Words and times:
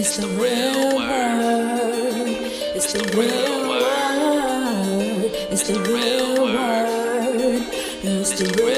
It's 0.00 0.16
the 0.16 0.28
real 0.28 0.96
word. 0.96 2.28
It's 2.76 2.92
the 2.92 3.02
real 3.18 3.68
word. 3.68 5.32
It's 5.50 5.66
the 5.66 5.80
real 5.90 6.44
word. 6.44 7.66
It's 8.04 8.30
the 8.38 8.46
real 8.62 8.77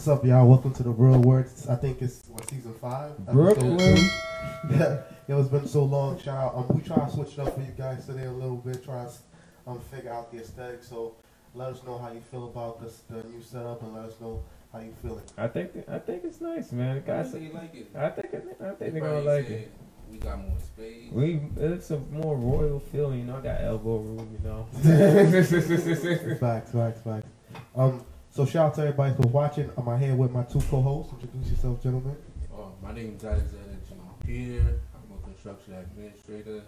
What's 0.00 0.08
up, 0.08 0.24
y'all? 0.24 0.48
Welcome 0.48 0.72
to 0.72 0.82
the 0.82 0.88
Real 0.88 1.20
Words. 1.20 1.68
I 1.68 1.76
think 1.76 2.00
it's 2.00 2.26
what 2.28 2.48
season 2.48 2.72
five. 2.80 3.10
episode 3.28 3.34
Brooklyn. 3.34 3.98
Yeah, 4.70 5.02
it's 5.28 5.50
been 5.50 5.68
so 5.68 5.84
long. 5.84 6.18
Shout 6.18 6.38
out. 6.38 6.54
Um, 6.56 6.68
we 6.74 6.80
try 6.80 7.04
to 7.04 7.12
switch 7.12 7.34
it 7.34 7.40
up 7.40 7.54
for 7.54 7.60
you 7.60 7.74
guys 7.76 8.06
today 8.06 8.24
a 8.24 8.32
little 8.32 8.56
bit. 8.56 8.82
Try 8.82 9.04
to 9.04 9.70
um 9.70 9.78
figure 9.78 10.10
out 10.10 10.32
the 10.32 10.38
aesthetic. 10.38 10.84
So 10.84 11.16
let 11.54 11.68
us 11.68 11.84
know 11.84 11.98
how 11.98 12.10
you 12.12 12.22
feel 12.30 12.46
about 12.46 12.80
this 12.80 13.02
the 13.10 13.22
new 13.24 13.42
setup, 13.42 13.82
and 13.82 13.92
let 13.92 14.06
us 14.06 14.18
know 14.22 14.42
how 14.72 14.78
you 14.78 14.94
feeling. 15.02 15.22
I 15.36 15.48
think 15.48 15.72
I 15.86 15.98
think 15.98 16.24
it's 16.24 16.40
nice, 16.40 16.72
man. 16.72 16.94
The 16.94 17.00
guys, 17.02 17.32
they 17.32 17.50
like 17.52 17.74
it. 17.74 17.90
I 17.94 18.08
think 18.08 18.32
it, 18.32 18.56
I 18.58 18.70
think 18.70 18.94
they're 18.94 19.02
gonna 19.02 19.20
like 19.20 19.50
it. 19.50 19.70
We 20.10 20.16
got 20.16 20.38
more 20.38 20.58
space. 20.60 21.12
We 21.12 21.42
it's 21.58 21.90
a 21.90 21.98
more 21.98 22.38
royal 22.38 22.80
feeling, 22.80 23.18
you 23.18 23.24
know. 23.26 23.36
I 23.36 23.40
got 23.42 23.60
elbow 23.60 23.98
room, 23.98 24.30
you 24.32 24.48
know. 24.48 24.66
Facts, 26.40 26.72
facts, 26.72 27.02
facts. 27.02 27.28
Um, 27.76 28.02
so 28.30 28.46
shout 28.46 28.66
out 28.66 28.74
to 28.74 28.80
everybody 28.82 29.14
for 29.14 29.28
watching. 29.28 29.70
I'm 29.76 29.88
out 29.88 30.00
here 30.00 30.14
with 30.14 30.30
my 30.30 30.42
two 30.44 30.60
co-hosts. 30.60 31.12
Introduce 31.14 31.50
yourself, 31.50 31.82
gentlemen. 31.82 32.16
Oh, 32.54 32.72
my 32.82 32.92
name 32.92 33.16
is 33.16 33.24
Alexander 33.24 33.76
G. 33.88 33.94
Pierre. 34.24 34.74
I'm 34.94 35.18
a 35.18 35.22
construction 35.24 35.74
administrator 35.74 36.62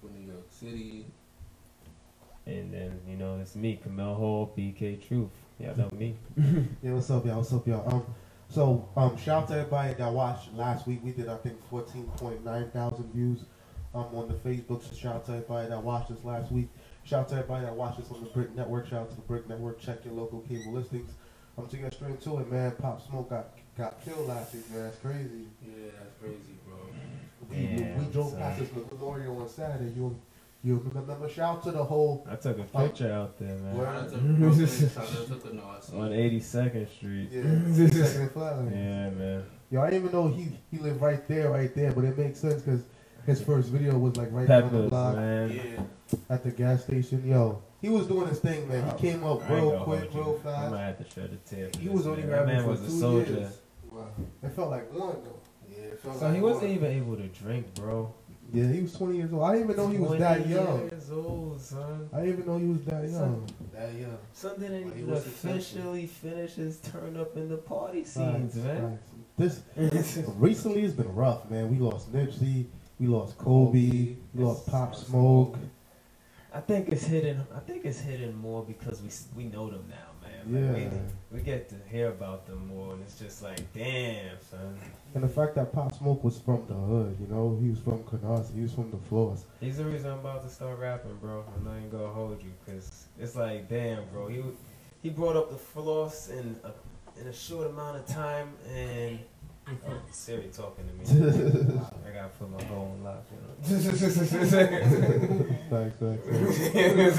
for 0.00 0.08
New 0.10 0.26
York 0.32 0.46
City. 0.50 1.06
and 2.46 2.72
then 2.72 3.00
you 3.06 3.16
know 3.16 3.38
it's 3.40 3.54
me, 3.56 3.78
Kimmel 3.82 4.14
Hall, 4.14 4.52
BK 4.56 5.06
Truth. 5.06 5.30
Y'all 5.58 5.76
know 5.76 5.90
me. 5.92 6.16
Yeah, 6.82 6.92
what's 6.92 7.10
up, 7.10 7.24
y'all? 7.26 7.38
What's 7.38 7.52
up, 7.52 7.66
y'all? 7.66 7.94
Um, 7.94 8.04
so 8.48 8.88
um, 8.96 9.16
shout 9.18 9.42
out 9.42 9.48
to 9.48 9.54
everybody 9.54 9.94
that 9.94 10.12
watched 10.12 10.54
last 10.54 10.86
week. 10.86 11.00
We 11.04 11.10
did, 11.12 11.28
I 11.28 11.36
think, 11.36 11.58
fourteen 11.68 12.04
point 12.16 12.44
nine 12.44 12.70
thousand 12.70 13.12
views 13.12 13.44
um 13.94 14.06
on 14.14 14.28
the 14.28 14.34
Facebook. 14.34 14.82
So 14.88 14.94
shout 14.96 15.14
out 15.16 15.26
to 15.26 15.32
everybody 15.32 15.68
that 15.68 15.82
watched 15.82 16.10
us 16.10 16.24
last 16.24 16.50
week. 16.50 16.68
Shout 17.08 17.20
out 17.20 17.28
to 17.30 17.34
everybody 17.36 17.64
that 17.64 17.74
watched 17.74 18.00
us 18.00 18.10
on 18.10 18.20
the 18.22 18.28
Brick 18.28 18.54
Network. 18.54 18.86
Shout 18.86 19.00
out 19.00 19.08
to 19.10 19.16
the 19.16 19.22
Brick 19.22 19.48
Network. 19.48 19.80
Check 19.80 20.04
your 20.04 20.12
local 20.12 20.40
cable 20.40 20.74
listings. 20.74 21.10
I'm 21.56 21.66
to 21.66 21.76
get 21.78 21.94
straight 21.94 22.20
to 22.20 22.40
it, 22.40 22.52
man. 22.52 22.72
Pop 22.72 23.00
Smoke 23.08 23.30
got 23.30 23.48
got 23.78 24.04
killed 24.04 24.28
last 24.28 24.54
week, 24.54 24.70
man. 24.70 24.82
That's 24.82 24.98
crazy. 24.98 25.46
Yeah, 25.66 25.90
that's 25.98 26.14
crazy, 26.20 26.58
bro. 26.66 26.76
We, 27.48 27.82
Yeah, 27.82 27.98
we 27.98 28.04
drove 28.12 28.32
son. 28.32 28.40
past 28.40 28.60
this 28.60 28.68
memorial 28.92 29.40
on 29.40 29.48
Saturday. 29.48 29.90
You 29.96 30.20
you 30.62 30.82
remember? 30.92 31.30
Shout 31.30 31.56
out 31.56 31.62
to 31.62 31.70
the 31.70 31.82
whole. 31.82 32.26
I 32.30 32.36
took 32.36 32.58
a 32.58 32.64
picture 32.64 33.10
out 33.10 33.38
there, 33.38 33.56
man. 33.56 33.74
Word. 33.74 33.86
Shout 33.86 33.96
out 33.96 34.10
to 34.10 34.18
Brooklyn. 34.18 34.66
Shout 34.66 34.98
out 34.98 35.26
to 35.26 35.48
the 35.48 35.54
North. 35.54 35.94
On 35.94 36.10
82nd 36.10 36.90
Street. 36.94 37.28
Yeah, 37.32 37.42
second 38.04 38.42
and 38.42 38.70
Yeah, 38.74 39.10
man. 39.10 39.44
Yo, 39.70 39.80
I 39.80 39.88
didn't 39.88 40.08
even 40.08 40.12
know 40.12 40.28
he 40.28 40.48
he 40.70 40.76
lived 40.76 41.00
right 41.00 41.26
there, 41.26 41.52
right 41.52 41.74
there, 41.74 41.92
but 41.92 42.04
it 42.04 42.18
makes 42.18 42.38
sense 42.38 42.60
because 42.60 42.82
his 43.24 43.40
first 43.40 43.70
video 43.70 43.96
was 43.96 44.16
like 44.18 44.28
right 44.30 44.46
down 44.46 44.70
the 44.70 44.88
block 44.88 45.16
man. 45.16 45.50
Yeah. 45.52 45.82
At 46.30 46.42
the 46.44 46.50
gas 46.50 46.84
station. 46.84 47.26
Yo, 47.26 47.62
he 47.80 47.88
was 47.88 48.06
doing 48.06 48.28
his 48.28 48.40
thing, 48.40 48.68
man. 48.68 48.84
He 48.84 48.90
oh, 48.90 48.94
came 48.94 49.24
up 49.24 49.48
real 49.50 49.80
quick, 49.84 50.10
hold 50.10 50.14
you. 50.14 50.20
real 50.20 50.40
I 50.40 50.44
fast. 50.44 50.70
might 50.72 50.80
have 50.82 50.98
to 51.06 51.10
shred 51.12 51.30
a 51.32 51.48
tear. 51.48 51.70
He 51.80 51.88
was 51.88 52.06
only 52.06 52.22
man. 52.22 52.30
That 52.30 52.36
rapping 52.40 52.54
man 52.54 52.64
for 52.64 52.70
was 52.70 52.80
two 52.80 52.86
a 52.86 52.90
soldier. 52.90 53.32
years. 53.32 53.58
Wow. 53.90 54.06
It 54.42 54.48
felt 54.52 54.70
like 54.70 54.92
one 54.92 55.16
though. 55.24 55.38
Yeah, 55.70 55.84
it 55.84 56.00
felt 56.00 56.18
So 56.18 56.26
like 56.26 56.34
he 56.34 56.40
wasn't 56.40 56.62
war. 56.64 56.72
even 56.74 56.90
able 56.92 57.16
to 57.16 57.26
drink, 57.28 57.74
bro. 57.74 58.14
Yeah, 58.50 58.72
he 58.72 58.80
was 58.80 58.94
20 58.94 59.16
years 59.18 59.30
old. 59.32 59.42
I 59.42 59.56
didn't 59.56 59.64
even 59.70 59.76
know 59.76 59.88
he 59.90 59.98
was 59.98 60.18
that 60.20 60.48
young. 60.48 60.64
20 60.64 60.78
young. 60.80 60.88
years 60.90 61.10
old, 61.12 61.60
son. 61.60 62.08
I 62.14 62.20
didn't 62.20 62.32
even 62.32 62.46
know 62.46 62.58
he 62.58 62.66
was 62.66 62.84
that 62.86 63.10
young. 63.10 63.46
That 63.74 63.92
young. 63.94 64.18
Son 64.32 64.58
didn't 64.58 64.84
Well, 64.86 64.94
he 64.94 65.00
even 65.02 65.10
was 65.14 65.22
successful. 65.24 65.50
officially 65.50 66.06
finish 66.06 66.52
his 66.54 66.78
turn 66.80 67.16
up 67.18 67.36
in 67.36 67.50
the 67.50 67.58
party 67.58 67.98
Facts, 68.04 68.12
scenes, 68.14 68.54
man. 68.56 68.98
facts. 69.36 69.62
This 69.76 70.24
recently 70.38 70.82
it's 70.82 70.94
been 70.94 71.14
rough, 71.14 71.50
man. 71.50 71.70
We 71.70 71.76
lost 71.78 72.10
Nipsey, 72.10 72.64
we 72.98 73.06
lost 73.06 73.36
Kobe, 73.36 74.16
we 74.34 74.44
lost 74.44 74.66
Pop 74.66 74.94
Smoke. 74.94 75.58
I 76.54 76.60
think 76.60 76.88
it's 76.88 77.04
hidden. 77.04 77.46
I 77.54 77.60
think 77.60 77.84
it's 77.84 78.00
hidden 78.00 78.34
more 78.36 78.64
because 78.64 79.02
we 79.02 79.10
we 79.44 79.50
know 79.50 79.68
them 79.70 79.84
now, 79.90 80.26
man. 80.26 80.72
Like, 80.72 80.82
Yeah. 80.92 80.98
we, 81.30 81.38
we 81.38 81.42
get 81.44 81.68
to 81.70 81.74
hear 81.90 82.08
about 82.08 82.46
them 82.46 82.66
more, 82.68 82.94
and 82.94 83.02
it's 83.02 83.18
just 83.18 83.42
like, 83.42 83.70
damn, 83.74 84.36
son. 84.50 84.78
And 85.14 85.22
the 85.24 85.28
fact 85.28 85.54
that 85.56 85.72
Pop 85.72 85.94
Smoke 85.94 86.24
was 86.24 86.38
from 86.38 86.64
the 86.66 86.74
hood, 86.74 87.16
you 87.20 87.26
know, 87.26 87.58
he 87.62 87.68
was 87.70 87.78
from 87.80 88.02
Canarsie, 88.04 88.54
he 88.54 88.62
was 88.62 88.72
from 88.72 88.90
the 88.90 88.96
floors. 88.96 89.44
He's 89.60 89.76
the 89.76 89.84
reason 89.84 90.10
I'm 90.10 90.20
about 90.20 90.42
to 90.44 90.48
start 90.48 90.78
rapping, 90.78 91.16
bro. 91.20 91.44
I'm 91.54 91.64
not 91.64 91.76
even 91.76 91.90
gonna 91.90 92.08
hold 92.12 92.42
you, 92.42 92.52
cause 92.66 93.06
it's 93.18 93.36
like, 93.36 93.68
damn, 93.68 94.06
bro. 94.08 94.28
He 94.28 94.42
he 95.02 95.10
brought 95.10 95.36
up 95.36 95.50
the 95.50 95.58
floss 95.58 96.28
in 96.30 96.56
a 96.64 96.72
in 97.20 97.26
a 97.26 97.32
short 97.32 97.66
amount 97.68 97.98
of 97.98 98.06
time, 98.06 98.54
and 98.74 99.18
oh, 99.86 99.92
Siri 100.10 100.48
talking 100.52 100.84
to 100.86 100.92
me. 100.94 101.04
I 102.06 102.10
gotta 102.10 102.28
put 102.38 102.50
my 102.50 102.58
phone 102.64 102.92
on 102.92 103.04
lock, 103.04 103.24
you 103.30 103.38
know. 103.40 103.54
Facts, 105.70 105.96
facts, 105.98 106.24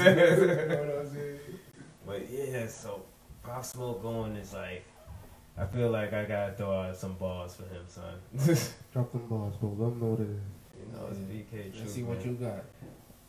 facts. 0.00 1.16
But 2.06 2.28
yeah, 2.28 2.66
so 2.66 3.02
Pop 3.42 3.64
Smoke 3.64 4.02
going 4.02 4.34
is 4.34 4.52
like, 4.52 4.84
I 5.56 5.64
feel 5.66 5.90
like 5.90 6.12
I 6.12 6.24
gotta 6.24 6.52
throw 6.54 6.80
out 6.80 6.96
some 6.96 7.14
balls 7.14 7.54
for 7.54 7.62
him, 7.64 7.84
son. 7.86 8.18
Drop 8.92 9.12
them 9.12 9.26
balls, 9.28 9.54
bro. 9.56 9.70
Let 9.78 9.90
them 9.90 10.00
know 10.00 10.06
what 10.06 10.20
it 10.20 10.30
is. 10.30 10.40
You 10.80 10.86
know, 10.92 11.06
it's 11.08 11.18
BK. 11.20 11.66
Let's 11.66 11.78
Truth, 11.78 11.90
see 11.90 12.02
what 12.02 12.18
man. 12.18 12.26
you 12.28 12.34
got. 12.34 12.64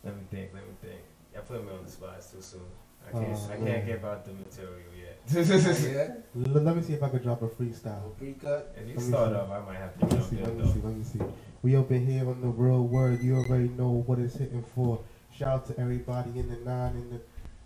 Let 0.02 0.16
me 0.16 0.22
think. 0.30 0.50
Let 0.52 0.66
me 0.66 0.74
think. 0.80 1.00
Y'all 1.32 1.42
put 1.42 1.64
me 1.64 1.70
on 1.72 1.84
the 1.84 1.90
spot 1.90 2.14
it's 2.18 2.30
too 2.32 2.40
soon. 2.42 2.60
I 3.08 3.12
can't. 3.12 3.38
I 3.50 3.56
can't 3.56 3.86
give 3.86 4.04
out 4.04 4.24
the 4.24 4.32
material 4.32 4.78
yet. 4.98 5.18
yeah. 5.34 6.14
Let 6.34 6.76
me 6.76 6.82
see 6.82 6.94
if 6.94 7.02
I 7.02 7.08
can 7.08 7.22
drop 7.22 7.42
a 7.42 7.48
freestyle. 7.48 8.02
No 8.02 8.08
pre-cut. 8.18 8.74
If 8.76 8.88
you 8.88 8.94
Let 8.94 9.02
me 9.02 9.08
start 9.08 9.30
see. 9.30 9.36
off, 9.36 9.50
I 9.50 9.60
might 9.66 9.76
have 9.78 9.98
to 9.98 10.06
Let 10.06 10.12
me 10.18 10.24
see, 10.24 10.36
let 10.42 10.54
me 10.56 10.62
though. 10.62 10.72
see, 10.72 10.80
let 10.82 10.96
me 10.96 11.04
see. 11.04 11.18
We 11.62 11.76
up 11.76 11.90
in 11.92 12.06
here 12.06 12.28
on 12.28 12.40
the 12.40 12.48
real 12.48 12.82
word. 12.82 13.22
You 13.22 13.36
already 13.36 13.68
know 13.68 14.02
what 14.06 14.18
it's 14.18 14.34
hitting 14.36 14.64
for. 14.74 15.00
Shout 15.32 15.48
out 15.48 15.66
to 15.66 15.80
everybody 15.80 16.30
in 16.38 16.48
the 16.48 16.56
nine 16.56 16.92
and 16.96 17.12
the, 17.12 17.20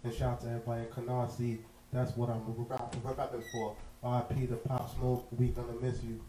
and 0.04 0.14
shout 0.14 0.32
out 0.34 0.40
to 0.42 0.48
everybody 0.48 0.82
in 0.82 0.88
Canarsie. 0.88 1.58
That's 1.92 2.16
what 2.16 2.28
I'm 2.28 2.42
rapping, 2.68 3.00
rapping 3.02 3.42
for. 3.52 3.74
R.I.P. 4.02 4.46
to 4.48 4.56
Pop 4.56 4.94
Smoke. 4.94 5.26
We 5.38 5.48
gonna 5.48 5.72
miss 5.80 6.02
you. 6.02 6.20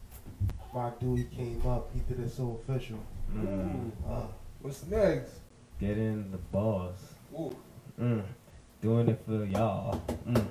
My 0.73 0.91
dude, 0.99 1.17
he 1.19 1.23
came 1.25 1.61
up. 1.67 1.89
He 1.93 1.99
did 2.01 2.23
it 2.23 2.31
so 2.31 2.59
official. 2.63 2.99
Mm. 3.35 3.91
Uh, 4.09 4.21
What's 4.61 4.85
next? 4.87 5.33
Get 5.79 5.97
in 5.97 6.31
the 6.31 6.37
balls. 6.37 7.13
Ooh. 7.33 7.55
Mm. 7.99 8.23
Doing 8.81 9.09
it 9.09 9.19
for 9.25 9.43
y'all. 9.45 10.01
Mm. 10.27 10.45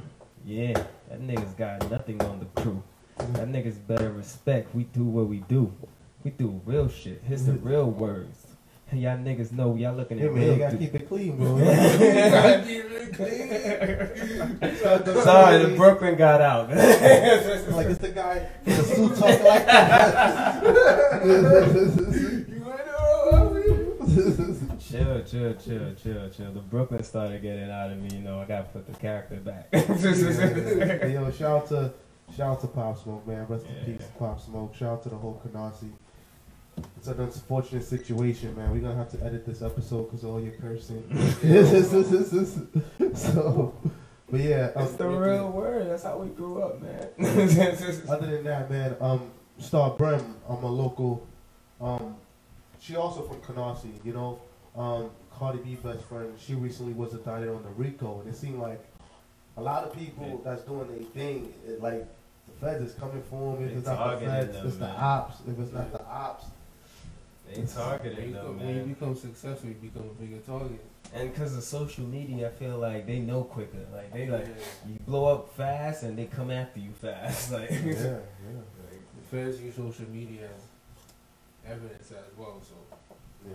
Yeah, 0.44 0.72
that 1.08 1.20
nigga's 1.20 1.54
got 1.54 1.88
nothing 1.90 2.20
on 2.22 2.40
the 2.40 2.46
crew. 2.60 2.82
That 3.18 3.48
nigga's 3.48 3.78
better 3.78 4.10
respect. 4.10 4.74
We 4.74 4.84
do 4.84 5.04
what 5.04 5.26
we 5.28 5.38
do. 5.48 5.72
We 6.24 6.30
do 6.32 6.60
real 6.64 6.88
shit. 6.88 7.22
Here's 7.26 7.44
the 7.46 7.52
real 7.52 7.88
words. 7.90 8.46
And 8.90 9.00
y'all 9.02 9.16
niggas 9.16 9.52
know 9.52 9.74
y'all 9.76 9.94
looking 9.94 10.18
hey 10.18 10.26
at 10.26 10.32
man, 10.34 10.42
you 10.42 10.48
real 10.50 10.58
gotta 10.58 10.76
dude. 10.76 10.92
keep 10.92 11.00
it 11.02 11.08
clean, 11.08 11.36
bro. 11.38 11.58
Gotta 11.58 12.64
keep 12.66 12.84
it 12.84 13.14
clean. 13.14 13.46
Sorry, 15.22 15.58
the 15.64 15.76
Brooklyn 15.76 16.16
got 16.16 16.40
out. 16.40 16.68
like 16.70 16.78
it's 17.86 17.98
the 17.98 18.08
guy 18.14 18.46
in 18.64 18.76
the 18.76 18.82
suit 18.82 19.16
talking 19.16 19.44
like 19.44 19.66
that. 19.66 20.62
You 21.24 22.46
ain't 24.18 24.55
know 25.04 25.08
what 25.08 25.14
I 25.14 25.16
mean? 25.16 25.26
chill, 25.26 25.54
chill, 25.54 25.54
chill, 25.54 25.94
chill, 25.94 26.30
chill. 26.30 26.52
The 26.52 26.60
Brooklyn 26.60 27.02
started 27.02 27.42
getting 27.42 27.70
out 27.70 27.90
of 27.90 27.98
me. 27.98 28.08
You 28.16 28.22
know, 28.22 28.40
I 28.40 28.44
gotta 28.44 28.64
put 28.64 28.86
the 28.86 28.92
character 28.98 29.36
back. 29.36 29.68
Hey, 29.72 31.12
yo, 31.14 31.30
shout 31.30 31.62
out 31.62 31.68
to 31.68 31.92
shout 32.36 32.52
out 32.52 32.60
to 32.62 32.66
Pop 32.68 33.02
Smoke, 33.02 33.26
man. 33.26 33.46
Rest 33.48 33.66
Yeah. 33.68 33.78
in 33.92 33.98
peace, 33.98 34.06
Pop 34.18 34.40
Smoke. 34.40 34.74
Shout 34.74 34.92
out 34.92 35.02
to 35.04 35.08
the 35.08 35.16
whole 35.16 35.40
Canarsie. 35.46 35.92
It's 36.98 37.08
an 37.08 37.20
unfortunate 37.20 37.84
situation, 37.84 38.54
man. 38.56 38.70
We're 38.70 38.80
gonna 38.80 38.96
have 38.96 39.10
to 39.12 39.22
edit 39.24 39.46
this 39.46 39.62
episode 39.62 40.04
because 40.04 40.24
of 40.24 40.30
all 40.30 40.40
your 40.40 40.52
cursing. 40.54 41.02
so, 43.14 43.74
but 44.30 44.40
yeah, 44.40 44.70
um, 44.76 44.82
It's 44.84 44.92
the 44.94 45.08
real 45.08 45.50
word. 45.50 45.88
That's 45.88 46.02
how 46.02 46.18
we 46.18 46.28
grew 46.28 46.62
up, 46.62 46.82
man. 46.82 47.08
Other 48.08 48.26
than 48.26 48.44
that, 48.44 48.70
man, 48.70 48.96
um, 49.00 49.30
Star 49.58 49.90
Brim, 49.90 50.36
I'm 50.48 50.62
a 50.62 50.70
local. 50.70 51.26
Um, 51.80 52.16
she 52.80 52.96
also 52.96 53.22
from 53.22 53.36
Canarsie, 53.40 54.04
you 54.04 54.12
know. 54.12 54.38
Um, 54.76 55.10
Cardi 55.38 55.58
B 55.58 55.74
best 55.82 56.04
friend. 56.04 56.32
She 56.38 56.54
recently 56.54 56.92
was 56.92 57.12
indicted 57.12 57.48
on 57.48 57.62
the 57.62 57.68
RICO, 57.70 58.20
and 58.20 58.28
it 58.32 58.36
seemed 58.36 58.58
like 58.58 58.82
a 59.56 59.60
lot 59.62 59.84
of 59.84 59.94
people 59.94 60.40
that's 60.44 60.62
doing 60.62 60.86
their 60.88 60.98
thing, 61.14 61.52
it, 61.66 61.80
like 61.82 62.06
the 62.46 62.52
feds 62.60 62.82
is 62.90 62.94
coming 62.98 63.22
for 63.30 63.56
them. 63.56 63.64
If 63.64 63.70
They 63.72 63.76
it's 63.78 63.86
not 63.86 63.96
the 63.96 64.04
targeting 64.04 64.28
feds, 64.28 64.52
them, 64.52 64.66
it's 64.66 64.76
the 64.76 64.84
man. 64.86 64.96
ops. 64.98 65.36
If 65.46 65.58
it's 65.58 65.72
not 65.72 65.92
the 65.92 66.06
ops, 66.06 66.44
they 67.48 67.58
When 67.60 67.66
targeted 67.68 68.26
you, 68.26 68.32
them, 68.34 68.44
come- 68.46 68.58
when 68.60 68.76
you 68.76 68.82
become 68.82 69.16
successful, 69.16 69.68
you 69.68 69.74
become 69.76 70.02
a 70.10 70.14
bigger 70.22 70.38
target. 70.38 70.84
And 71.14 71.32
because 71.32 71.56
of 71.56 71.62
social 71.62 72.04
media, 72.04 72.48
I 72.48 72.50
feel 72.50 72.78
like 72.78 73.06
they 73.06 73.18
know 73.20 73.44
quicker. 73.44 73.78
Like 73.94 74.12
they 74.12 74.26
like 74.28 74.46
Yeah. 74.46 74.90
you 74.92 74.98
blow 75.06 75.34
up 75.34 75.54
fast, 75.56 76.02
and 76.02 76.18
they 76.18 76.26
come 76.26 76.50
after 76.50 76.80
you 76.80 76.90
fast. 76.92 77.50
Like 77.52 77.70
yeah, 77.70 77.78
yeah. 77.82 78.18
The 78.82 79.22
feds 79.30 79.60
use 79.60 79.74
social 79.76 80.06
media 80.10 80.48
as 81.64 81.72
evidence 81.72 82.10
as 82.10 82.36
well. 82.36 82.60
So 82.60 82.74
Yeah. 83.46 83.52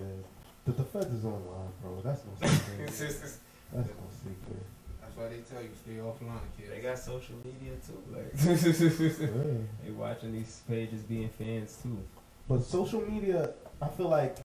The, 0.66 0.72
the 0.74 0.84
feds 0.84 1.14
is 1.14 1.26
online, 1.26 1.72
bro. 1.82 2.02
That's 2.04 2.22
no 2.26 2.48
secret. 2.48 2.78
That's 2.88 3.00
just- 3.00 3.40
no 3.74 3.84
secret. 4.22 4.64
that's 5.02 5.16
why 5.16 5.28
they 5.30 5.38
tell 5.50 5.62
you 5.62 5.70
stay 5.82 5.94
offline, 5.94 6.40
kids. 6.58 6.70
they 6.70 6.82
got 6.82 7.00
social 7.00 7.36
media 7.38 7.78
too. 7.86 8.04
Like 8.12 8.34
Yeah. 8.36 9.58
they 9.86 9.92
watching 9.92 10.34
these 10.34 10.62
pages 10.68 11.02
being 11.04 11.30
fans 11.30 11.78
too. 11.82 11.98
But 12.50 12.64
social 12.66 13.00
media, 13.02 13.52
I 13.82 13.88
feel 13.88 14.10
like 14.10 14.38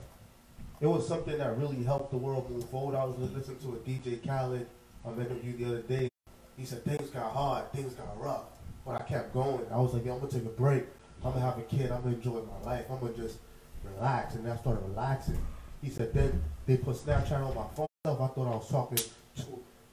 it 0.80 0.86
was 0.86 1.06
something 1.08 1.36
that 1.38 1.58
really 1.58 1.82
helped 1.82 2.12
the 2.12 2.18
world 2.18 2.48
move 2.50 2.68
forward. 2.70 2.94
I 2.96 3.04
was 3.04 3.18
listening 3.18 3.58
to 3.58 3.72
a 3.72 3.78
DJ 3.78 4.24
Khaled 4.24 4.66
um, 5.04 5.20
interview 5.20 5.56
the 5.56 5.64
other 5.66 5.82
day. 5.82 6.08
He 6.56 6.64
said 6.64 6.84
things 6.84 7.10
got 7.10 7.32
hard, 7.32 7.72
things 7.72 7.94
got 7.94 8.18
rough, 8.20 8.44
but 8.86 9.00
I 9.00 9.04
kept 9.04 9.34
going. 9.34 9.66
I 9.72 9.78
was 9.78 9.92
like, 9.92 10.04
yo, 10.06 10.14
I'm 10.14 10.20
gonna 10.20 10.30
take 10.30 10.44
a 10.44 10.48
break. 10.50 10.84
I'm 11.24 11.32
gonna 11.32 11.44
have 11.44 11.58
a 11.58 11.62
kid. 11.62 11.90
I'm 11.90 12.02
gonna 12.02 12.14
enjoy 12.14 12.42
my 12.42 12.70
life. 12.70 12.84
I'm 12.90 13.00
gonna 13.00 13.12
just 13.14 13.38
relax. 13.82 14.36
And 14.36 14.46
I 14.48 14.56
started 14.56 14.84
relaxing. 14.86 15.44
He 15.86 15.92
said 15.92 16.12
then 16.12 16.42
they 16.66 16.76
put 16.76 16.96
Snapchat 16.96 17.46
on 17.46 17.54
my 17.54 17.64
phone. 17.76 17.86
I 18.04 18.08
thought 18.08 18.32
I 18.38 18.56
was 18.56 18.68
talking 18.68 18.98
to 18.98 19.44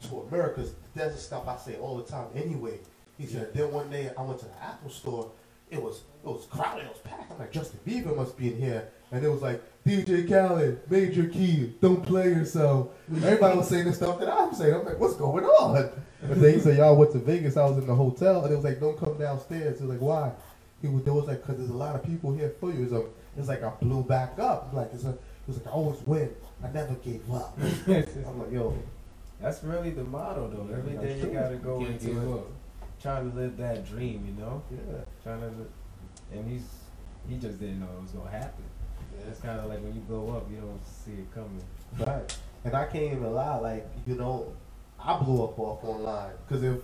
to 0.10 0.28
America's. 0.28 0.74
There's 0.96 1.22
stuff 1.22 1.48
I 1.48 1.56
say 1.56 1.76
all 1.76 1.98
the 1.98 2.04
time 2.04 2.26
anyway. 2.34 2.80
He 3.20 3.28
said 3.28 3.54
then 3.54 3.72
one 3.72 3.92
day 3.92 4.10
I 4.18 4.24
went 4.24 4.40
to 4.40 4.46
the 4.46 4.64
Apple 4.64 4.90
store. 4.90 5.30
It 5.70 5.80
was 5.80 6.02
it 6.24 6.28
was 6.28 6.48
crowded. 6.50 6.86
It 6.86 6.90
was 6.90 6.98
packed. 7.04 7.32
I'm 7.32 7.38
like 7.38 7.52
Justin 7.52 7.80
Bieber 7.86 8.16
must 8.18 8.36
be 8.36 8.52
in 8.52 8.60
here. 8.60 8.90
And 9.12 9.24
it 9.24 9.30
was 9.30 9.44
like 9.44 9.62
DJ 9.86 10.28
Khaled, 10.28 10.80
Major 10.90 11.28
Key, 11.28 11.76
don't 11.80 12.04
play 12.04 12.30
yourself. 12.30 12.90
Everybody 13.18 13.56
was 13.56 13.70
saying 13.70 13.86
the 13.86 13.94
stuff 13.94 14.20
that 14.20 14.30
I'm 14.30 14.52
saying. 14.56 14.74
I'm 14.74 14.86
like, 14.86 15.00
what's 15.00 15.14
going 15.14 15.46
on? 15.46 15.92
And 16.24 16.42
then 16.42 16.56
he 16.56 16.60
said, 16.60 16.78
y'all 16.78 16.96
went 16.96 17.12
to 17.12 17.20
Vegas. 17.20 17.56
I 17.56 17.66
was 17.66 17.78
in 17.78 17.86
the 17.86 17.94
hotel, 17.94 18.44
and 18.44 18.52
it 18.52 18.56
was 18.56 18.66
like, 18.66 18.80
don't 18.80 18.98
come 18.98 19.16
downstairs. 19.20 19.78
He 19.78 19.86
was 19.86 19.94
like, 19.94 20.02
why? 20.02 20.32
He 20.82 20.88
was, 20.88 21.04
there 21.04 21.14
was 21.14 21.28
like, 21.28 21.46
cause 21.46 21.58
there's 21.58 21.70
a 21.70 21.74
lot 21.74 21.94
of 21.94 22.04
people 22.04 22.34
here 22.34 22.52
for 22.60 22.72
you. 22.72 22.84
It's, 22.84 22.94
a, 22.94 23.04
it's 23.38 23.48
like 23.48 23.62
I 23.62 23.70
blew 23.82 24.04
back 24.04 24.40
up. 24.40 24.74
Like 24.74 24.90
it's 24.94 25.04
a, 25.04 25.16
it 25.44 25.48
was 25.48 25.58
like 25.58 25.68
I 25.68 25.72
always 25.72 26.00
win. 26.06 26.30
I 26.64 26.70
never 26.72 26.94
gave 26.96 27.30
up. 27.32 27.58
I'm 27.88 28.40
like, 28.40 28.52
yo, 28.52 28.78
That's 29.42 29.64
really 29.64 29.90
the 29.90 30.04
motto, 30.06 30.48
though. 30.50 30.74
Every 30.74 30.96
That's 30.96 31.22
you 31.24 31.30
gotta 31.32 31.56
go 31.58 31.80
You 31.80 31.88
can't 31.88 32.02
into 32.02 32.22
it, 32.22 32.34
up. 32.34 32.48
trying 33.02 33.30
to 33.32 33.36
live 33.38 33.58
that 33.58 33.86
dream, 33.88 34.26
you 34.26 34.42
know. 34.44 34.64
yeah. 34.72 35.02
Trying 35.24 35.42
to, 35.42 35.48
li- 35.48 36.34
and 36.34 36.50
he's 36.50 36.64
he 37.30 37.36
just 37.38 37.60
didn't 37.60 37.80
know 37.82 37.88
it 37.98 38.02
was 38.02 38.12
gonna 38.12 38.30
happen. 38.30 38.64
Yeah. 39.18 39.30
It's 39.30 39.40
kind 39.42 39.60
of 39.60 39.66
like 39.68 39.82
when 39.82 39.94
you 39.94 40.02
blow 40.02 40.36
up, 40.38 40.50
you 40.50 40.58
don't 40.58 40.80
see 40.86 41.12
it 41.14 41.34
coming. 41.34 41.62
Right. 42.00 42.38
And 42.66 42.74
I 42.76 42.86
can't 42.86 43.14
even 43.18 43.34
lie, 43.34 43.58
like, 43.58 43.88
you 44.08 44.16
know, 44.16 44.54
I 45.00 45.18
blew 45.18 45.44
up 45.44 45.60
off 45.60 45.84
online. 45.84 46.32
Because 46.48 46.64
if 46.64 46.78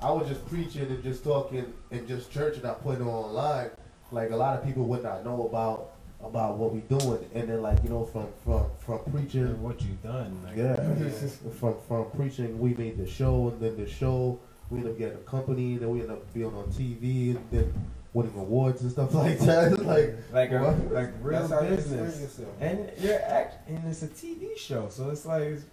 I 0.00 0.10
was 0.12 0.28
just 0.28 0.46
preaching 0.48 0.82
and 0.86 1.02
just 1.02 1.24
talking 1.24 1.72
and 1.90 2.06
just 2.06 2.30
church 2.30 2.56
and 2.56 2.66
I 2.66 2.74
put 2.74 3.00
it 3.00 3.02
online, 3.04 3.70
like, 4.12 4.30
a 4.30 4.36
lot 4.36 4.56
of 4.56 4.64
people 4.64 4.84
would 4.84 5.02
not 5.02 5.24
know 5.24 5.46
about 5.46 5.93
about 6.26 6.56
what 6.56 6.72
we 6.74 6.80
doing. 6.80 7.24
And 7.34 7.48
then, 7.48 7.62
like, 7.62 7.82
you 7.84 7.90
know, 7.90 8.04
from 8.04 8.26
from 8.44 8.66
from 8.78 9.00
preaching, 9.12 9.42
And 9.46 9.62
what 9.62 9.80
you 9.82 9.96
done, 10.02 10.38
like, 10.44 10.56
yeah, 10.56 10.76
from 11.60 11.74
from 11.88 12.10
preaching, 12.16 12.58
we 12.58 12.74
made 12.74 12.98
the 12.98 13.06
show, 13.06 13.48
and 13.48 13.60
then 13.60 13.76
the 13.76 13.88
show, 13.88 14.38
we 14.70 14.78
end 14.78 14.88
up 14.88 14.98
getting 14.98 15.14
a 15.18 15.20
company, 15.22 15.76
then 15.76 15.90
we 15.90 16.00
end 16.02 16.10
up 16.10 16.32
being 16.32 16.46
on 16.46 16.64
TV, 16.66 17.36
and 17.36 17.44
then 17.50 17.72
winning 18.12 18.32
awards 18.36 18.82
and 18.82 18.90
stuff 18.92 19.12
like 19.24 19.38
that. 19.40 19.78
like, 19.84 20.14
like 20.32 20.50
a, 20.52 20.76
like 20.90 21.10
real 21.20 21.48
you 21.48 21.60
business. 21.76 22.40
And 22.60 22.90
you're 22.98 23.20
act, 23.22 23.68
and 23.68 23.80
it's 23.88 24.02
a 24.02 24.08
TV 24.08 24.56
show, 24.56 24.88
so 24.88 25.10
it's 25.10 25.26
like 25.26 25.42
it's- 25.42 25.64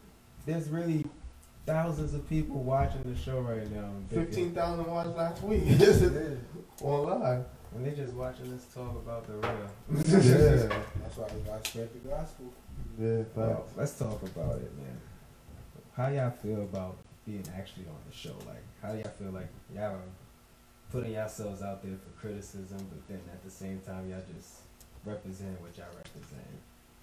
there's 0.47 0.69
really 0.69 1.05
thousands 1.67 2.15
of 2.15 2.27
people 2.27 2.55
watching 2.63 3.03
the 3.03 3.15
show 3.15 3.39
right 3.41 3.71
now. 3.71 3.91
fifteen 4.09 4.53
thousand 4.55 4.87
watched 4.87 5.15
last 5.15 5.43
week 5.43 5.63
online. 6.81 7.45
And 7.73 7.85
they 7.85 7.91
just 7.91 8.13
watching 8.13 8.51
us 8.53 8.65
talk 8.73 8.91
about 8.91 9.25
the 9.27 9.33
real. 9.33 9.69
yeah. 9.89 10.83
That's 11.01 11.17
why 11.17 11.27
we 11.33 11.41
gotta 11.41 11.67
spread 11.69 11.89
the 11.93 12.09
gospel. 12.09 12.53
Yeah, 12.99 13.23
Well, 13.35 13.65
let's 13.77 13.97
talk 13.97 14.21
about 14.23 14.55
it, 14.55 14.71
man. 14.77 14.99
How 15.95 16.09
y'all 16.09 16.31
feel 16.31 16.61
about 16.61 16.97
being 17.25 17.45
actually 17.55 17.85
on 17.85 17.97
the 18.09 18.15
show? 18.15 18.35
Like, 18.47 18.63
how 18.81 18.91
do 18.91 18.97
y'all 18.99 19.13
feel 19.17 19.31
like 19.31 19.49
y'all 19.73 19.95
are 19.95 20.11
putting 20.91 21.13
yourselves 21.13 21.61
out 21.61 21.81
there 21.83 21.95
for 21.95 22.19
criticism, 22.19 22.79
but 22.89 23.07
then 23.07 23.21
at 23.31 23.43
the 23.43 23.49
same 23.49 23.79
time 23.85 24.09
y'all 24.09 24.23
just 24.35 24.61
represent 25.05 25.59
what 25.61 25.77
y'all 25.77 25.87
represent? 25.95 26.43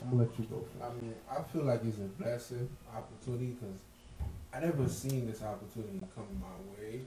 I'm 0.00 0.10
gonna 0.10 0.22
let 0.22 0.38
you 0.38 0.44
go 0.44 0.64
I 0.80 0.88
mean, 1.02 1.14
I 1.28 1.42
feel 1.42 1.64
like 1.64 1.80
it's 1.84 1.98
a 1.98 2.22
blessing, 2.22 2.68
opportunity, 2.94 3.56
because 3.58 3.80
I 4.52 4.60
never 4.60 4.88
seen 4.88 5.26
this 5.26 5.42
opportunity 5.42 6.00
come 6.14 6.26
my 6.40 6.54
way. 6.76 7.00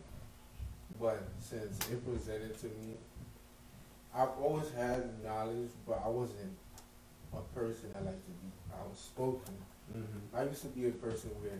But 0.99 1.23
since 1.39 1.79
it 1.89 2.05
presented 2.05 2.59
to 2.59 2.65
me, 2.67 2.97
I've 4.15 4.29
always 4.41 4.69
had 4.71 5.09
knowledge, 5.23 5.69
but 5.87 6.01
I 6.05 6.09
wasn't 6.09 6.51
a 7.33 7.41
person 7.57 7.89
I 7.95 8.03
liked 8.03 8.25
to 8.25 8.31
be 8.31 8.51
outspoken. 8.79 9.53
Mm-hmm. 9.95 10.35
I 10.35 10.43
used 10.43 10.61
to 10.63 10.67
be 10.69 10.87
a 10.87 10.91
person 10.91 11.29
where 11.41 11.59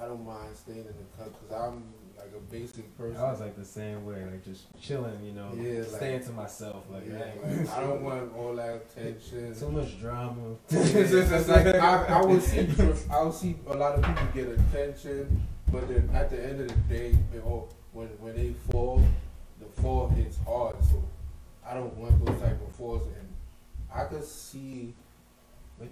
I 0.00 0.06
don't 0.06 0.24
mind 0.24 0.56
staying 0.56 0.78
in 0.80 0.84
the 0.86 1.06
cut 1.16 1.32
because 1.40 1.56
I'm 1.56 1.82
like 2.16 2.32
a 2.36 2.40
basic 2.52 2.96
person. 2.96 3.16
I 3.16 3.30
was 3.30 3.40
like 3.40 3.56
the 3.56 3.64
same 3.64 4.04
way, 4.06 4.22
like 4.24 4.44
just 4.44 4.64
chilling, 4.80 5.24
you 5.24 5.32
know, 5.32 5.50
Yeah, 5.56 5.80
like- 5.80 5.88
staying 5.88 6.24
to 6.24 6.32
myself. 6.32 6.84
Like, 6.90 7.04
yeah, 7.08 7.24
I 7.44 7.48
like, 7.54 7.70
I 7.70 7.80
don't 7.80 8.02
want 8.04 8.32
all 8.36 8.54
that 8.56 8.82
attention. 8.96 9.54
too 9.58 9.68
much 9.70 10.00
drama. 10.00 10.54
it's 10.70 11.48
like 11.48 11.66
I, 11.66 12.04
I 12.06 12.24
would 12.24 12.42
see, 12.42 12.68
I 13.10 13.22
would 13.22 13.34
see 13.34 13.56
a 13.66 13.76
lot 13.76 13.94
of 13.98 14.04
people 14.04 14.26
get 14.34 14.48
attention, 14.58 15.40
but 15.72 15.88
then 15.88 16.08
at 16.14 16.30
the 16.30 16.44
end 16.44 16.60
of 16.60 16.68
the 16.68 16.94
day, 16.94 17.16
they 17.32 17.40
all, 17.40 17.68
when 17.92 18.06
when 18.20 18.36
they 18.36 18.52
fall, 18.70 19.02
the 19.58 19.66
fall 19.82 20.08
hits 20.08 20.38
hard. 20.46 20.76
So 20.90 21.02
I 21.70 21.74
don't 21.74 21.96
want 21.96 22.24
those 22.26 22.40
type 22.40 22.60
of 22.66 22.74
falls, 22.74 23.06
and 23.06 23.28
I 23.94 24.04
could 24.04 24.24
see 24.24 24.92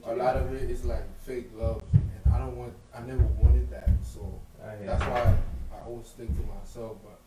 a 0.05 0.15
lot 0.15 0.37
of 0.37 0.53
it 0.53 0.69
is 0.69 0.85
like 0.85 1.05
fake 1.21 1.51
love, 1.55 1.83
and 1.93 2.35
I 2.35 2.39
don't 2.39 2.57
want, 2.57 2.73
I 2.93 3.01
never 3.03 3.23
wanted 3.23 3.71
that. 3.71 3.89
So 4.03 4.41
that's 4.61 4.83
you. 5.05 5.11
why 5.11 5.35
I 5.73 5.87
always 5.87 6.07
stick 6.09 6.27
to 6.27 6.43
myself. 6.59 6.97
But 7.05 7.21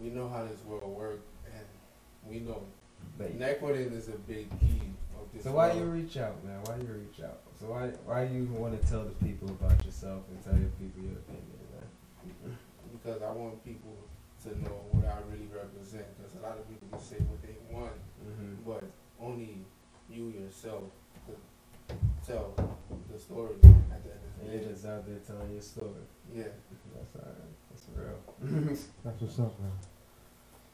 we 0.00 0.10
know 0.10 0.28
how 0.28 0.44
this 0.44 0.62
world 0.64 0.90
works, 0.90 1.28
and 1.46 1.64
we 2.28 2.40
know 2.40 2.62
But- 3.16 3.38
networking 3.38 3.92
is 3.92 4.08
a 4.08 4.18
big 4.26 4.50
key 4.58 4.82
of 5.16 5.32
this. 5.32 5.44
So 5.44 5.52
why 5.52 5.68
world. 5.68 5.78
you 5.80 5.84
reach 5.86 6.16
out, 6.16 6.44
man? 6.44 6.60
Why 6.64 6.76
you 6.78 6.92
reach 6.92 7.24
out? 7.24 7.38
So 7.60 7.66
why 7.66 7.88
why 8.04 8.24
you 8.24 8.44
want 8.46 8.80
to 8.80 8.88
tell 8.88 9.04
the 9.04 9.14
people 9.24 9.48
about 9.50 9.84
yourself 9.84 10.22
and 10.30 10.42
tell 10.42 10.58
your 10.58 10.70
people 10.80 11.02
your 11.02 11.18
opinion, 11.18 11.44
man? 12.42 12.58
because 12.92 13.22
I 13.22 13.30
want 13.30 13.64
people 13.64 13.94
to 14.44 14.48
know 14.62 14.76
what 14.92 15.04
I 15.06 15.18
really 15.30 15.48
represent. 15.52 16.04
Because 16.16 16.34
a 16.38 16.42
lot 16.42 16.58
of 16.58 16.68
people 16.68 16.88
can 16.92 17.00
say 17.00 17.16
what 17.28 17.40
they 17.42 17.56
want, 17.72 17.92
Mm-hmm. 18.18 18.68
but 18.68 18.82
only 19.20 19.64
you 20.10 20.28
yourself 20.30 20.82
could 21.26 21.38
tell 22.26 22.52
the 23.12 23.18
story 23.18 23.54
at 23.62 24.02
the 24.04 24.10
end 24.10 24.20
of 24.20 24.46
the 24.46 24.52
you're 24.52 24.60
day. 24.60 24.68
just 24.68 24.84
out 24.86 25.06
there 25.06 25.18
telling 25.26 25.52
your 25.52 25.62
story. 25.62 26.02
Yeah, 26.34 26.44
That's 26.94 27.16
alright. 27.16 27.52
That's 27.70 27.86
real. 27.94 28.76
That's 29.04 29.20
what's 29.22 29.38
up, 29.38 29.58
man. 29.60 29.70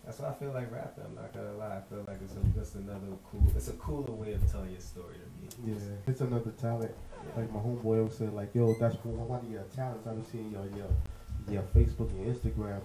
That's 0.05 0.19
why 0.19 0.29
I 0.29 0.35
feel 0.35 0.53
like 0.53 0.71
rapping. 0.73 1.05
I'm 1.05 1.15
not 1.15 1.33
gonna 1.33 1.53
lie. 1.55 1.79
I 1.79 1.83
feel 1.89 2.05
like 2.07 2.19
it's 2.23 2.35
a, 2.35 2.59
just 2.59 2.75
another 2.75 3.07
cool. 3.31 3.43
It's 3.57 3.69
a 3.69 3.73
cooler 3.75 4.13
way 4.13 4.33
of 4.35 4.51
telling 4.51 4.71
your 4.73 4.81
story 4.81 5.15
to 5.17 5.61
me. 5.63 5.73
Yeah, 5.73 5.97
it's 6.07 6.21
another 6.21 6.51
talent. 6.61 6.93
Like 7.37 7.51
my 7.53 7.61
homeboy 7.61 7.99
always 8.01 8.15
said, 8.15 8.35
like, 8.35 8.55
yo, 8.55 8.75
that's 8.75 8.97
one 9.05 9.29
one 9.29 9.41
of 9.41 9.51
your 9.51 9.63
talents. 9.75 10.07
I've 10.07 10.17
been 10.17 10.27
seeing 10.31 10.51
your 10.51 10.67
your 10.77 10.91
your 11.49 11.63
Facebook 11.75 12.11
and 12.11 12.35
Instagram 12.35 12.81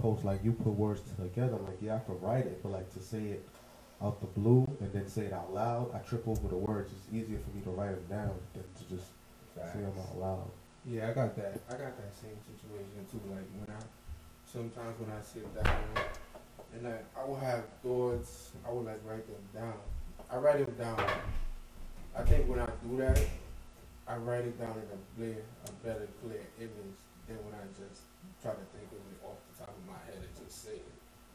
post 0.00 0.24
like 0.24 0.42
you 0.44 0.52
put 0.52 0.72
words 0.72 1.02
together. 1.20 1.56
I'm 1.56 1.64
like, 1.64 1.78
yeah, 1.80 1.96
I 1.96 1.98
can 2.00 2.20
write 2.20 2.46
it, 2.46 2.62
but 2.62 2.72
like 2.72 2.92
to 2.94 3.00
say 3.00 3.22
it 3.22 3.48
out 4.02 4.20
the 4.20 4.26
blue 4.26 4.68
and 4.80 4.92
then 4.92 5.08
say 5.08 5.22
it 5.22 5.32
out 5.32 5.52
loud, 5.52 5.94
I 5.94 5.98
trip 5.98 6.26
over 6.26 6.48
the 6.48 6.56
words. 6.56 6.92
It's 6.92 7.14
easier 7.14 7.38
for 7.38 7.56
me 7.56 7.62
to 7.64 7.70
write 7.70 7.94
them 7.94 8.18
down 8.18 8.34
than 8.52 8.64
to 8.64 8.94
just 8.94 9.10
say 9.56 9.80
them 9.80 9.92
out 9.98 10.18
loud. 10.18 10.50
Yeah, 10.86 11.08
I 11.08 11.12
got 11.12 11.36
that. 11.36 11.60
I 11.68 11.72
got 11.72 11.96
that 11.96 12.14
same 12.20 12.36
situation 12.44 13.06
too. 13.10 13.20
Like 13.30 13.46
when 13.56 13.74
I, 13.74 13.80
sometimes 14.44 15.00
when 15.00 15.10
I 15.10 15.22
sit 15.22 15.64
down 15.64 15.76
and 16.74 16.88
I, 16.88 16.98
I 17.18 17.24
will 17.24 17.36
have 17.36 17.64
thoughts, 17.82 18.52
I 18.66 18.70
will 18.70 18.82
like 18.82 19.00
write 19.06 19.26
them 19.26 19.62
down. 19.62 19.78
I 20.30 20.36
write 20.36 20.66
them 20.66 20.74
down. 20.76 21.10
I 22.16 22.22
think 22.22 22.48
when 22.48 22.58
I 22.58 22.68
do 22.86 22.96
that, 22.98 23.20
I 24.06 24.16
write 24.16 24.44
it 24.44 24.60
down 24.60 24.76
in 24.76 24.88
a 24.92 25.00
clear, 25.16 25.42
a 25.66 25.70
better 25.86 26.08
clear 26.20 26.44
image 26.58 26.98
than 27.26 27.36
when 27.44 27.54
I 27.54 27.64
just 27.72 28.02
try 28.42 28.52
to 28.52 28.64
think 28.76 28.92
of 28.92 29.00
it 29.00 29.24
off 29.24 29.40
top 29.66 29.76
of 29.76 29.86
my 29.86 29.98
head 30.06 30.20
and 30.22 30.44
just 30.46 30.64
say 30.64 30.72
it. 30.72 30.92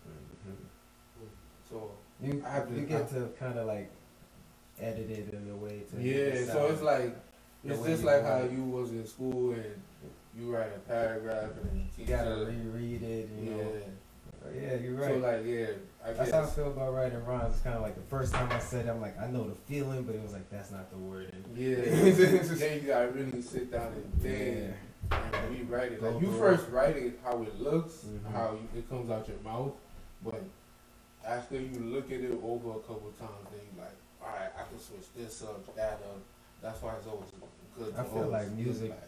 Mm-hmm. 0.07 1.25
So 1.69 1.91
You, 2.21 2.43
I 2.45 2.49
have 2.51 2.67
to- 2.67 2.75
you 2.75 2.85
get 2.85 3.09
to 3.09 3.29
kind 3.39 3.57
of 3.57 3.67
like 3.67 3.89
edit 4.79 5.09
it 5.09 5.33
in 5.33 5.49
a 5.51 5.55
way 5.55 5.81
to 5.91 6.01
yeah, 6.01 6.45
so 6.53 6.67
it's 6.67 6.81
like 6.81 7.15
it's 7.65 7.83
just 7.83 8.03
like 8.03 8.23
how 8.23 8.37
it. 8.37 8.51
you 8.51 8.63
was 8.63 8.91
in 8.91 9.05
school 9.05 9.51
and 9.51 9.81
you 10.37 10.53
write 10.55 10.71
a 10.75 10.79
paragraph 10.79 11.49
and 11.63 11.85
you 11.97 12.05
gotta 12.05 12.45
reread 12.45 13.03
it. 13.03 13.29
You 13.37 13.51
yeah. 13.51 13.57
know. 13.57 13.71
Yeah, 14.55 14.75
you're 14.75 14.97
So 14.99 15.19
right. 15.19 15.37
like 15.37 15.45
yeah, 15.45 15.65
I 16.05 16.13
That's 16.13 16.31
how 16.31 16.43
I 16.43 16.45
feel 16.45 16.67
about 16.67 16.93
writing 16.93 17.23
rhymes. 17.25 17.55
It's 17.55 17.61
kind 17.63 17.75
of 17.75 17.81
like 17.81 17.95
the 17.95 18.09
first 18.09 18.33
time 18.33 18.49
I 18.51 18.59
said, 18.59 18.85
it, 18.85 18.89
I'm 18.89 19.01
like, 19.01 19.19
I 19.19 19.27
know 19.27 19.43
the 19.49 19.55
feeling, 19.55 20.03
but 20.03 20.15
it 20.15 20.21
was 20.21 20.31
like 20.31 20.49
that's 20.49 20.71
not 20.71 20.89
the 20.91 20.97
wording. 20.97 21.43
yeah. 21.55 21.75
then 22.55 22.81
you 22.81 22.87
gotta 22.87 23.09
really 23.09 23.41
sit 23.41 23.69
down 23.69 23.91
and 23.93 24.21
think 24.21 24.73
and 25.11 25.49
rewrite 25.51 25.91
it. 25.93 26.03
Like 26.03 26.21
you 26.21 26.31
first 26.33 26.69
write 26.69 26.95
it 26.97 27.19
how 27.23 27.41
it 27.43 27.59
looks, 27.59 28.05
Mhm. 28.05 28.31
how 28.31 28.53
you, 28.53 28.79
it 28.79 28.89
comes 28.89 29.09
out 29.09 29.27
your 29.27 29.39
mouth, 29.39 29.73
but 30.23 30.41
after 31.25 31.59
you 31.59 31.79
look 31.79 32.11
at 32.11 32.19
it 32.19 32.39
over 32.43 32.71
a 32.71 32.79
couple 32.81 33.11
times, 33.19 33.47
then 33.51 33.59
you 33.61 33.81
like, 33.81 33.95
all 34.21 34.29
right, 34.29 34.49
I 34.57 34.63
can 34.69 34.79
switch 34.79 35.05
this 35.15 35.41
up, 35.43 35.75
that 35.75 35.93
up. 35.93 36.17
That's 36.61 36.81
why 36.81 36.93
it's 36.95 37.07
always 37.07 37.29
good. 37.77 37.95
To 37.95 38.01
I 38.01 38.03
feel 38.03 38.27
like 38.27 38.49
music- 38.51 38.89
back. 38.91 39.07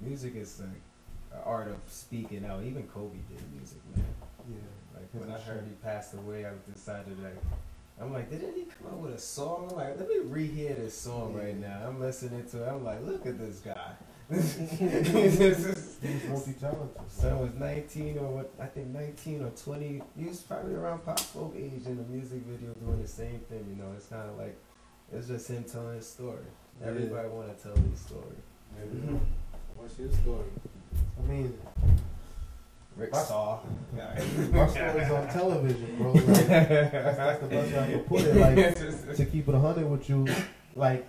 Music 0.00 0.34
is 0.36 0.58
like 0.60 0.68
an 1.32 1.38
art 1.44 1.68
of 1.68 1.76
speaking 1.88 2.44
out. 2.44 2.62
Even 2.62 2.86
Kobe 2.88 3.18
did 3.28 3.52
music, 3.56 3.78
man. 3.94 4.04
Yeah. 4.48 4.56
Like 4.98 5.08
when 5.12 5.30
I 5.30 5.38
heard 5.40 5.64
he 5.64 5.74
passed 5.76 6.14
away, 6.14 6.44
I 6.46 6.50
decided 6.72 7.22
like, 7.22 7.36
I'm 8.00 8.12
like, 8.12 8.30
didn't 8.30 8.54
he 8.56 8.64
come 8.64 8.88
up 8.92 8.98
with 8.98 9.14
a 9.14 9.18
song? 9.18 9.68
I'm 9.70 9.76
like, 9.76 9.98
let 9.98 10.08
me 10.08 10.16
rehear 10.18 10.76
this 10.76 10.96
song 10.96 11.34
right 11.34 11.56
now. 11.56 11.82
I'm 11.86 12.00
listening 12.00 12.44
to 12.50 12.64
it. 12.64 12.68
I'm 12.68 12.84
like, 12.84 13.04
look 13.04 13.26
at 13.26 13.38
this 13.38 13.58
guy. 13.60 13.92
He's 14.32 16.24
multi-talented. 16.28 17.00
Son 17.08 17.38
was 17.38 17.50
19 17.58 18.18
or 18.18 18.28
what? 18.28 18.50
I 18.60 18.66
think 18.66 18.88
19 18.88 19.42
or 19.44 19.50
20. 19.50 20.02
He 20.18 20.24
was 20.24 20.40
probably 20.40 20.74
around 20.74 21.04
Pop 21.04 21.18
Smoke 21.20 21.54
age 21.56 21.86
in 21.86 21.96
the 21.96 22.02
music 22.04 22.42
video 22.46 22.72
doing 22.74 23.00
the 23.02 23.08
same 23.08 23.40
thing. 23.48 23.64
You 23.70 23.82
know, 23.82 23.92
it's 23.96 24.06
kind 24.06 24.28
of 24.28 24.38
like 24.38 24.56
it's 25.12 25.28
just 25.28 25.48
him 25.48 25.64
telling 25.64 25.96
his 25.96 26.08
story. 26.08 26.44
Yeah. 26.80 26.88
Everybody 26.88 27.28
want 27.28 27.56
to 27.56 27.62
tell 27.62 27.76
his 27.76 28.00
story. 28.00 28.36
Mhm. 28.80 29.18
What's 29.76 29.98
your 29.98 30.10
story? 30.10 30.48
I 31.22 31.26
mean, 31.30 31.58
Rick 32.96 33.12
My- 33.12 33.22
Saw. 33.22 33.60
my 34.52 34.66
story's 34.68 35.10
on 35.10 35.28
television, 35.28 35.96
bro. 35.98 36.12
Like, 36.12 36.24
that's, 36.24 36.48
that's 37.16 37.40
the 37.40 37.46
best 37.48 37.72
way 37.72 37.78
I 37.78 37.90
can 37.92 38.00
put 38.00 38.20
it. 38.22 38.36
Like, 38.36 39.16
to 39.16 39.24
keep 39.26 39.48
it 39.48 39.52
100 39.52 39.90
with 39.90 40.08
you, 40.08 40.26
like, 40.74 41.06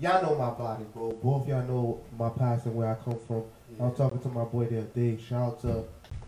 y'all 0.00 0.22
know 0.22 0.34
my 0.36 0.50
body, 0.50 0.84
bro. 0.92 1.12
Both 1.12 1.48
y'all 1.48 1.66
know 1.66 2.00
my 2.18 2.28
past 2.30 2.66
and 2.66 2.74
where 2.74 2.88
I 2.88 2.94
come 3.04 3.18
from. 3.26 3.44
I 3.80 3.84
was 3.84 3.96
talking 3.96 4.20
to 4.20 4.28
my 4.28 4.44
boy 4.44 4.66
the 4.66 4.78
other 4.78 4.86
day. 4.88 5.18
Shout 5.18 5.42
out 5.42 5.62
to 5.62 5.84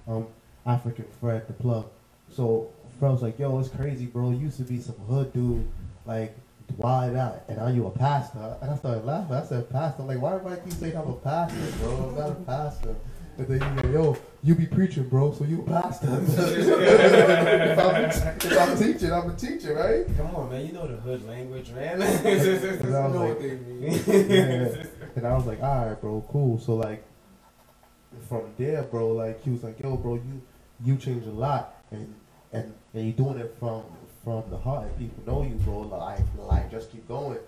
um, 0.06 0.26
African 0.66 1.06
Fred, 1.20 1.46
the 1.46 1.52
plug. 1.54 1.86
So 2.30 2.70
Fred 2.98 3.12
was 3.12 3.22
like, 3.22 3.38
"Yo, 3.38 3.58
it's 3.58 3.68
crazy, 3.68 4.06
bro. 4.06 4.30
You 4.30 4.38
used 4.38 4.58
to 4.58 4.64
be 4.64 4.80
some 4.80 4.96
hood 4.96 5.32
dude, 5.32 5.66
like 6.06 6.36
wild 6.76 7.16
out, 7.16 7.42
and 7.48 7.58
now 7.58 7.68
you 7.68 7.86
a 7.86 7.90
pastor." 7.90 8.56
And 8.60 8.70
I 8.70 8.76
started 8.76 9.04
laughing. 9.04 9.36
I 9.36 9.44
said, 9.44 9.70
"Pastor?" 9.70 10.02
Like, 10.02 10.20
why 10.20 10.34
everybody 10.34 10.60
keep 10.62 10.74
saying 10.74 10.96
I'm 10.96 11.08
a 11.08 11.14
pastor, 11.14 11.78
bro? 11.78 12.08
I'm 12.08 12.14
not 12.14 12.30
a 12.30 12.34
pastor. 12.34 12.96
And 13.40 13.48
then 13.48 13.74
he's 13.74 13.84
like, 13.84 13.94
"Yo, 13.94 14.16
you 14.42 14.54
be 14.54 14.66
preaching, 14.66 15.08
bro, 15.08 15.32
so 15.32 15.44
you 15.44 15.62
a 15.62 15.64
pastor." 15.64 16.08
if, 16.28 17.78
I'm, 17.78 18.04
if 18.04 18.58
I'm 18.58 18.76
teaching, 18.78 19.10
I'm 19.10 19.30
a 19.30 19.34
teacher, 19.34 19.72
right? 19.74 20.04
Come 20.14 20.36
on, 20.36 20.50
man. 20.50 20.66
You 20.66 20.72
know 20.74 20.86
the 20.86 20.96
hood 20.96 21.26
language, 21.26 21.70
man. 21.70 22.02
And 22.02 22.24
I 22.26 22.30
You 22.34 22.50
was 22.52 22.92
know 22.92 23.08
like, 23.08 23.28
what 23.28 23.40
they 23.40 23.54
mean. 23.56 23.92
yeah. 24.28 24.84
And 25.16 25.26
I 25.26 25.32
was 25.34 25.46
like, 25.46 25.62
all 25.62 25.86
right, 25.86 25.98
bro, 25.98 26.22
cool. 26.30 26.58
So 26.58 26.74
like, 26.74 27.02
from 28.28 28.42
there, 28.58 28.82
bro, 28.82 29.08
like 29.12 29.42
he 29.42 29.48
was 29.48 29.64
like, 29.64 29.80
yo, 29.80 29.96
bro, 29.96 30.16
you 30.16 30.42
you 30.84 30.98
changed 30.98 31.26
a 31.26 31.30
lot, 31.30 31.82
and 31.90 32.14
and 32.52 32.74
and 32.92 33.06
you 33.06 33.12
doing 33.14 33.38
it 33.38 33.56
from 33.58 33.84
from 34.22 34.42
the 34.50 34.58
heart. 34.58 34.84
And 34.84 34.98
people 34.98 35.24
know 35.26 35.48
you, 35.48 35.54
bro. 35.64 35.78
Like 35.78 36.20
like 36.36 36.70
just 36.70 36.92
keep 36.92 37.08
going. 37.08 37.38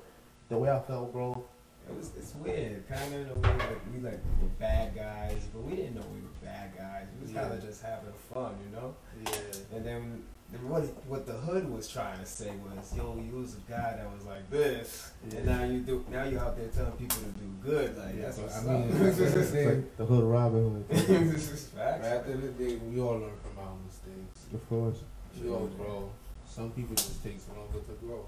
The 0.48 0.56
way 0.56 0.70
I 0.70 0.80
felt, 0.80 1.12
bro. 1.12 1.44
It 1.88 1.96
was 1.96 2.10
it's 2.16 2.34
weird, 2.36 2.88
kind 2.88 3.14
of 3.14 3.20
in 3.20 3.28
a 3.28 3.34
way 3.34 3.56
like 3.58 3.80
we 3.92 4.00
like 4.00 4.20
were 4.40 4.48
bad 4.58 4.94
guys, 4.94 5.42
but 5.52 5.62
we 5.62 5.76
didn't 5.76 5.96
know 5.96 6.06
we 6.14 6.20
were 6.20 6.36
bad 6.42 6.76
guys. 6.76 7.06
We 7.18 7.26
was 7.26 7.34
kind 7.34 7.52
of 7.52 7.60
just 7.62 7.82
having 7.82 8.12
fun, 8.32 8.54
you 8.64 8.76
know. 8.76 8.94
Yeah. 9.24 9.76
And 9.76 9.84
then 9.84 10.22
then 10.52 10.68
what 10.68 10.82
what 11.08 11.26
the 11.26 11.32
hood 11.32 11.68
was 11.68 11.88
trying 11.88 12.18
to 12.20 12.26
say 12.26 12.50
was, 12.62 12.94
yo, 12.96 13.18
you 13.18 13.36
was 13.40 13.54
a 13.56 13.70
guy 13.70 13.96
that 13.96 14.06
was 14.14 14.24
like 14.26 14.48
this, 14.50 15.10
and 15.30 15.44
now 15.44 15.64
you 15.64 15.80
do 15.80 16.04
now 16.10 16.24
you 16.24 16.38
out 16.38 16.56
there 16.56 16.68
telling 16.68 16.92
people 16.92 17.18
to 17.18 17.32
do 17.40 17.48
good. 17.64 17.96
Like 17.98 18.14
Yeah, 18.16 18.22
that's 18.22 18.36
but 18.38 18.44
what's 18.44 18.56
I 18.56 18.74
up. 18.74 18.80
mean, 18.86 19.02
that's 19.02 19.16
the 19.16 19.40
It's 19.40 19.52
like 19.54 19.96
the 19.96 20.06
hood 20.06 20.24
Robin 20.24 20.84
Hood, 20.88 20.88
this 21.32 21.50
is 21.50 21.66
facts. 21.68 22.06
at 22.06 22.26
the 22.26 22.32
end 22.32 22.42
the 22.42 22.64
day, 22.64 22.76
we 22.76 23.00
all 23.00 23.18
learn 23.18 23.32
from 23.42 23.58
our 23.64 23.74
mistakes. 23.84 24.46
of 24.54 24.68
course. 24.68 24.98
We 25.42 25.48
all 25.50 25.66
grow. 25.78 26.10
Some 26.46 26.70
people 26.72 26.94
just 26.94 27.22
takes 27.24 27.48
longer 27.48 27.80
to 27.86 28.06
grow. 28.06 28.24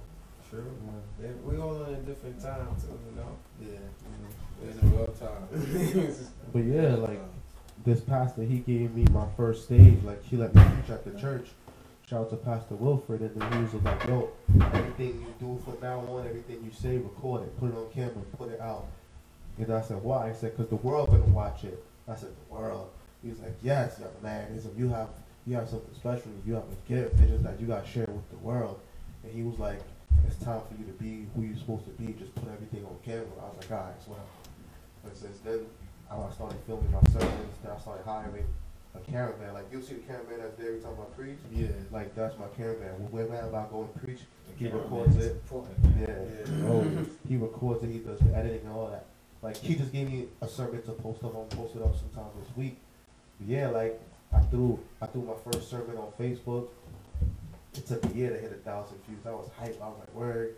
True. 0.54 0.70
Yeah, 1.20 1.30
we 1.44 1.56
all 1.56 1.82
in 1.84 1.94
a 1.94 1.98
different 1.98 2.40
time 2.40 2.68
too, 2.80 2.96
you 3.10 3.16
know. 3.16 3.36
Yeah. 3.60 4.70
In 4.70 4.78
a 4.78 4.96
real 4.96 5.08
time. 5.08 6.14
But 6.52 6.64
yeah, 6.64 6.94
like 6.94 7.20
this 7.84 8.00
pastor, 8.00 8.42
he 8.44 8.58
gave 8.58 8.94
me 8.94 9.04
my 9.10 9.26
first 9.36 9.64
stage. 9.64 10.00
Like 10.04 10.24
he 10.24 10.36
let 10.36 10.54
me 10.54 10.62
preach 10.62 10.90
at 10.90 11.04
the 11.04 11.18
church. 11.20 11.48
Shout 12.08 12.20
out 12.20 12.30
to 12.30 12.36
Pastor 12.36 12.76
Wilfred, 12.76 13.22
and 13.22 13.34
the 13.34 13.50
news 13.50 13.72
was 13.72 13.82
like, 13.82 14.04
"Yo, 14.04 14.30
everything 14.72 15.26
you 15.26 15.34
do 15.40 15.60
from 15.64 15.76
now 15.82 15.98
on, 16.00 16.28
everything 16.28 16.62
you 16.64 16.70
say, 16.70 16.98
record 16.98 17.42
it, 17.42 17.58
put 17.58 17.70
it 17.70 17.76
on 17.76 17.90
camera, 17.92 18.22
put 18.38 18.50
it 18.52 18.60
out." 18.60 18.86
And 19.58 19.72
I 19.72 19.80
said, 19.80 20.00
"Why?" 20.04 20.28
He 20.28 20.34
said, 20.36 20.56
"Cause 20.56 20.68
the 20.68 20.76
world 20.76 21.08
gonna 21.08 21.24
watch 21.24 21.64
it." 21.64 21.82
I 22.06 22.14
said, 22.14 22.28
"The 22.28 22.54
world." 22.54 22.90
He 23.24 23.30
was 23.30 23.40
like, 23.40 23.56
"Yes, 23.60 23.98
young 23.98 24.10
man. 24.22 24.54
He 24.54 24.60
said, 24.60 24.72
you 24.76 24.88
have 24.90 25.08
you 25.46 25.56
have 25.56 25.68
something 25.68 25.94
special. 25.96 26.30
You 26.46 26.54
have 26.54 26.64
a 26.64 26.88
gift. 26.88 27.18
It's 27.18 27.30
just 27.32 27.42
that 27.42 27.58
you 27.58 27.66
gotta 27.66 27.88
share 27.88 28.04
it 28.04 28.10
with 28.10 28.30
the 28.30 28.36
world." 28.36 28.78
And 29.24 29.32
he 29.32 29.42
was 29.42 29.58
like, 29.58 29.80
"It's 30.26 30.36
time 30.44 30.60
for 30.68 30.74
you 30.78 30.84
to 30.86 30.96
be 31.02 31.26
who 31.34 31.42
you're 31.42 31.56
supposed 31.56 31.84
to 31.84 31.90
be. 31.92 32.12
Just 32.12 32.34
put 32.34 32.48
everything 32.48 32.84
on 32.84 32.96
camera." 33.04 33.26
I 33.40 33.48
was 33.48 33.56
like, 33.60 33.70
"All 33.72 33.86
right, 33.86 34.08
well." 34.08 34.26
Since 35.12 35.38
then, 35.44 35.66
I 36.10 36.30
started 36.32 36.58
filming 36.66 36.90
my 36.90 37.00
sermons. 37.12 37.54
Then 37.62 37.72
I 37.72 37.78
started 37.78 38.04
hiring 38.04 38.46
a 38.94 38.98
caravan. 39.10 39.54
Like 39.54 39.66
you'll 39.70 39.82
see 39.82 39.94
the 39.94 40.00
caravan 40.00 40.38
that's 40.38 40.56
there 40.56 40.68
every 40.68 40.80
time 40.80 40.92
I 41.00 41.04
preach. 41.14 41.38
Yeah. 41.52 41.68
Like 41.90 42.14
that's 42.14 42.38
my 42.38 42.46
cameraman. 42.56 43.10
Wherever 43.10 43.34
I 43.34 43.66
go 43.70 43.82
and 43.82 44.02
preach, 44.02 44.20
he 44.56 44.68
records 44.68 45.16
it. 45.16 45.42
Yeah. 46.00 46.06
Yeah. 46.06 46.68
Oh, 46.68 46.86
he 47.28 47.36
records 47.36 47.84
it. 47.84 47.90
He 47.90 47.98
does 47.98 48.18
the 48.20 48.34
editing 48.34 48.60
and 48.66 48.72
all 48.72 48.88
that. 48.90 49.06
Like 49.42 49.56
he 49.56 49.74
just 49.74 49.92
gave 49.92 50.10
me 50.10 50.26
a 50.40 50.48
sermon 50.48 50.82
to 50.82 50.92
post 50.92 51.22
up. 51.22 51.36
I'm 51.36 51.46
post 51.56 51.76
it 51.76 51.82
up 51.82 51.94
sometime 51.96 52.30
this 52.40 52.56
week. 52.56 52.78
But 53.38 53.48
yeah, 53.48 53.68
like 53.68 54.00
I 54.32 54.40
threw 54.40 54.78
I 55.02 55.06
threw 55.06 55.22
my 55.22 55.52
first 55.52 55.70
sermon 55.70 55.96
on 55.98 56.12
Facebook. 56.18 56.68
It 57.74 57.86
took 57.86 58.04
a 58.04 58.08
year 58.14 58.30
to 58.30 58.38
hit 58.38 58.52
a 58.52 58.56
thousand 58.56 58.98
views. 59.06 59.20
I 59.26 59.30
was 59.30 59.50
hyped. 59.60 59.82
I 59.82 59.88
was 59.88 59.98
like, 59.98 60.14
word. 60.14 60.54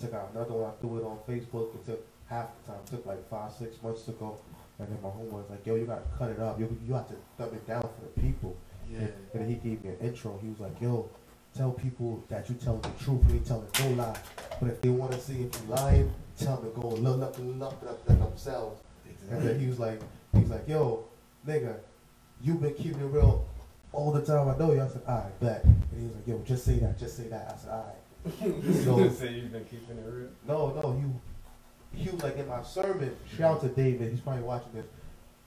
Took 0.00 0.14
out 0.14 0.30
another 0.34 0.54
one. 0.54 0.70
I 0.70 0.74
threw 0.80 0.98
it 0.98 1.04
on 1.04 1.18
Facebook. 1.28 1.74
It 1.74 1.86
took 1.86 2.06
half 2.28 2.48
the 2.64 2.72
time. 2.72 2.80
It 2.84 2.90
took 2.90 3.06
like 3.06 3.28
five, 3.28 3.52
six 3.52 3.80
months 3.82 4.02
to 4.02 4.12
go. 4.12 4.38
And 4.78 4.88
then 4.88 4.98
my 5.02 5.10
homeboy 5.10 5.32
was 5.32 5.50
like, 5.50 5.66
yo, 5.66 5.76
you 5.76 5.84
gotta 5.84 6.02
cut 6.16 6.30
it 6.30 6.40
up. 6.40 6.58
You, 6.58 6.74
you 6.86 6.94
have 6.94 7.08
to 7.08 7.14
dumb 7.38 7.54
it 7.54 7.66
down 7.66 7.82
for 7.82 8.02
the 8.02 8.20
people. 8.20 8.56
Yeah. 8.90 8.98
And, 8.98 9.12
and 9.34 9.42
then 9.42 9.48
he 9.48 9.54
gave 9.56 9.84
me 9.84 9.90
an 9.90 9.98
intro. 10.00 10.38
He 10.42 10.48
was 10.48 10.58
like, 10.58 10.80
yo, 10.80 11.08
tell 11.56 11.72
people 11.72 12.24
that 12.28 12.48
you 12.48 12.56
telling 12.56 12.80
the 12.80 12.88
truth. 13.04 13.20
You 13.28 13.34
ain't 13.34 13.46
telling 13.46 13.66
no 13.80 14.02
lie. 14.02 14.18
But 14.58 14.70
if 14.70 14.80
they 14.80 14.88
want 14.88 15.12
to 15.12 15.20
see 15.20 15.42
if 15.42 15.54
you 15.60 15.68
lying, 15.68 16.12
tell 16.38 16.56
them 16.56 16.72
to 16.72 16.80
go 16.80 16.88
look 16.88 17.22
up 17.22 17.36
and 17.38 17.60
look 17.60 17.72
up 17.86 18.04
them 18.06 18.18
themselves. 18.20 18.80
And 19.30 19.42
then 19.46 19.60
he 19.60 19.66
was 19.66 19.78
like, 19.78 20.00
he 20.32 20.40
was 20.40 20.50
like, 20.50 20.66
yo, 20.66 21.04
nigga, 21.46 21.76
you 22.42 22.54
been 22.54 22.74
keeping 22.74 23.00
it 23.00 23.04
real 23.04 23.46
all 23.92 24.12
the 24.12 24.22
time. 24.22 24.48
I 24.48 24.56
know 24.56 24.72
you. 24.72 24.82
I 24.82 24.88
said, 24.88 25.02
all 25.06 25.16
right, 25.16 25.40
bet. 25.40 25.64
And 25.64 25.82
he 25.98 26.06
was 26.06 26.14
like, 26.16 26.26
yo, 26.26 26.38
just 26.46 26.64
say 26.64 26.78
that, 26.78 26.98
just 26.98 27.16
say 27.16 27.24
that. 27.28 27.52
I 27.54 27.60
said, 27.60 27.70
all 27.70 27.86
right. 27.86 27.96
So 28.84 28.98
so 28.98 29.08
say 29.08 29.32
you've 29.32 29.52
been 29.52 29.64
keeping 29.64 29.96
it 29.96 30.04
real. 30.06 30.28
no, 30.46 30.78
no, 30.82 30.92
he 30.92 32.02
he 32.04 32.10
was 32.10 32.22
like 32.22 32.36
in 32.36 32.46
my 32.46 32.62
sermon. 32.62 33.16
Shout 33.36 33.62
to 33.62 33.68
David. 33.68 34.10
He's 34.10 34.20
probably 34.20 34.42
watching 34.42 34.72
this. 34.74 34.84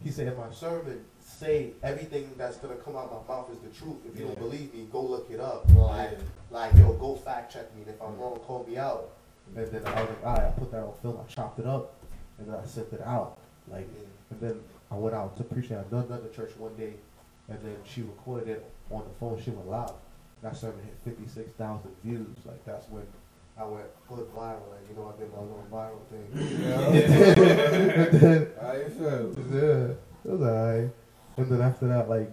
He 0.04 0.10
said 0.12 0.28
in 0.28 0.38
my 0.38 0.52
sermon, 0.52 1.06
say 1.22 1.72
everything 1.84 2.30
that's 2.38 2.58
gonna 2.58 2.76
come 2.76 2.96
out 2.98 3.10
of 3.12 3.28
my 3.28 3.36
mouth 3.36 3.50
is 3.52 3.60
the 3.60 3.70
truth. 3.70 3.98
If 4.12 4.20
you 4.20 4.26
don't 4.26 4.40
believe 4.40 4.74
me, 4.74 4.88
go 4.92 5.02
look 5.02 5.30
it 5.32 5.40
up. 5.40 5.70
Like, 5.74 6.18
like 6.52 6.74
yo, 6.76 6.94
go 6.94 7.16
fact 7.16 7.54
check 7.54 7.74
me. 7.76 7.84
And 7.84 7.92
if 7.92 8.02
I'm 8.02 8.18
wrong, 8.18 8.40
call 8.40 8.66
me 8.68 8.78
out. 8.78 9.12
And 9.56 9.68
then 9.68 9.86
I 9.86 10.02
was 10.02 10.10
like, 10.10 10.26
all 10.26 10.34
right, 10.36 10.46
I 10.48 10.50
put 10.52 10.72
that 10.72 10.82
on 10.84 10.94
film. 11.02 11.20
I 11.24 11.32
chopped 11.32 11.60
it 11.60 11.68
up, 11.68 11.94
and 12.40 12.48
then 12.48 12.56
I 12.56 12.66
sent 12.66 12.92
it 12.92 13.02
out. 13.02 13.38
Like, 13.72 13.88
and 14.32 14.42
then 14.42 14.60
I 14.92 14.96
went 14.96 15.16
out 15.16 15.38
to 15.38 15.44
preach 15.44 15.72
at 15.72 15.86
another 15.92 16.28
church 16.36 16.52
one 16.58 16.76
day, 16.76 16.94
and 17.54 17.64
then 17.64 17.78
she 17.86 18.02
recorded 18.02 18.50
it 18.50 18.72
on 18.92 19.04
the 19.08 19.14
phone. 19.20 19.42
She 19.42 19.52
went 19.52 19.70
live. 19.70 19.92
That 20.42 20.58
sermon 20.58 20.84
hit 20.84 20.96
fifty 21.04 21.28
six 21.28 21.54
thousand 21.54 21.92
views. 22.04 22.36
Like 22.46 22.66
that's 22.66 22.90
when 22.90 23.04
I 23.58 23.64
went 23.66 23.86
foot 24.10 24.36
viral, 24.36 24.68
like 24.72 24.90
you 24.90 24.96
know, 24.96 25.14
I 25.16 25.20
did 25.20 25.32
my 25.32 25.40
little 25.42 25.68
viral 25.72 26.04
thing. 26.10 26.28
Yeah. 26.64 26.88
and 28.10 28.20
then, 28.20 28.48
How 28.60 28.74
you 28.74 28.90
feel? 28.90 29.36
yeah, 29.52 29.94
it 29.94 30.32
was 30.32 30.42
alright. 30.42 30.90
And 31.38 31.50
then 31.50 31.62
after 31.62 31.88
that, 31.88 32.10
like, 32.10 32.32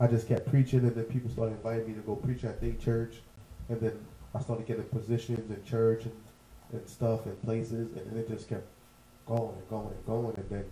I 0.00 0.06
just 0.06 0.28
kept 0.28 0.48
preaching, 0.48 0.80
and 0.80 0.94
then 0.94 1.04
people 1.04 1.30
started 1.30 1.52
inviting 1.56 1.88
me 1.88 1.94
to 1.94 2.00
go 2.00 2.16
preach 2.16 2.44
at 2.44 2.60
their 2.60 2.72
church, 2.72 3.16
and 3.68 3.80
then 3.80 3.98
I 4.34 4.40
started 4.40 4.66
getting 4.66 4.84
positions 4.84 5.50
in 5.50 5.64
church 5.64 6.04
and, 6.04 6.14
and 6.72 6.88
stuff 6.88 7.26
and 7.26 7.40
places, 7.42 7.96
and 7.96 8.10
then 8.10 8.18
it 8.18 8.28
just 8.28 8.48
kept 8.48 8.66
going 9.26 9.54
and 9.54 9.68
going 9.68 9.88
and 9.88 10.06
going, 10.06 10.36
and 10.36 10.50
then, 10.50 10.64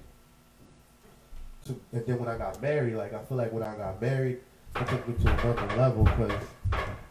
to, 1.66 1.80
and 1.92 2.06
then 2.06 2.18
when 2.18 2.28
I 2.28 2.36
got 2.38 2.60
married, 2.60 2.94
like 2.94 3.14
I 3.14 3.22
feel 3.24 3.36
like 3.38 3.52
when 3.52 3.62
I 3.62 3.74
got 3.76 4.00
married, 4.00 4.38
it 4.76 4.86
took 4.86 5.06
me 5.08 5.14
to 5.24 5.30
another 5.32 5.76
level, 5.76 6.04
cause 6.04 6.32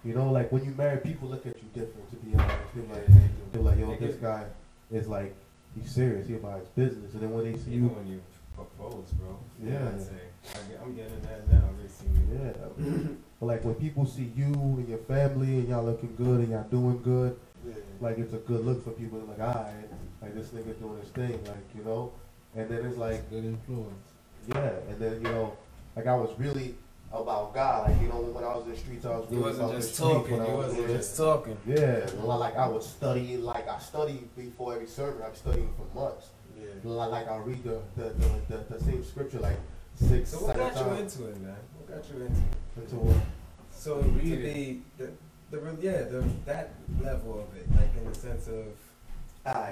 you 0.03 0.13
know, 0.13 0.31
like 0.31 0.51
when 0.51 0.65
you 0.65 0.71
marry, 0.71 0.97
people 0.99 1.27
look 1.29 1.45
at 1.45 1.55
you 1.55 1.69
different. 1.73 2.09
To 2.09 2.15
be 2.17 2.35
honest, 2.35 2.57
they're 2.75 2.83
like, 2.95 3.07
they're 3.53 3.61
like, 3.61 3.79
yo, 3.79 3.95
this 3.97 4.15
guy 4.15 4.45
is 4.91 5.07
like, 5.07 5.35
he's 5.79 5.89
serious, 5.91 6.27
he 6.27 6.35
about 6.35 6.59
his 6.59 6.67
business, 6.69 7.13
and 7.13 7.21
then 7.21 7.31
when 7.31 7.45
they 7.51 7.57
see 7.57 7.71
Even 7.71 7.83
you, 7.83 7.89
when 7.89 8.07
you 8.07 8.21
propose, 8.55 9.09
bro. 9.11 9.37
Yeah. 9.63 9.87
I'd 9.87 10.01
say, 10.01 10.21
I 10.49 10.69
get- 10.69 10.81
I'm 10.83 10.95
getting 10.95 11.21
that 11.21 11.51
now. 11.51 11.69
They 11.81 11.87
see 11.87 12.07
me. 12.07 12.39
Yeah. 12.43 13.07
but 13.39 13.45
like 13.45 13.63
when 13.63 13.75
people 13.75 14.05
see 14.05 14.31
you 14.35 14.51
and 14.53 14.89
your 14.89 14.97
family 14.99 15.59
and 15.59 15.69
y'all 15.69 15.83
looking 15.83 16.15
good 16.15 16.39
and 16.41 16.49
y'all 16.49 16.63
doing 16.69 17.01
good, 17.03 17.37
Yeah. 17.65 17.73
like 17.99 18.17
it's 18.17 18.33
a 18.33 18.37
good 18.37 18.65
look 18.65 18.83
for 18.83 18.91
people. 18.91 19.19
They're 19.19 19.27
like, 19.37 19.55
alright, 19.55 19.89
like 20.21 20.33
this 20.35 20.47
nigga 20.49 20.77
doing 20.79 20.99
his 20.99 21.09
thing, 21.09 21.39
like 21.45 21.75
you 21.75 21.83
know. 21.83 22.11
And 22.55 22.67
then 22.69 22.85
it's 22.85 22.97
like, 22.97 23.29
good 23.29 23.45
influence. 23.45 24.10
Yeah. 24.47 24.71
And 24.89 24.99
then 24.99 25.13
you 25.15 25.19
know, 25.31 25.57
like 25.95 26.07
I 26.07 26.15
was 26.15 26.29
really 26.37 26.75
about 27.11 27.53
God. 27.53 27.89
Like 27.89 28.01
you 28.01 28.07
know, 28.07 28.21
when 28.21 28.43
I 28.43 28.55
was 28.55 28.65
in 28.65 28.71
the 28.71 28.77
streets, 28.77 29.05
I 29.05 29.09
was 29.17 29.29
really 29.29 29.43
wasn't 29.43 29.65
about 29.69 29.75
just 29.75 29.89
the 29.89 29.95
streets 29.95 30.13
talking. 30.13 30.37
when 30.37 30.45
I 30.49 30.53
was 30.53 30.67
wasn't 30.67 30.87
just 30.87 31.17
talking. 31.17 31.57
Yeah, 31.65 32.05
li- 32.21 32.37
like 32.37 32.55
I 32.57 32.67
would 32.67 32.83
study, 32.83 33.37
like 33.37 33.67
I 33.67 33.79
studied 33.79 34.35
before 34.35 34.73
every 34.75 34.87
sermon. 34.87 35.21
I'm 35.25 35.35
studying 35.35 35.69
for 35.77 35.99
months. 35.99 36.27
Yeah. 36.59 36.67
Li- 36.83 37.07
Like 37.07 37.27
I 37.27 37.37
read 37.37 37.63
the 37.63 37.81
the, 37.95 38.09
the, 38.09 38.29
the, 38.57 38.77
the 38.77 38.83
same 38.83 39.03
scripture 39.03 39.39
like 39.39 39.57
six, 39.95 40.31
So 40.31 40.45
what 40.45 40.55
got 40.57 40.75
you 40.75 40.91
into 41.01 41.25
it, 41.27 41.41
man? 41.41 41.55
What 41.77 41.87
got 41.87 42.09
you 42.09 42.25
into 42.25 42.39
it? 42.39 42.43
Until 42.77 42.99
what? 42.99 43.23
So 43.71 43.97
Read 44.01 44.29
to 44.29 44.35
be 44.37 44.81
the, 44.97 45.09
the 45.51 45.77
yeah 45.81 46.03
the 46.03 46.23
that 46.45 46.69
level 47.01 47.39
of 47.39 47.57
it, 47.57 47.67
like 47.75 47.89
in 47.97 48.07
the 48.09 48.15
sense 48.15 48.47
of 48.47 48.65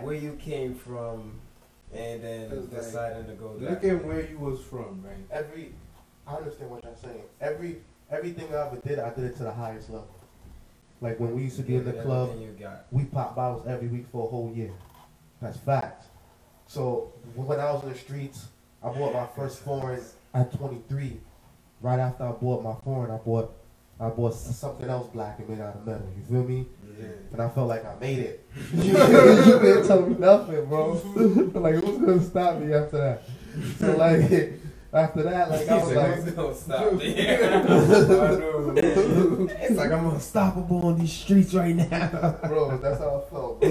where 0.04 0.16
you 0.16 0.34
came 0.34 0.74
from, 0.76 1.40
and 1.94 2.24
then 2.24 2.50
like- 2.50 2.70
deciding 2.70 3.28
to 3.28 3.34
go. 3.34 3.56
there. 3.58 3.72
Look 3.72 3.84
at 3.84 4.06
where 4.06 4.26
you 4.30 4.38
was 4.38 4.62
from, 4.62 5.04
right? 5.04 5.18
every 5.32 5.74
I 6.28 6.36
understand 6.36 6.70
what 6.70 6.84
you're 6.84 6.94
saying. 7.02 7.24
Every 7.42 7.82
everything 8.12 8.54
I 8.54 8.68
ever 8.68 8.78
did, 8.78 9.00
I 9.00 9.10
did 9.14 9.24
it 9.26 9.38
to 9.38 9.44
the 9.44 9.52
highest 9.52 9.90
level. 9.90 10.08
Like 11.02 11.20
when 11.20 11.36
we 11.36 11.44
used 11.44 11.58
to 11.58 11.64
be 11.64 11.76
in 11.76 11.86
the 11.86 11.94
club, 11.94 12.32
we 12.92 13.06
pop 13.06 13.36
bottles 13.36 13.66
every 13.68 13.88
week 13.88 14.06
for 14.12 14.28
a 14.28 14.30
whole 14.30 14.52
year. 14.54 14.72
That's 15.42 15.58
fact. 15.58 16.06
So 16.68 17.14
when 17.36 17.60
I 17.60 17.72
was 17.72 17.84
in 17.84 17.90
the 17.90 17.98
streets, 17.98 18.48
I 18.84 18.90
bought 18.90 19.14
my 19.14 19.26
first 19.36 19.60
foreign 19.60 20.02
at 20.34 20.52
23. 20.58 21.20
Right 21.82 22.00
after 22.00 22.26
I 22.26 22.32
bought 22.34 22.64
my 22.64 22.76
foreign, 22.84 23.10
I 23.12 23.18
bought 23.18 23.54
I 24.02 24.08
bought 24.08 24.34
something 24.34 24.90
else 24.90 25.10
black 25.10 25.40
and 25.40 25.50
made 25.50 25.60
out 25.60 25.76
of 25.76 25.86
metal. 25.86 26.08
You 26.16 26.24
feel 26.24 26.44
me? 26.44 26.68
Yeah. 26.98 27.08
And 27.34 27.42
I 27.42 27.50
felt 27.50 27.68
like 27.68 27.84
I 27.86 27.96
made 28.00 28.20
it. 28.20 28.48
you 28.74 28.94
didn't 28.94 29.88
tell 29.88 30.04
me 30.04 30.16
nothing, 30.18 30.66
bro. 30.68 30.94
like 31.56 31.76
who's 31.76 31.98
gonna 31.98 32.24
stop 32.24 32.60
me 32.60 32.74
after 32.74 32.98
that? 32.98 33.24
So 33.78 33.98
like 33.98 34.54
after 34.94 35.24
that, 35.24 35.52
like 35.52 35.68
I 35.68 35.78
was 35.78 35.94
like. 35.94 36.16
Who's 36.16 36.34
gonna 36.34 36.56
stop 36.56 36.94
me? 36.94 37.14
it's 39.60 39.76
like 39.76 39.92
I'm 39.92 40.06
unstoppable 40.08 40.86
on 40.86 40.98
these 40.98 41.12
streets 41.12 41.54
right 41.54 41.76
now. 41.76 42.38
Bro, 42.48 42.78
that's 42.78 43.00
how 43.00 43.18
I 43.18 43.22
felt, 43.30 43.60
bro. 43.60 43.70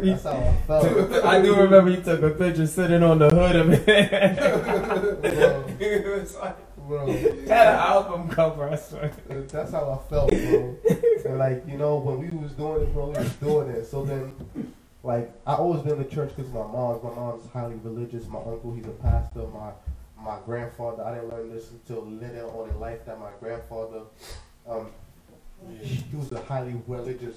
That's 0.00 0.24
how 0.24 0.32
I 0.32 0.56
felt. 0.66 1.24
I 1.24 1.40
do 1.40 1.56
remember 1.56 1.90
you 1.90 2.02
took 2.02 2.20
a 2.22 2.28
picture 2.30 2.66
sitting 2.66 3.02
on 3.02 3.18
the 3.18 3.30
hood 3.30 3.56
of 3.56 3.70
it. 3.72 3.88
Bro, 6.88 7.06
it 7.06 7.06
was 7.06 7.22
like 7.22 7.44
bro. 7.44 7.54
had 7.54 7.66
an 7.68 7.74
album 7.74 8.28
cover. 8.30 8.70
I 8.70 8.76
swear. 8.76 9.12
That's 9.28 9.72
how 9.72 9.92
I 9.92 10.08
felt, 10.08 10.30
bro. 10.30 10.76
And 11.26 11.38
like, 11.38 11.62
you 11.68 11.76
know, 11.76 11.96
when 11.96 12.18
we 12.18 12.30
was 12.30 12.52
doing 12.52 12.82
it, 12.82 12.94
bro, 12.94 13.10
we 13.10 13.18
was 13.18 13.32
doing 13.34 13.68
it. 13.68 13.84
So 13.84 14.04
then, 14.06 14.32
like, 15.02 15.30
I 15.46 15.54
always 15.54 15.82
been 15.82 15.98
to 15.98 16.04
church 16.04 16.32
because 16.34 16.50
my 16.50 16.66
mom's, 16.66 17.02
my 17.04 17.10
mom's 17.10 17.46
highly 17.52 17.76
religious. 17.82 18.26
My 18.28 18.38
uncle, 18.38 18.72
he's 18.74 18.86
a 18.86 18.90
pastor. 18.90 19.46
My 19.48 19.72
my 20.24 20.38
grandfather, 20.46 21.04
I 21.04 21.14
didn't 21.14 21.28
learn 21.28 21.52
this 21.52 21.70
until 21.70 22.06
later 22.06 22.46
on 22.46 22.70
in 22.70 22.80
life 22.80 23.04
that 23.04 23.20
my 23.20 23.30
grandfather, 23.38 24.02
um, 24.68 24.88
he 25.82 26.16
was 26.16 26.32
a 26.32 26.40
highly 26.40 26.74
religious. 26.86 27.36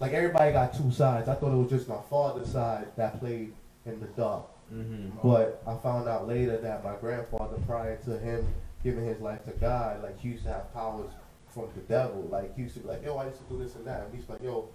Like 0.00 0.12
everybody 0.12 0.52
got 0.52 0.74
two 0.74 0.90
sides. 0.90 1.28
I 1.28 1.34
thought 1.34 1.52
it 1.52 1.56
was 1.56 1.70
just 1.70 1.86
my 1.86 2.00
father's 2.08 2.50
side 2.50 2.88
that 2.96 3.20
played 3.20 3.52
in 3.84 4.00
the 4.00 4.06
dark. 4.06 4.46
Mm-hmm. 4.72 5.18
But 5.22 5.62
I 5.66 5.76
found 5.76 6.08
out 6.08 6.26
later 6.26 6.56
that 6.56 6.82
my 6.82 6.96
grandfather, 6.96 7.56
prior 7.66 7.96
to 8.06 8.18
him 8.18 8.46
giving 8.82 9.04
his 9.04 9.20
life 9.20 9.44
to 9.44 9.50
God, 9.52 10.02
like 10.02 10.18
he 10.20 10.28
used 10.30 10.44
to 10.44 10.50
have 10.50 10.72
powers 10.72 11.10
from 11.48 11.68
the 11.74 11.80
devil. 11.82 12.22
Like 12.30 12.54
he 12.56 12.62
used 12.62 12.74
to 12.74 12.80
be 12.80 12.88
like, 12.88 13.04
yo, 13.04 13.16
I 13.16 13.26
used 13.26 13.38
to 13.38 13.44
do 13.54 13.62
this 13.62 13.74
and 13.74 13.86
that. 13.86 14.02
And 14.06 14.14
he's 14.14 14.28
like, 14.28 14.42
yo, 14.42 14.68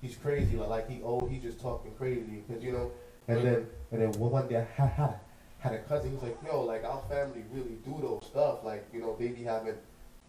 he's 0.00 0.16
crazy. 0.16 0.56
Like, 0.56 0.68
like 0.68 0.90
he 0.90 1.00
oh, 1.04 1.26
he's 1.26 1.42
just 1.42 1.60
talking 1.60 1.92
crazy 1.96 2.42
because 2.46 2.62
you 2.62 2.72
know. 2.72 2.90
And 3.26 3.44
then 3.44 3.66
and 3.92 4.00
then 4.02 4.12
one 4.20 4.48
day 4.48 4.66
I 4.78 4.86
had, 4.86 5.20
had 5.58 5.72
a 5.74 5.78
cousin. 5.80 6.10
He 6.10 6.14
was 6.14 6.22
like, 6.24 6.38
yo, 6.46 6.62
like 6.62 6.84
our 6.84 7.02
family 7.08 7.44
really 7.52 7.76
do 7.84 7.98
those 8.00 8.24
stuff. 8.26 8.64
Like 8.64 8.86
you 8.92 9.00
know, 9.00 9.16
they 9.18 9.28
be 9.28 9.42
having 9.44 9.74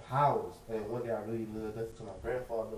powers. 0.08 0.56
And 0.70 0.88
one 0.90 1.04
day 1.04 1.12
I 1.12 1.22
really 1.22 1.48
listened 1.54 1.96
to 1.98 2.04
my 2.04 2.12
grandfather. 2.22 2.78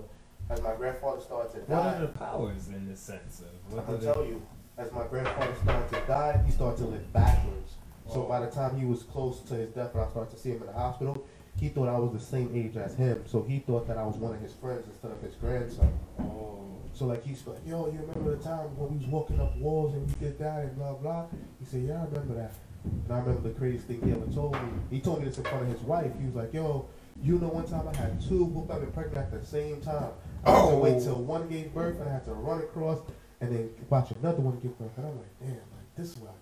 As 0.50 0.60
my 0.60 0.74
grandfather 0.74 1.20
started 1.20 1.52
to 1.52 1.58
What 1.60 1.82
die, 1.82 1.94
are 1.96 2.00
the 2.02 2.08
powers 2.08 2.68
in 2.68 2.88
the 2.88 2.96
sense 2.96 3.40
of? 3.40 3.46
I 3.72 3.76
What 3.76 3.86
can 3.86 3.94
do 3.94 4.06
they- 4.06 4.12
tell 4.12 4.24
you, 4.26 4.42
as 4.76 4.90
my 4.92 5.06
grandfather 5.06 5.54
started 5.62 5.88
to 5.90 6.06
die, 6.06 6.42
he 6.44 6.50
started 6.52 6.78
to 6.78 6.84
live 6.86 7.12
backwards. 7.12 7.74
So 8.10 8.22
by 8.24 8.40
the 8.40 8.50
time 8.50 8.78
he 8.78 8.84
was 8.84 9.02
close 9.02 9.40
to 9.42 9.54
his 9.54 9.70
death, 9.70 9.94
and 9.94 10.02
I 10.02 10.08
started 10.08 10.30
to 10.34 10.38
see 10.40 10.50
him 10.50 10.60
in 10.60 10.66
the 10.66 10.72
hospital, 10.72 11.26
he 11.58 11.68
thought 11.68 11.88
I 11.88 11.98
was 11.98 12.12
the 12.12 12.20
same 12.20 12.50
age 12.54 12.76
as 12.76 12.94
him. 12.94 13.22
So 13.26 13.42
he 13.42 13.60
thought 13.60 13.86
that 13.86 13.98
I 13.98 14.04
was 14.04 14.16
one 14.16 14.34
of 14.34 14.40
his 14.40 14.52
friends 14.54 14.86
instead 14.86 15.12
of 15.12 15.20
his 15.20 15.34
grandson. 15.34 15.92
Oh. 16.20 16.58
So 16.94 17.06
like 17.06 17.24
he's 17.24 17.46
like, 17.46 17.58
yo, 17.66 17.86
you 17.86 18.00
remember 18.00 18.36
the 18.36 18.42
time 18.42 18.76
when 18.76 18.90
we 18.90 18.96
was 18.98 19.06
walking 19.06 19.40
up 19.40 19.56
walls 19.56 19.94
and 19.94 20.06
we 20.06 20.12
did 20.14 20.38
that 20.38 20.64
and 20.64 20.76
blah 20.76 20.94
blah? 20.94 21.26
He 21.58 21.64
said, 21.64 21.82
yeah, 21.82 22.02
I 22.02 22.04
remember 22.04 22.34
that. 22.34 22.54
And 22.84 23.12
I 23.12 23.18
remember 23.20 23.48
the 23.48 23.54
craziest 23.54 23.86
thing 23.86 24.02
he 24.04 24.10
ever 24.10 24.26
told 24.26 24.54
me. 24.54 24.68
He 24.90 25.00
told 25.00 25.20
me 25.20 25.26
this 25.26 25.38
in 25.38 25.44
front 25.44 25.62
of 25.62 25.68
his 25.72 25.80
wife. 25.82 26.10
He 26.18 26.26
was 26.26 26.34
like, 26.34 26.52
yo, 26.52 26.86
you 27.22 27.38
know, 27.38 27.48
one 27.48 27.66
time 27.66 27.88
I 27.88 27.96
had 27.96 28.20
two 28.20 28.46
both 28.46 28.68
of 28.70 28.80
them 28.80 28.92
pregnant 28.92 29.18
at 29.18 29.40
the 29.40 29.46
same 29.46 29.80
time. 29.80 30.10
I 30.44 30.50
had 30.50 30.70
to 30.70 30.76
wait 30.76 31.02
till 31.02 31.22
one 31.22 31.48
gave 31.48 31.72
birth 31.72 32.00
and 32.00 32.08
I 32.08 32.12
had 32.12 32.24
to 32.24 32.32
run 32.32 32.58
across 32.58 32.98
and 33.40 33.54
then 33.54 33.70
watch 33.88 34.10
another 34.10 34.40
one 34.40 34.58
give 34.58 34.76
birth. 34.78 34.90
And 34.96 35.06
I'm 35.06 35.16
like, 35.16 35.38
damn, 35.40 35.50
like 35.50 35.94
this 35.96 36.10
is 36.10 36.18
where 36.18 36.30
I 36.30 36.34
get 36.34 36.36
it 36.36 36.41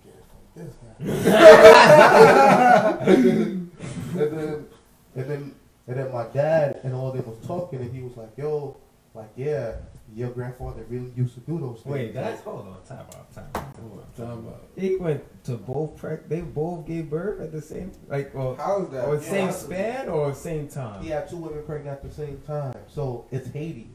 This 0.55 0.73
guy. 0.75 0.93
and 3.05 3.71
then, 4.17 4.67
and 5.15 5.29
then, 5.29 5.55
and 5.87 5.97
then, 5.97 6.11
my 6.11 6.25
dad 6.33 6.79
and 6.83 6.93
all 6.93 7.11
them 7.11 7.25
was 7.25 7.37
talking 7.47 7.79
and 7.79 7.93
he 7.93 8.01
was 8.01 8.15
like, 8.17 8.29
yo, 8.37 8.75
like 9.13 9.29
yeah, 9.35 9.73
your 10.13 10.29
grandfather 10.29 10.83
really 10.89 11.11
used 11.15 11.33
to 11.35 11.39
do 11.41 11.59
those 11.59 11.81
things. 11.81 11.93
Wait, 11.93 12.13
that's 12.13 12.41
hold 12.41 12.67
on. 12.67 12.83
Time 12.85 13.05
out. 13.15 13.33
Time 13.33 13.45
out. 13.55 13.63
Hold 13.79 13.99
on. 13.99 14.05
Talking 14.27 14.47
about. 14.47 14.63
He 14.77 14.95
went 14.97 15.43
to 15.45 15.53
both. 15.55 15.97
Preg- 16.01 16.27
they 16.27 16.41
both 16.41 16.85
gave 16.85 17.09
birth 17.09 17.39
at 17.41 17.51
the 17.53 17.61
same, 17.61 17.91
like, 18.09 18.33
or, 18.35 18.55
How 18.57 18.83
is 18.83 18.89
that? 18.89 19.07
or 19.07 19.15
Yeah, 19.15 19.21
same 19.21 19.47
I- 19.47 19.51
span 19.51 20.09
or 20.09 20.33
same 20.33 20.67
time. 20.67 21.01
He 21.03 21.09
had 21.09 21.29
two 21.29 21.37
women 21.37 21.63
pregnant 21.63 21.97
at 21.97 22.03
the 22.03 22.11
same 22.13 22.41
time. 22.45 22.75
So 22.87 23.25
it's 23.31 23.47
Haiti. 23.49 23.87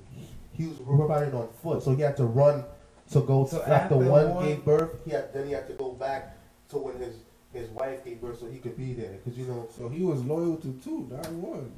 He 0.53 0.67
was 0.67 0.79
riding 0.81 1.35
on 1.35 1.49
foot, 1.63 1.83
so 1.83 1.95
he 1.95 2.01
had 2.01 2.17
to 2.17 2.25
run 2.25 2.65
to 3.13 3.21
go 3.21 3.45
So 3.47 3.61
after, 3.61 3.73
after 3.73 3.97
one, 3.99 4.35
one- 4.35 4.45
gave 4.47 4.65
birth. 4.65 4.91
He 5.05 5.11
had 5.11 5.33
then 5.35 5.47
he 5.47 5.53
had 5.53 5.67
to 5.69 5.75
go 5.75 5.93
back 5.93 6.36
to 6.71 6.79
when 6.79 6.99
his 6.99 7.15
his 7.53 7.71
wife 7.71 8.05
gave 8.05 8.21
birth, 8.21 8.41
so 8.41 8.47
he 8.47 8.59
could 8.59 8.77
be 8.77 8.93
there. 8.93 9.19
Because 9.25 9.39
you 9.39 9.47
know, 9.47 9.69
So 9.71 9.89
he 9.89 10.03
was 10.03 10.23
loyal 10.25 10.57
to 10.59 10.73
two, 10.85 11.09
not 11.11 11.31
one. 11.33 11.73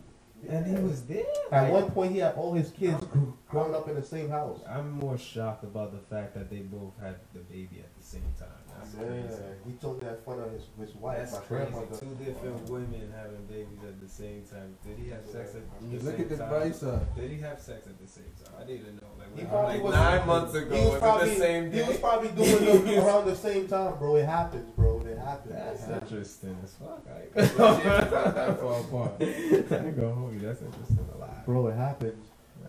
And 0.49 0.67
he 0.67 0.83
was 0.83 1.03
there. 1.03 1.25
at 1.51 1.65
Like, 1.65 1.73
one 1.73 1.91
point 1.91 2.13
he 2.13 2.19
had 2.19 2.35
all 2.35 2.53
his 2.55 2.71
kids 2.71 3.05
growing 3.49 3.75
up 3.75 3.89
in 3.89 3.95
the 3.97 4.03
same 4.03 4.29
house. 4.29 4.61
I'm 4.69 4.91
more 4.93 5.19
shocked 5.19 5.65
about 5.65 5.93
the 5.93 6.15
fact 6.15 6.35
that 6.35 6.49
they 6.49 6.59
both 6.59 6.93
had 7.01 7.17
the 7.33 7.41
baby 7.41 7.81
at 7.81 7.95
the 7.97 8.05
same 8.05 8.23
time. 8.39 8.49
That's 8.79 8.95
Yeah, 8.95 9.07
crazy. 9.07 9.43
he 9.67 9.73
told 9.75 9.99
me 10.01 10.07
that 10.09 10.17
in 10.19 10.23
front 10.25 10.41
of 10.41 10.53
his 10.53 10.65
his 10.79 10.95
wife, 10.97 11.19
That's 11.19 11.33
my 11.33 11.39
crazy. 11.41 11.71
grandmother. 11.73 11.97
Two 11.99 12.15
different 12.25 12.71
women 12.71 13.13
having 13.15 13.45
babies 13.47 13.83
at 13.87 14.01
the 14.01 14.09
same 14.09 14.43
time. 14.51 14.77
Did 14.87 14.99
he 14.99 15.11
have 15.11 15.27
sex 15.27 15.55
at 15.55 15.63
I 15.63 15.81
the 15.81 15.87
mean, 15.87 15.99
same 16.01 16.07
look 16.11 16.21
at 16.21 16.29
the 16.29 16.37
time? 16.37 16.51
bicep. 16.51 17.15
Did 17.17 17.31
he 17.31 17.39
have 17.41 17.61
sex 17.61 17.87
at 17.87 17.99
the 18.01 18.07
same 18.09 18.33
time? 18.45 18.55
I 18.61 18.65
need 18.65 18.85
to 18.85 18.93
know. 18.93 19.11
Like, 19.19 19.29
He 19.35 19.41
when- 19.43 19.51
probably 19.51 19.75
like 19.75 19.83
was 19.85 19.95
nine 19.95 20.27
months 20.27 20.55
ago. 20.55 20.75
He 20.77 20.81
was 20.83 20.91
was 20.91 21.01
probably 21.01 21.29
it 21.31 21.35
the 21.35 21.41
same 21.41 21.65
he 21.73 21.79
day? 21.79 21.89
was 21.89 21.99
probably 21.99 22.29
doing 22.31 22.85
them 22.85 22.99
around 23.07 23.25
the 23.27 23.37
same 23.37 23.69
time, 23.69 23.99
bro. 23.99 24.17
It 24.17 24.27
happens, 24.27 24.71
bro. 24.73 25.01
It 25.07 25.19
happens. 25.19 25.55
That's 25.55 25.83
It 25.83 25.87
happens. 25.93 26.13
interesting 26.13 26.57
as 26.65 26.73
fuck. 26.75 27.03
I 27.09 27.41
Not 27.59 28.35
that 28.35 28.61
far 28.61 28.81
apart. 28.81 29.13
I 29.21 29.25
ain't 29.25 29.97
gonna 29.97 30.13
hold 30.15 30.35
you. 30.35 30.41
That's 30.41 30.63
interesting 30.63 30.99
a 31.15 31.19
lot. 31.19 31.45
bro. 31.45 31.67
It 31.69 31.77
happens. 31.77 32.25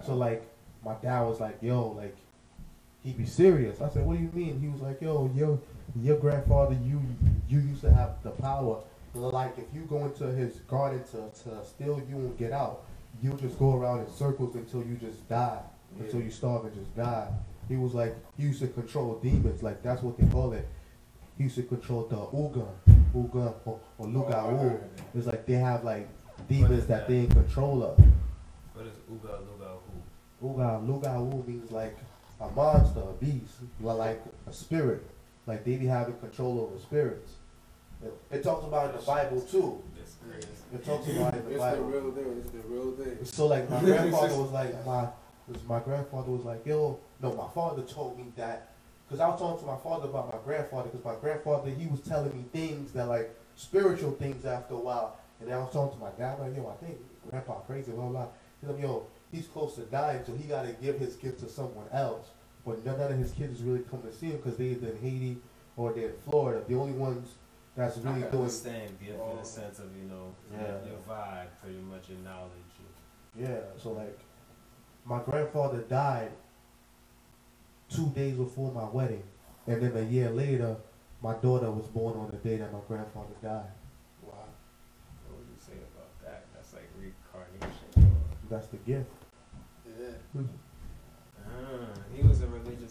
So 0.06 0.15
like, 0.15 0.43
my 0.84 0.93
dad 1.02 1.22
was 1.24 1.39
like, 1.41 1.58
"Yo, 1.62 1.89
like, 1.89 2.15
he 3.04 3.12
be 3.13 3.26
serious." 3.26 3.82
I 3.82 3.89
said, 3.89 4.06
"What 4.06 4.17
do 4.17 4.24
you 4.24 4.30
mean?" 4.34 4.60
He 4.60 4.67
was 4.69 4.82
like, 4.82 5.02
"Yo, 5.02 5.30
yo, 5.36 5.60
your 6.04 6.18
grandfather, 6.18 6.78
you 6.84 7.02
you 7.48 7.60
used 7.60 7.82
to 7.82 7.92
have 7.94 8.22
the 8.24 8.32
power. 8.32 8.82
Like, 9.16 9.58
if 9.58 9.66
you 9.74 9.82
go 9.82 10.06
into 10.06 10.26
his 10.26 10.58
garden 10.68 11.04
to 11.12 11.30
to 11.44 11.66
steal, 11.66 12.02
you 12.10 12.18
won't 12.18 12.38
get 12.38 12.52
out. 12.52 12.84
You 13.22 13.34
just 13.34 13.58
go 13.58 13.76
around 13.76 14.02
in 14.02 14.12
circles 14.12 14.56
until 14.56 14.84
you 14.84 14.96
just 14.96 15.28
die." 15.30 15.60
until 15.98 16.22
you 16.22 16.30
starve 16.30 16.66
and 16.66 16.74
just 16.76 16.96
die. 16.96 17.28
He 17.68 17.76
was 17.76 17.94
like 17.94 18.16
he 18.38 18.44
used 18.44 18.62
to 18.62 18.68
control 18.68 19.20
demons, 19.22 19.64
like 19.64 19.82
that's 19.84 20.02
what 20.02 20.18
they 20.18 20.26
call 20.28 20.54
it. 20.54 20.68
He 21.38 21.44
used 21.46 21.56
to 21.56 21.64
control 21.64 22.04
the 22.06 22.16
Uga, 22.16 22.68
Uga 23.16 23.54
or, 23.66 23.66
or 23.66 23.80
Oh, 24.00 24.04
Luga 24.06 24.42
heard. 24.42 24.84
It's 25.16 25.28
like 25.28 25.46
they 25.46 25.54
have 25.54 25.84
like 25.84 26.08
demons 26.48 26.86
that 26.88 27.08
that? 27.08 27.08
they 27.08 27.20
in 27.20 27.30
control 27.30 27.84
of. 27.84 27.98
What 28.74 28.88
is 28.88 28.94
Uga 29.12 29.40
Luga? 29.48 29.72
Uga 30.44 30.88
Luga 30.88 31.48
means 31.48 31.72
like 31.72 31.98
a 32.42 32.50
monster, 32.50 33.02
a 33.02 33.14
beast, 33.14 33.54
like 33.80 34.22
a 34.48 34.54
spirit. 34.54 35.06
Like 35.50 35.66
they 35.66 35.78
be 35.78 35.88
having 35.88 36.16
control 36.18 36.62
over 36.62 36.80
spirits. 36.80 37.34
It, 38.06 38.14
it 38.30 38.44
talks 38.44 38.64
about 38.66 38.92
in 38.92 39.00
the 39.00 39.06
Bible 39.06 39.42
too. 39.42 39.82
It 40.72 40.86
talks 40.86 41.08
about 41.10 41.34
it 41.34 41.44
in 41.46 41.58
the 41.58 41.66
It's 41.66 41.76
the 41.76 41.82
real 41.82 42.12
thing. 42.12 42.38
It's 42.40 42.52
the 42.52 42.60
real 42.60 42.92
thing. 42.92 43.18
So 43.24 43.48
like 43.48 43.68
my 43.68 43.80
grandfather 43.84 44.38
was 44.38 44.52
like 44.52 44.86
my 44.86 45.08
was 45.48 45.64
my 45.68 45.80
grandfather 45.80 46.30
was 46.30 46.46
like 46.46 46.64
yo 46.68 47.00
no 47.20 47.34
my 47.34 47.48
father 47.56 47.82
told 47.82 48.20
me 48.20 48.26
that 48.36 48.74
because 49.08 49.20
I 49.20 49.28
was 49.28 49.40
talking 49.40 49.62
to 49.62 49.66
my 49.66 49.78
father 49.78 50.08
about 50.08 50.32
my 50.32 50.40
grandfather 50.46 50.90
because 50.90 51.04
my 51.04 51.16
grandfather 51.16 51.72
he 51.72 51.88
was 51.88 52.02
telling 52.02 52.32
me 52.38 52.46
things 52.54 52.92
that 52.92 53.08
like 53.08 53.36
spiritual 53.56 54.12
things 54.12 54.46
after 54.46 54.76
a 54.76 54.78
while 54.78 55.18
and 55.40 55.50
then 55.50 55.58
I 55.58 55.62
was 55.62 55.74
talking 55.74 55.98
to 55.98 56.04
my 56.06 56.12
dad 56.12 56.40
like 56.40 56.56
yo 56.56 56.68
I 56.70 56.86
think 56.86 57.00
grandpa 57.28 57.56
crazy 57.62 57.92
blah 57.92 58.06
blah 58.06 58.28
he's 58.62 58.70
like 58.70 58.80
yo 58.80 59.08
he's 59.32 59.48
close 59.48 59.74
to 59.76 59.82
dying 59.82 60.22
so 60.24 60.34
he 60.36 60.44
got 60.44 60.68
to 60.68 60.74
give 60.74 61.00
his 61.00 61.16
gift 61.16 61.40
to 61.40 61.50
someone 61.50 61.88
else 61.92 62.28
but 62.70 62.86
none 62.86 63.12
of 63.12 63.18
his 63.18 63.32
kids 63.32 63.62
really 63.64 63.84
come 63.90 64.02
to 64.04 64.12
see 64.14 64.28
him 64.28 64.38
because 64.38 64.58
they 64.58 64.66
either 64.66 64.90
in 64.90 64.98
Haiti 65.02 65.38
or 65.76 65.92
they're 65.94 66.10
in 66.10 66.16
Florida 66.30 66.64
the 66.68 66.76
only 66.76 66.94
ones 66.94 67.28
that's 67.76 67.98
really 67.98 68.22
can 68.22 68.32
doing 68.32 68.44
understand 68.44 69.00
gift 69.00 69.14
in 69.14 69.20
Oh. 69.22 69.38
the 69.40 69.46
sense 69.46 69.80
of 69.80 69.96
you 69.98 70.04
know 70.04 70.36
Yeah. 70.52 70.86
your 70.86 71.00
vibe, 71.08 71.48
pretty 71.62 71.80
much 71.80 72.10
your 72.10 72.20
knowledge. 72.20 72.52
Yeah, 73.36 73.62
so 73.78 73.92
like 73.94 74.20
my 75.06 75.20
grandfather 75.24 75.80
died 75.82 76.32
two 77.90 78.08
days 78.10 78.36
before 78.36 78.72
my 78.72 78.86
wedding, 78.86 79.24
and 79.68 79.82
then 79.82 79.96
a 79.98 80.02
year 80.02 80.30
later, 80.30 80.76
my 81.22 81.34
daughter 81.36 81.72
was 81.72 81.88
born 81.88 82.16
on 82.18 82.30
the 82.32 82.38
day 82.38 82.58
that 82.58 82.72
my 82.74 82.80
grandfather 82.88 83.34
died. 83.42 83.72
Wow. 84.24 84.34
What 85.28 85.38
would 85.38 85.48
you 85.48 85.58
say 85.60 85.74
about 85.74 86.12
that? 86.24 86.46
That's 86.54 86.74
like 86.74 86.90
reincarnation. 87.00 88.16
That's 88.50 88.68
the 88.68 88.78
gift. 88.78 89.10
Yeah. 89.88 90.42
Ah, 91.46 91.94
he 92.14 92.22
was 92.22 92.29
a 92.29 92.29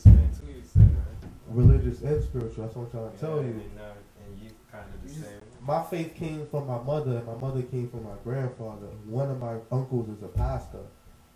religious 0.07 0.39
too. 0.41 0.47
You 0.47 0.63
said, 0.65 0.83
right? 0.83 1.31
Religious 1.49 2.01
and 2.03 2.23
spiritual. 2.23 2.65
That's 2.65 2.77
what 2.77 2.85
I'm 2.87 2.91
trying 2.91 3.13
to 3.13 3.19
tell 3.19 3.37
you. 3.43 3.51
And, 3.51 3.77
now, 3.77 3.93
and 4.25 4.39
you 4.43 4.51
kind 4.71 4.85
of 4.95 5.03
the 5.03 5.15
You- 5.15 5.23
same. 5.23 5.41
My 5.61 5.83
faith 5.83 6.15
came 6.15 6.47
from 6.47 6.67
my 6.67 6.81
mother, 6.83 7.19
and 7.19 7.27
my 7.27 7.35
mother 7.37 7.63
came 7.63 7.89
from 7.91 8.05
my 8.05 8.15
grandfather. 8.25 8.87
One 9.07 9.31
of 9.31 9.39
my 9.41 9.57
uncles 9.71 10.09
is 10.09 10.23
a 10.23 10.29
pastor, 10.29 10.81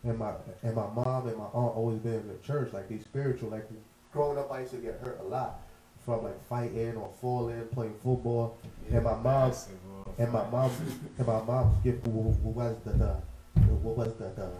and 0.04 0.18
my 0.18 0.32
and 0.62 0.74
my 0.74 0.86
mom 0.94 1.28
and 1.28 1.36
my 1.36 1.44
aunt 1.44 1.76
always 1.76 1.98
been 1.98 2.14
in 2.14 2.28
the 2.28 2.38
church. 2.38 2.72
Like 2.72 2.88
they 2.88 2.98
spiritual. 2.98 3.50
Like 3.50 3.68
growing 4.12 4.38
up, 4.38 4.50
I 4.52 4.60
used 4.60 4.72
to 4.72 4.78
get 4.78 5.00
hurt 5.04 5.18
a 5.20 5.24
lot 5.24 5.60
from 6.04 6.24
like 6.24 6.42
fighting 6.48 6.96
or 6.96 7.10
falling, 7.20 7.66
playing 7.72 7.94
football. 8.02 8.58
And 8.90 9.04
my 9.04 9.14
mom 9.16 9.52
And 10.18 10.30
my 10.32 10.44
mom, 10.50 10.70
and 11.18 11.26
my 11.26 11.42
mom's 11.42 11.82
gift 11.82 12.06
wa- 12.06 12.34
wa- 12.42 12.50
was 12.64 12.76
the, 12.84 12.92
the 12.92 13.14
what 13.82 13.96
was 13.96 14.14
the, 14.14 14.24
the 14.36 14.50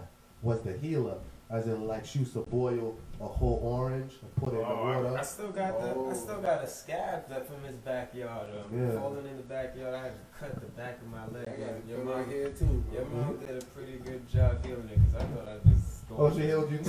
was 0.41 0.61
the 0.61 0.73
healer, 0.77 1.17
as 1.49 1.67
in 1.67 1.85
like 1.87 2.05
she 2.05 2.19
used 2.19 2.33
to 2.33 2.39
boil 2.41 2.95
a 3.21 3.27
whole 3.27 3.59
orange 3.63 4.13
and 4.21 4.35
put 4.37 4.53
it 4.53 4.57
in 4.57 4.61
the 4.61 4.67
Oh, 4.67 4.87
I, 4.87 4.97
I 4.97 5.01
water. 5.11 5.23
still 5.23 5.51
got 5.51 5.79
the 5.79 5.87
I 5.89 5.93
Oh. 5.95 6.13
still 6.13 6.41
got 6.41 6.63
a 6.63 6.67
scab 6.67 7.29
that 7.29 7.47
from 7.47 7.63
his 7.63 7.75
backyard. 7.77 8.49
Um, 8.49 8.77
Yeah. 8.79 8.91
Falling 8.99 9.25
in 9.27 9.37
the 9.37 9.43
backyard, 9.43 9.93
I 9.93 10.03
had 10.03 10.13
to 10.13 10.19
cut 10.39 10.55
the 10.59 10.67
back 10.71 10.99
of 11.01 11.07
my 11.09 11.25
leg. 11.37 11.47
I 11.47 11.51
got 11.59 11.69
And 11.75 11.87
your 11.89 11.99
mom, 11.99 12.13
right 12.15 12.27
here 12.27 12.49
too. 12.49 12.83
your 12.91 13.05
bro. 13.05 13.19
mom 13.21 13.37
did 13.37 13.61
a 13.61 13.65
pretty 13.67 13.97
good 13.99 14.27
job 14.29 14.65
healing 14.65 14.89
it 14.91 14.99
because 15.05 15.23
I 15.23 15.25
thought 15.27 15.47
I 15.47 15.57
just. 15.69 15.89
Oh, 16.15 16.29
she 16.35 16.41
healed 16.43 16.71
you 16.71 16.77
too, 16.79 16.83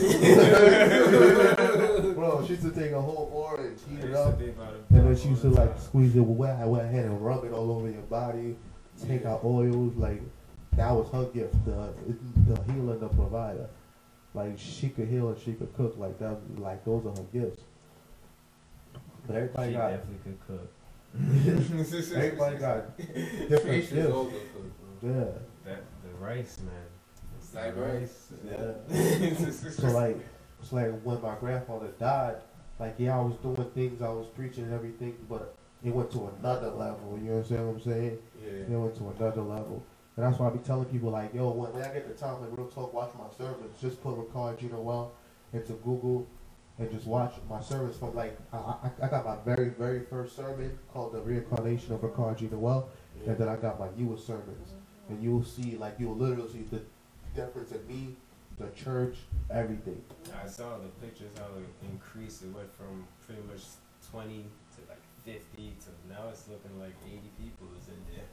bro. 2.14 2.42
She 2.46 2.50
used 2.54 2.62
to 2.62 2.70
take 2.72 2.92
a 2.92 3.00
whole 3.00 3.30
orange, 3.32 3.78
heat 3.88 4.00
it 4.04 4.14
up, 4.14 4.38
and 4.40 4.54
then 4.90 5.16
she 5.16 5.28
used 5.28 5.42
to 5.42 5.50
like 5.50 5.78
squeeze 5.78 6.16
it 6.16 6.20
with 6.20 6.36
wet, 6.36 6.58
wet 6.66 6.90
hand 6.90 7.06
and 7.06 7.24
rub 7.24 7.44
it 7.44 7.52
all 7.52 7.70
over 7.70 7.88
your 7.90 8.02
body. 8.02 8.56
Take 9.06 9.22
Yeah. 9.22 9.32
out 9.34 9.44
oils, 9.44 9.94
like 9.96 10.20
that 10.76 10.90
was 10.92 11.08
her 11.10 11.24
gift, 11.32 11.54
the 11.64 11.92
the 12.48 12.72
healer, 12.72 12.96
the 12.96 13.08
provider. 13.08 13.68
Like 14.34 14.58
she 14.58 14.88
could 14.88 15.08
heal 15.08 15.28
and 15.28 15.38
she 15.40 15.52
could 15.52 15.74
cook. 15.76 15.94
Like 15.96 16.18
that, 16.18 16.36
like 16.58 16.84
those 16.84 17.06
are 17.06 17.10
her 17.10 17.26
gifts. 17.32 17.62
But 19.26 19.36
everybody 19.36 19.70
She 19.72 19.76
got 19.76 19.90
definitely 19.90 20.18
could 20.24 20.46
cook. 20.46 20.70
Everybody 22.16 22.56
got 22.56 22.96
different 22.98 23.62
Fish 23.62 23.84
is 23.84 23.92
gifts. 23.92 24.12
also 24.12 24.30
cooked, 24.30 25.00
bro. 25.02 25.10
Yeah. 25.10 25.24
That 25.64 25.82
the 26.02 26.10
rice, 26.18 26.58
man. 26.58 26.74
It's 27.38 27.48
the 27.50 27.60
Like 27.60 27.76
rice. 27.76 28.28
Yeah. 28.44 29.70
So 29.70 29.86
like, 29.92 30.18
it's 30.60 30.72
like 30.72 31.00
when 31.02 31.22
my 31.22 31.36
grandfather 31.36 31.88
died, 31.98 32.36
like 32.80 32.96
yeah, 32.98 33.16
I 33.18 33.22
was 33.22 33.36
doing 33.36 33.70
things, 33.70 34.02
I 34.02 34.08
was 34.08 34.26
preaching 34.34 34.64
and 34.64 34.72
everything, 34.74 35.14
but 35.28 35.54
it 35.84 35.94
went 35.94 36.10
to 36.12 36.30
another 36.40 36.70
level. 36.70 37.18
You 37.22 37.32
understand 37.32 37.66
what 37.68 37.74
I'm 37.76 37.80
saying? 37.82 38.18
Yeah. 38.44 38.50
It 38.50 38.68
went 38.70 38.96
to 38.96 39.08
another 39.16 39.42
level. 39.42 39.82
And 40.16 40.24
that's 40.24 40.38
why 40.38 40.46
I 40.48 40.50
be 40.50 40.58
telling 40.60 40.84
people 40.86 41.10
like, 41.10 41.34
yo, 41.34 41.50
when, 41.50 41.72
when 41.72 41.82
I 41.82 41.92
get 41.92 42.06
the 42.06 42.14
time, 42.14 42.40
like 42.40 42.56
real 42.56 42.68
talk, 42.68 42.94
watch 42.94 43.10
my 43.18 43.26
service. 43.36 43.72
Just 43.80 44.02
put 44.02 44.16
Rickard 44.16 44.60
Jean-Noel 44.60 45.12
into 45.52 45.72
Google 45.74 46.26
and 46.78 46.90
just 46.90 47.06
watch 47.06 47.34
my 47.48 47.60
service 47.60 47.96
from 47.96 48.14
like 48.14 48.36
I, 48.52 48.56
I, 48.56 48.90
I 49.02 49.08
got 49.08 49.24
my 49.24 49.36
very 49.44 49.68
very 49.68 50.00
first 50.00 50.34
sermon 50.34 50.76
called 50.92 51.12
the 51.12 51.20
reincarnation 51.20 51.94
of 51.94 52.02
Rickard 52.02 52.38
Jean-Noel. 52.38 52.88
And 53.26 53.38
then 53.38 53.48
I 53.48 53.56
got 53.56 53.80
my 53.80 53.88
newest 53.96 54.26
sermons. 54.26 54.72
And 55.08 55.22
you'll 55.22 55.44
see, 55.44 55.76
like, 55.76 55.96
you'll 55.98 56.16
literally 56.16 56.50
see 56.50 56.64
the 56.70 56.80
difference 57.34 57.72
in 57.72 57.86
me, 57.86 58.16
the 58.58 58.68
church, 58.70 59.16
everything. 59.50 60.02
I 60.42 60.46
saw 60.46 60.78
the 60.78 60.88
pictures 61.04 61.30
how 61.38 61.46
it 61.58 61.88
increased. 61.90 62.42
It 62.42 62.54
went 62.54 62.74
from 62.74 63.06
pretty 63.26 63.42
much 63.42 63.62
20 64.10 64.44
to 64.76 64.80
like 64.88 65.02
50 65.24 65.40
to 65.56 66.12
now 66.12 66.28
it's 66.30 66.48
looking 66.48 66.78
like 66.80 66.94
80 67.06 67.20
people 67.38 67.68
is 67.80 67.88
in 67.88 68.00
there. 68.14 68.24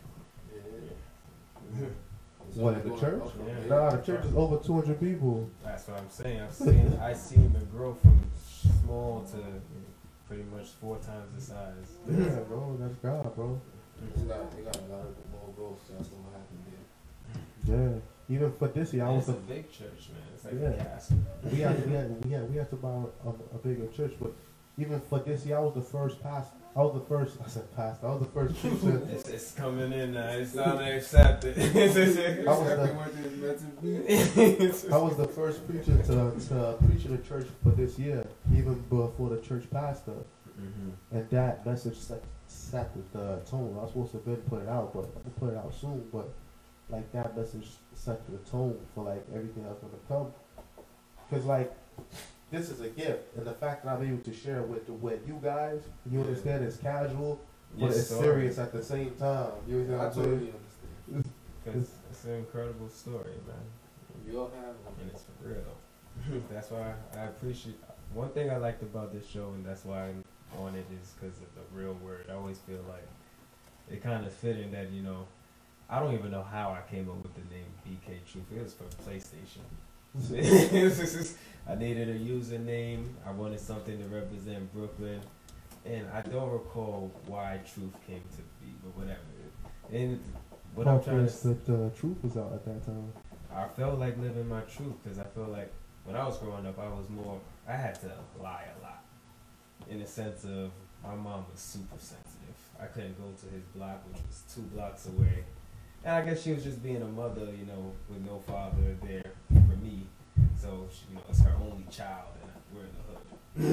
Yeah. 0.53 1.10
It's 2.47 2.57
What, 2.57 2.75
only 2.75 2.89
the 2.89 2.97
church? 2.99 3.21
up 3.21 3.31
from 3.31 3.47
Yeah. 3.47 3.65
Nah, 3.69 3.89
the 3.91 4.01
church 4.01 4.25
is 4.25 4.35
over 4.35 4.57
200 4.57 4.99
people. 4.99 5.49
That's 5.63 5.87
what 5.87 5.99
I'm 5.99 6.09
saying. 6.09 6.41
I've 6.41 6.53
seen 6.53 6.99
I 7.01 7.13
seen 7.13 7.53
the 7.53 7.65
growth 7.65 8.01
from 8.01 8.19
small 8.83 9.23
to 9.31 9.37
pretty 10.27 10.43
much 10.55 10.67
four 10.81 10.97
times 10.97 11.29
the 11.35 11.41
size. 11.41 11.97
Yeah, 12.09 12.39
bro, 12.47 12.77
that's 12.79 12.95
God, 12.95 13.35
bro. 13.35 13.59
They 14.15 14.23
got, 14.23 14.51
they 14.55 14.61
got 14.63 14.75
a 14.77 14.87
lot 14.91 15.05
of 15.05 15.15
more 15.31 15.53
growth. 15.55 15.79
That's 15.95 16.09
what 16.09 16.33
happened 16.33 16.65
there. 17.65 17.91
Yeah. 17.93 18.35
Even 18.35 18.51
for 18.53 18.67
this 18.69 18.93
year, 18.93 19.05
I 19.05 19.09
was 19.09 19.27
it's 19.27 19.29
a, 19.29 19.31
a 19.33 19.43
big 19.55 19.71
church, 19.71 20.09
man. 20.13 20.23
It's 20.33 20.45
like 20.45 20.53
Yeah. 20.59 20.69
a 20.69 20.83
castle. 20.83 21.17
we 21.51 21.59
had 21.59 21.85
we 21.85 21.93
had 21.93 22.25
we 22.25 22.31
had 22.31 22.49
we 22.51 22.57
had 22.57 22.69
to 22.69 22.75
buy 22.77 23.03
a, 23.25 23.29
a 23.29 23.57
bigger 23.59 23.87
church, 23.87 24.13
but 24.19 24.31
even 24.81 24.99
for 25.01 25.19
this 25.19 25.45
year, 25.45 25.57
I 25.57 25.59
was 25.61 25.73
the 25.75 25.81
first 25.81 26.21
pastor. 26.23 26.57
I 26.75 26.79
was 26.79 26.93
the 26.93 27.01
first. 27.01 27.37
I 27.45 27.49
said 27.49 27.75
pastor. 27.75 28.07
I 28.07 28.11
was 28.15 28.19
the 28.21 28.31
first 28.31 28.55
preacher. 28.61 29.01
It's, 29.11 29.29
it's 29.29 29.51
coming 29.51 29.91
in 29.91 30.13
now. 30.13 30.29
It's 30.29 30.53
time 30.53 30.77
to 30.77 30.95
accept 30.97 31.43
it. 31.45 31.57
I 31.57 31.87
was 31.87 31.97
Exactly 31.97 32.95
the- 33.81 34.13
it's 34.13 34.35
meant 34.35 34.89
to. 34.89 34.95
I 34.95 34.97
was 34.97 35.17
the 35.17 35.27
first 35.27 35.67
preacher 35.67 35.97
to 36.03 36.31
to 36.49 36.77
preach 36.85 37.05
in 37.05 37.11
the 37.17 37.21
church 37.27 37.47
for 37.63 37.71
this 37.71 37.99
year, 37.99 38.25
even 38.55 38.75
before 38.89 39.29
the 39.29 39.41
church 39.41 39.65
pastor. 39.69 40.13
mm-hmm. 40.59 40.89
And 41.15 41.29
that 41.29 41.65
message 41.65 41.97
set, 41.97 42.23
set 42.47 42.87
the, 42.95 43.17
the 43.19 43.25
tone. 43.51 43.75
I 43.77 43.81
was 43.81 43.89
supposed 43.91 44.11
to 44.11 44.17
have 44.17 44.25
been 44.25 44.35
put 44.49 44.61
it 44.63 44.69
out, 44.69 44.93
but 44.93 45.03
I'm 45.03 45.11
gonna 45.23 45.39
put 45.41 45.49
it 45.53 45.57
out 45.57 45.73
soon. 45.75 46.03
But 46.11 46.29
like 46.89 47.11
that 47.11 47.35
message 47.35 47.67
set 47.93 48.19
the 48.31 48.37
tone 48.49 48.77
for 48.95 49.03
like 49.03 49.23
everything 49.35 49.65
else 49.65 49.79
gonna 49.81 50.03
come. 50.07 50.33
Cause 51.29 51.43
like 51.45 51.71
this 52.51 52.69
is 52.69 52.81
a 52.81 52.89
gift, 52.89 53.35
and 53.37 53.45
the 53.45 53.53
fact 53.53 53.83
that 53.85 53.91
I'm 53.97 54.03
able 54.05 54.23
to 54.23 54.33
share 54.33 54.61
with 54.63 54.89
with 54.89 55.27
you 55.27 55.39
guys, 55.41 55.81
you 56.09 56.19
Yeah. 56.19 56.25
understand, 56.25 56.63
it's 56.63 56.77
casual, 56.77 57.39
but 57.73 57.87
Yes, 57.87 57.97
it's 57.99 58.07
sir. 58.09 58.19
serious 58.21 58.57
at 58.59 58.71
the 58.73 58.83
same 58.83 59.15
time. 59.15 59.51
You 59.67 59.77
understand 59.77 60.01
I 60.01 60.03
what 60.03 60.07
I'm 60.07 60.13
saying? 60.13 60.29
totally 60.31 60.53
understand. 60.53 61.33
Cause 61.65 61.91
it's 62.09 62.25
an 62.25 62.31
incredible 62.35 62.89
story, 62.89 63.33
man. 63.47 63.55
We 64.27 64.35
all 64.37 64.49
have 64.49 64.75
and 64.99 65.09
it's 65.11 65.23
real. 65.43 66.41
that's 66.51 66.69
why 66.71 66.93
I 67.15 67.23
appreciate. 67.25 67.77
One 68.13 68.29
thing 68.29 68.49
I 68.51 68.57
liked 68.57 68.83
about 68.83 69.13
this 69.13 69.25
show, 69.25 69.49
and 69.55 69.65
that's 69.65 69.85
why 69.85 70.07
I'm 70.09 70.23
on 70.59 70.75
it, 70.75 70.85
is 71.01 71.11
because 71.19 71.37
of 71.37 71.47
the 71.55 71.61
real 71.79 71.93
word. 72.03 72.25
I 72.29 72.33
always 72.33 72.59
feel 72.59 72.83
like 72.89 73.07
it 73.89 74.01
kind 74.03 74.25
of 74.25 74.33
fit 74.33 74.57
in 74.57 74.71
that 74.71 74.91
you 74.91 75.01
know. 75.01 75.25
I 75.89 75.99
don't 75.99 76.13
even 76.13 76.31
know 76.31 76.43
how 76.43 76.71
I 76.71 76.81
came 76.89 77.09
up 77.09 77.21
with 77.23 77.33
the 77.35 77.41
name 77.53 77.65
BK 77.85 78.19
Truth. 78.29 78.45
It 78.55 78.63
was 78.63 78.73
from 78.73 78.87
PlayStation. 79.05 79.63
I 80.19 81.75
needed 81.75 82.09
a 82.09 82.19
username. 82.19 83.07
I 83.25 83.31
wanted 83.31 83.61
something 83.61 83.97
to 83.97 84.03
represent 84.09 84.73
Brooklyn, 84.73 85.21
and 85.85 86.05
I 86.13 86.21
don't 86.21 86.51
recall 86.51 87.11
why 87.27 87.61
Truth 87.73 87.95
came 88.05 88.23
to 88.35 88.41
be, 88.59 88.73
but 88.83 88.97
whatever. 88.97 89.19
And 89.89 90.19
what 90.75 90.87
I'm 90.87 91.01
trying 91.01 91.27
to 91.27 91.47
the, 91.65 91.91
truth 91.95 92.17
was 92.23 92.35
out 92.35 92.51
at 92.53 92.65
that 92.65 92.85
time. 92.85 93.13
I 93.55 93.67
felt 93.69 93.99
like 93.99 94.17
living 94.17 94.49
my 94.49 94.61
truth 94.61 94.95
because 95.01 95.17
I 95.17 95.23
felt 95.23 95.49
like 95.49 95.71
when 96.03 96.17
I 96.17 96.25
was 96.25 96.37
growing 96.37 96.65
up, 96.65 96.77
I 96.77 96.87
was 96.87 97.09
more, 97.09 97.39
I 97.67 97.73
had 97.73 97.95
to 98.01 98.11
lie 98.41 98.65
a 98.79 98.83
lot. 98.83 99.03
In 99.89 99.99
the 99.99 100.07
sense 100.07 100.43
of 100.43 100.71
my 101.03 101.15
mom 101.15 101.45
was 101.51 101.59
super 101.59 101.97
sensitive. 101.97 102.55
I 102.81 102.85
couldn't 102.85 103.17
go 103.17 103.31
to 103.31 103.53
his 103.53 103.63
block, 103.75 104.01
which 104.09 104.21
was 104.27 104.43
two 104.53 104.61
blocks 104.73 105.07
away. 105.07 105.43
And 106.03 106.15
I 106.15 106.21
guess 106.25 106.41
she 106.41 106.51
was 106.51 106.63
just 106.63 106.81
being 106.83 107.01
a 107.01 107.07
mother, 107.07 107.45
you 107.45 107.65
know, 107.65 107.93
with 108.09 108.25
no 108.25 108.39
father 108.47 108.97
there 109.03 109.31
me. 109.81 110.05
So 110.57 110.87
she, 110.91 111.05
you 111.09 111.15
know, 111.15 111.21
it's 111.29 111.41
her 111.41 111.53
only 111.61 111.85
child, 111.89 112.29
and 112.41 112.51
we're 112.73 112.85
in 112.85 112.95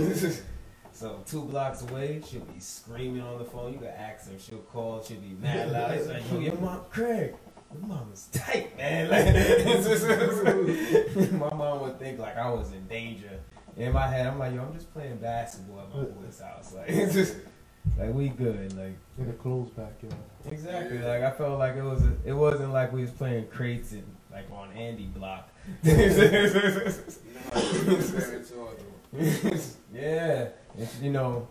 the 0.02 0.08
hood. 0.26 0.38
so 0.92 1.22
two 1.26 1.42
blocks 1.42 1.82
away, 1.82 2.20
she'll 2.28 2.40
be 2.40 2.58
screaming 2.60 3.22
on 3.22 3.38
the 3.38 3.44
phone. 3.44 3.72
You 3.74 3.78
can 3.78 3.88
ask 3.88 4.30
her. 4.30 4.38
She'll 4.38 4.58
call. 4.58 5.02
She'll 5.02 5.20
be 5.20 5.36
mad 5.40 5.70
loud. 5.72 5.92
It's 5.92 6.08
like, 6.08 6.30
yo, 6.32 6.40
your 6.40 6.54
mom, 6.56 6.80
Craig. 6.90 7.34
Your 7.74 7.86
mom 7.86 8.10
is 8.12 8.26
tight, 8.32 8.76
man. 8.76 9.08
Like, 9.10 9.26
my 11.32 11.54
mom 11.54 11.80
would 11.82 11.98
think 11.98 12.18
like 12.18 12.36
I 12.36 12.50
was 12.50 12.72
in 12.72 12.86
danger. 12.86 13.40
In 13.76 13.92
my 13.92 14.06
head, 14.08 14.26
I'm 14.26 14.38
like, 14.38 14.54
yo, 14.54 14.62
I'm 14.62 14.72
just 14.74 14.92
playing 14.92 15.18
basketball 15.18 15.80
at 15.80 15.94
my 15.94 16.02
boy's 16.04 16.40
house. 16.40 16.74
Like, 16.74 16.88
it's 16.88 17.14
just 17.14 17.36
like 17.96 18.12
we 18.12 18.28
good. 18.28 18.76
Like 18.76 18.96
In 19.18 19.28
a 19.28 19.32
back, 19.32 19.76
backyard. 19.76 20.14
exactly. 20.50 20.98
Like 20.98 21.22
I 21.22 21.30
felt 21.30 21.58
like 21.58 21.76
it 21.76 21.82
was. 21.82 22.02
It 22.24 22.32
wasn't 22.32 22.72
like 22.72 22.92
we 22.92 23.02
was 23.02 23.10
playing 23.10 23.48
crates 23.48 23.92
and 23.92 24.02
like 24.32 24.50
on 24.52 24.72
Andy 24.72 25.06
Block. 25.06 25.48
You 25.82 25.92
know 25.94 26.00
how 27.52 27.60
your 27.60 28.02
parents 28.02 28.52
are, 28.52 28.74
though. 29.12 29.58
yeah, 29.94 30.48
and 30.76 30.88
you 31.00 31.10
know, 31.10 31.48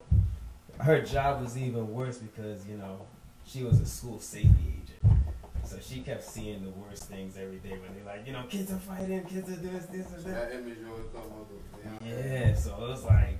her 0.79 1.01
job 1.01 1.41
was 1.41 1.57
even 1.57 1.91
worse 1.91 2.17
because 2.19 2.65
you 2.67 2.77
know 2.77 3.01
she 3.45 3.63
was 3.63 3.79
a 3.81 3.85
school 3.85 4.19
safety 4.19 4.49
agent, 4.83 5.17
so 5.63 5.77
she 5.81 6.01
kept 6.01 6.23
seeing 6.23 6.63
the 6.63 6.69
worst 6.69 7.05
things 7.05 7.35
every 7.37 7.57
day. 7.57 7.71
When 7.71 7.93
they're 7.95 8.05
like, 8.15 8.27
you 8.27 8.33
know, 8.33 8.43
kids 8.49 8.71
are 8.71 8.77
fighting, 8.77 9.23
kids 9.25 9.49
are 9.49 9.55
this, 9.55 9.85
this, 9.87 10.11
and 10.11 10.21
So 10.23 10.29
that. 10.29 10.51
that 10.51 10.59
image 10.59 10.77
always 10.87 11.05
come 11.11 11.23
up. 11.23 12.01
Yeah, 12.05 12.53
so 12.53 12.75
it 12.75 12.89
was 12.89 13.03
like 13.05 13.37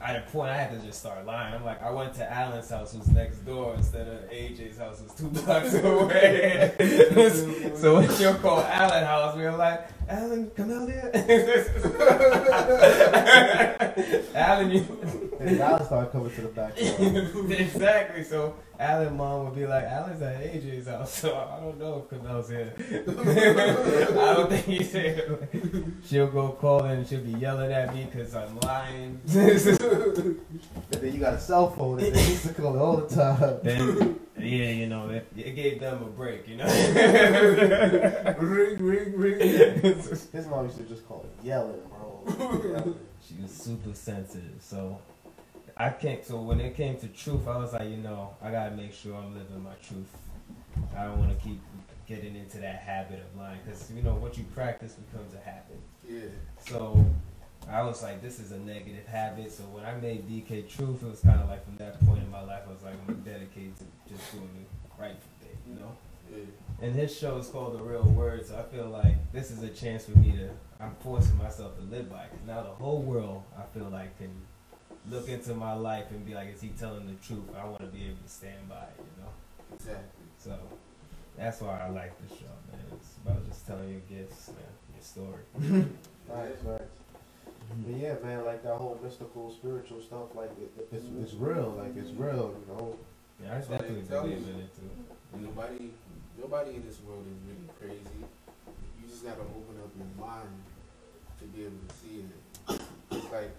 at 0.00 0.16
a 0.16 0.20
point 0.30 0.50
I 0.50 0.56
had 0.56 0.78
to 0.78 0.86
just 0.86 1.00
start 1.00 1.24
lying. 1.24 1.54
I'm 1.54 1.64
like, 1.64 1.82
I 1.82 1.90
went 1.90 2.14
to 2.14 2.32
Alan's 2.32 2.68
house, 2.68 2.92
who's 2.94 3.08
next 3.08 3.38
door, 3.38 3.74
instead 3.74 4.06
of 4.06 4.30
AJ's 4.30 4.78
house, 4.78 5.00
who's 5.00 5.14
two 5.14 5.28
blocks 5.42 5.74
away. 5.74 6.72
so 7.76 7.96
when 7.96 8.12
she'll 8.14 8.34
call 8.34 8.60
Alan 8.60 9.04
house, 9.04 9.36
we 9.36 9.42
were 9.42 9.52
like, 9.52 9.88
Alan, 10.08 10.50
come 10.50 10.70
out 10.70 10.88
here. 10.88 11.10
Alan, 14.34 14.70
you. 14.70 15.36
And 15.40 15.60
Alan 15.60 15.84
started 15.86 16.12
coming 16.12 16.30
to 16.30 16.40
the 16.42 16.48
back. 16.48 16.78
exactly. 16.78 18.22
So 18.22 18.54
Alan 18.78 19.16
mom 19.16 19.44
would 19.46 19.54
be 19.54 19.66
like, 19.66 19.84
Alan's 19.84 20.20
at 20.20 20.42
AJ's 20.42 20.86
house, 20.86 21.20
so 21.20 21.34
I 21.34 21.60
don't 21.60 21.78
know 21.78 22.04
if 22.04 22.10
Camel's 22.10 22.50
here. 22.50 22.74
I 22.78 24.34
don't 24.34 24.50
think 24.50 24.64
he's 24.66 24.92
here. 24.92 25.48
She'll 26.06 26.26
go 26.26 26.50
call 26.50 26.84
and 26.84 27.06
she'll 27.06 27.20
be 27.20 27.32
yelling 27.32 27.72
at 27.72 27.94
me 27.94 28.06
because 28.10 28.34
I'm 28.34 28.58
lying. 28.60 29.20
and 29.28 30.38
then 30.90 31.12
you 31.12 31.20
got 31.20 31.34
a 31.34 31.40
cell 31.40 31.70
phone 31.70 32.00
and 32.00 32.14
they 32.14 32.28
used 32.28 32.46
to 32.48 32.54
call 32.54 32.78
all 32.78 32.96
the 32.98 33.14
time. 33.14 33.58
then, 33.62 34.20
yeah, 34.38 34.70
you 34.70 34.86
know, 34.86 35.08
it, 35.08 35.26
it 35.36 35.56
gave 35.56 35.80
them 35.80 36.02
a 36.02 36.06
break, 36.06 36.46
you 36.46 36.56
know. 36.56 36.66
ring, 38.38 38.76
ring, 38.78 39.16
ring. 39.16 39.40
His 39.40 40.46
mom 40.48 40.66
used 40.66 40.76
to 40.78 40.84
just 40.84 41.08
call 41.08 41.24
it 41.24 41.46
yelling, 41.46 41.80
bro. 41.88 42.24
she 43.26 43.40
was 43.40 43.50
super 43.50 43.94
sensitive, 43.94 44.60
so 44.60 44.98
I 45.76 45.90
can't. 45.90 46.24
So 46.24 46.40
when 46.40 46.60
it 46.60 46.74
came 46.74 46.96
to 46.98 47.08
truth, 47.08 47.46
I 47.46 47.56
was 47.58 47.72
like, 47.72 47.88
you 47.88 47.98
know, 47.98 48.34
I 48.42 48.50
gotta 48.50 48.70
make 48.70 48.94
sure 48.94 49.14
I'm 49.14 49.34
living 49.34 49.62
my 49.62 49.74
truth. 49.86 50.08
I 50.96 51.04
don't 51.04 51.18
want 51.18 51.38
to 51.38 51.44
keep 51.44 51.60
getting 52.06 52.36
into 52.36 52.58
that 52.58 52.76
habit 52.76 53.20
of 53.20 53.38
lying 53.38 53.58
because 53.64 53.90
you 53.90 54.02
know 54.02 54.14
what 54.14 54.38
you 54.38 54.44
practice 54.54 54.94
becomes 54.94 55.34
a 55.34 55.38
habit. 55.38 55.80
Yeah. 56.08 56.20
So 56.66 57.04
I 57.70 57.82
was 57.82 58.02
like, 58.02 58.22
this 58.22 58.38
is 58.38 58.52
a 58.52 58.58
negative 58.58 59.06
habit. 59.06 59.52
So 59.52 59.64
when 59.64 59.84
I 59.84 59.94
made 59.96 60.28
BK 60.28 60.68
Truth, 60.68 61.02
it 61.02 61.10
was 61.10 61.20
kind 61.20 61.40
of 61.40 61.48
like 61.48 61.64
from 61.64 61.76
that 61.76 62.04
point 62.06 62.22
in 62.22 62.30
my 62.30 62.42
life, 62.42 62.62
I 62.66 62.72
was 62.72 62.82
like, 62.82 62.94
I'm 63.08 63.16
dedicated 63.22 63.76
to 63.78 63.84
just 64.08 64.32
doing 64.32 64.48
the 64.54 65.02
right 65.02 65.16
thing, 65.42 65.58
you 65.68 65.80
know. 65.80 65.92
Yeah. 66.30 66.44
And 66.80 66.94
his 66.94 67.16
show 67.16 67.36
is 67.38 67.48
called 67.48 67.78
The 67.78 67.82
Real 67.82 68.04
Word, 68.04 68.46
so 68.46 68.58
I 68.58 68.74
feel 68.74 68.88
like 68.88 69.32
this 69.32 69.50
is 69.50 69.62
a 69.62 69.68
chance 69.68 70.04
for 70.04 70.16
me 70.18 70.32
to. 70.32 70.50
I'm 70.78 70.94
forcing 71.00 71.38
myself 71.38 71.76
to 71.76 71.82
live 71.84 72.10
by 72.10 72.24
it. 72.24 72.32
now 72.46 72.62
the 72.62 72.68
whole 72.68 73.00
world, 73.00 73.42
I 73.58 73.62
feel 73.76 73.88
like, 73.88 74.16
can 74.18 74.30
look 75.10 75.28
into 75.28 75.54
my 75.54 75.74
life 75.74 76.10
and 76.10 76.24
be 76.26 76.34
like, 76.34 76.52
is 76.54 76.60
he 76.60 76.68
telling 76.78 77.06
the 77.06 77.14
truth? 77.26 77.44
I 77.58 77.64
want 77.64 77.80
to 77.80 77.86
be 77.86 78.04
able 78.04 78.16
to 78.24 78.28
stand 78.28 78.68
by 78.68 78.82
it, 78.84 78.98
you 78.98 79.22
know. 79.22 79.30
Exactly. 79.74 80.04
So 80.38 80.54
that's 81.36 81.60
why 81.60 81.80
I 81.86 81.90
like 81.90 82.12
this 82.22 82.38
show, 82.38 82.46
man. 82.72 82.80
It's 82.92 83.16
about 83.24 83.46
just 83.48 83.66
telling 83.66 83.88
your 83.90 84.00
gifts, 84.08 84.48
man, 84.48 84.72
your 84.94 85.02
story. 85.02 85.86
Right, 86.28 86.56
right. 86.64 86.82
But 87.86 87.94
yeah, 87.94 88.14
man, 88.24 88.44
like 88.44 88.64
that 88.64 88.74
whole 88.74 88.98
mystical, 89.00 89.48
spiritual 89.52 90.00
stuff, 90.02 90.34
like 90.34 90.50
it, 90.58 90.72
it- 90.76 90.88
it's, 90.90 91.04
it's 91.22 91.34
real, 91.34 91.76
like 91.78 91.96
it's 91.96 92.10
real, 92.10 92.52
you 92.58 92.66
know. 92.74 92.96
Yeah, 93.40 93.56
I 93.56 93.60
So 93.60 93.68
they 93.70 93.76
definitely 93.78 94.02
tell 94.08 94.22
believe 94.22 94.38
in 94.48 94.58
it 94.60 94.70
too. 94.74 94.90
Nobody, 95.38 95.90
nobody 96.40 96.70
in 96.74 96.82
this 96.84 96.98
world 97.06 97.24
is 97.30 97.38
really 97.46 97.70
crazy. 97.78 98.26
You 98.66 99.08
just 99.08 99.22
gotta 99.24 99.42
open 99.42 99.76
up 99.78 99.90
your 99.96 100.26
mind 100.26 100.50
to 101.38 101.44
be 101.44 101.62
able 101.62 101.78
to 101.86 101.94
see 101.94 102.24
it. 102.26 102.80
It's 103.12 103.30
like 103.32 103.54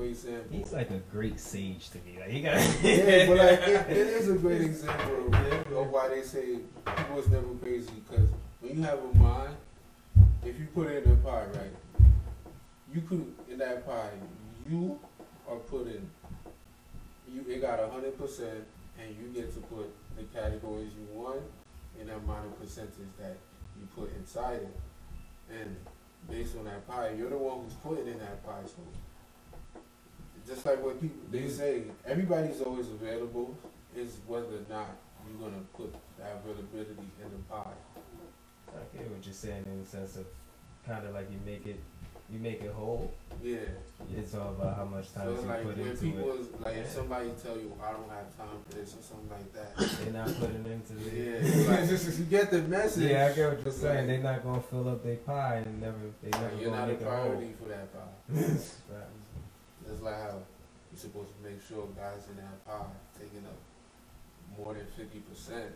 you 0.00 0.14
said. 0.14 0.44
He's 0.50 0.72
like 0.72 0.90
a 0.90 1.00
great 1.12 1.38
sage 1.38 1.90
to 1.90 1.98
me. 1.98 2.18
Like 2.18 2.30
he 2.30 2.40
got. 2.40 2.54
yeah, 2.82 3.26
but 3.28 3.36
like 3.36 3.68
it, 3.68 3.90
it 3.90 4.06
is 4.06 4.28
a 4.30 4.34
great 4.34 4.62
example 4.62 5.26
of, 5.26 5.72
of 5.72 5.90
why 5.90 6.08
they 6.08 6.22
say 6.22 6.58
people 6.84 7.18
is 7.18 7.28
never 7.28 7.54
crazy. 7.60 7.92
Because 8.08 8.28
when 8.60 8.76
you 8.76 8.82
have 8.82 8.98
a 8.98 9.18
mind, 9.18 9.54
if 10.44 10.58
you 10.58 10.66
put 10.74 10.88
it 10.88 11.04
in 11.04 11.12
a 11.12 11.16
pie, 11.16 11.46
right, 11.54 12.06
you 12.92 13.02
could 13.02 13.32
in 13.50 13.58
that 13.58 13.86
pie, 13.86 14.10
you 14.68 14.98
are 15.48 15.56
putting 15.56 16.08
you. 17.32 17.44
It 17.48 17.60
got 17.60 17.80
a 17.80 17.88
hundred 17.88 18.18
percent, 18.18 18.64
and 18.98 19.14
you 19.20 19.28
get 19.34 19.52
to 19.54 19.60
put 19.60 19.90
the 20.16 20.24
categories 20.38 20.92
you 20.98 21.18
want 21.18 21.40
in 22.00 22.06
that 22.06 22.16
amount 22.16 22.46
of 22.46 22.60
percentage 22.60 22.92
that 23.18 23.36
you 23.78 23.86
put 23.94 24.14
inside 24.16 24.60
it, 24.60 24.80
and 25.50 25.76
based 26.30 26.56
on 26.56 26.64
that 26.64 26.86
pie, 26.88 27.10
you're 27.16 27.30
the 27.30 27.36
one 27.36 27.64
who's 27.64 27.74
putting 27.74 28.06
in 28.06 28.18
that 28.18 28.44
pie. 28.44 28.62
So 28.64 28.82
just 30.46 30.64
like 30.66 30.82
what 30.84 31.00
people 31.00 31.18
they 31.30 31.48
say, 31.48 31.82
everybody's 32.06 32.60
always 32.60 32.88
available. 32.88 33.56
Is 33.94 34.16
whether 34.26 34.46
or 34.46 34.64
not 34.70 34.88
you're 35.28 35.38
gonna 35.50 35.62
put 35.76 35.92
that 36.18 36.40
availability 36.42 36.92
in 37.22 37.30
the 37.30 37.42
pie. 37.50 37.64
I 38.68 38.96
get 38.96 39.10
what 39.10 39.24
you're 39.24 39.34
saying 39.34 39.64
in 39.66 39.80
the 39.82 39.86
sense 39.86 40.16
of 40.16 40.24
kind 40.86 41.06
of 41.06 41.12
like 41.14 41.30
you 41.30 41.38
make 41.44 41.66
it, 41.66 41.78
you 42.32 42.38
make 42.38 42.62
it 42.62 42.72
whole. 42.72 43.12
Yeah. 43.42 43.58
It's 44.16 44.34
all 44.34 44.48
about 44.58 44.76
how 44.76 44.84
much 44.86 45.12
time 45.12 45.26
So 45.26 45.42
you 45.42 45.46
like 45.46 45.62
put 45.64 45.76
when 45.76 45.86
into 45.88 46.02
people 46.02 46.32
it. 46.32 46.40
is 46.40 46.46
like 46.64 46.76
if 46.76 46.88
somebody 46.90 47.30
tell 47.44 47.56
you 47.58 47.70
I 47.84 47.92
don't 47.92 48.08
have 48.08 48.34
time 48.38 48.56
for 48.66 48.76
this 48.76 48.94
or 48.96 49.02
something 49.02 49.28
like 49.28 49.52
that. 49.52 49.76
They're 50.02 50.12
not 50.14 50.28
putting 50.40 50.64
into 50.64 50.94
it. 51.06 51.12
Yeah. 51.12 51.50
it's 51.90 52.08
like, 52.08 52.18
you 52.18 52.24
get 52.24 52.50
the 52.50 52.62
message. 52.62 53.10
Yeah, 53.10 53.26
I 53.30 53.32
get 53.36 53.48
what 53.50 53.62
you're 53.62 53.72
saying. 53.74 53.96
like, 53.98 54.06
They're 54.06 54.32
not 54.32 54.42
gonna 54.42 54.62
fill 54.62 54.88
up 54.88 55.04
their 55.04 55.16
pie 55.16 55.56
and 55.66 55.82
never. 55.82 55.96
They 56.22 56.30
never 56.30 56.56
you're 56.56 56.70
gonna 56.70 56.76
not 56.80 56.88
a 56.88 56.92
make 56.92 57.00
it 57.02 57.04
whole. 57.04 57.12
priority 57.12 57.52
for 57.62 57.68
that 57.68 57.92
pie. 57.92 58.00
Right. 58.30 59.02
It's 59.92 60.02
like 60.02 60.14
how 60.14 60.38
you're 60.90 60.98
supposed 60.98 61.30
to 61.36 61.48
make 61.48 61.60
sure 61.68 61.86
guys 61.96 62.26
in 62.30 62.36
that 62.36 62.64
pie 62.66 62.84
taking 63.18 63.44
up 63.46 63.58
more 64.58 64.74
than 64.74 64.86
fifty 64.96 65.20
percent. 65.20 65.72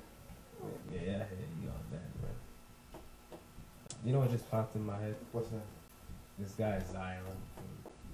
Yeah, 0.92 1.00
I 1.00 1.02
hear 1.04 1.48
you 1.62 1.68
on 1.68 1.84
that, 1.90 2.00
man. 2.22 2.36
You 4.04 4.12
know 4.12 4.20
what 4.20 4.30
just 4.30 4.50
popped 4.50 4.74
in 4.76 4.86
my 4.86 4.98
head? 4.98 5.16
What's 5.32 5.48
that? 5.50 5.60
This 6.38 6.52
guy 6.52 6.80
Zion. 6.92 7.22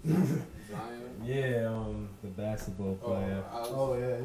Zion. 0.05 0.43
Yeah, 1.25 1.67
um, 1.69 2.09
the 2.23 2.29
basketball 2.31 2.99
Oh, 3.03 3.07
player. 3.09 3.45
I, 3.53 3.61
was, 3.61 3.69
Oh 3.73 3.95
yeah, 3.95 4.07
yeah. 4.09 4.17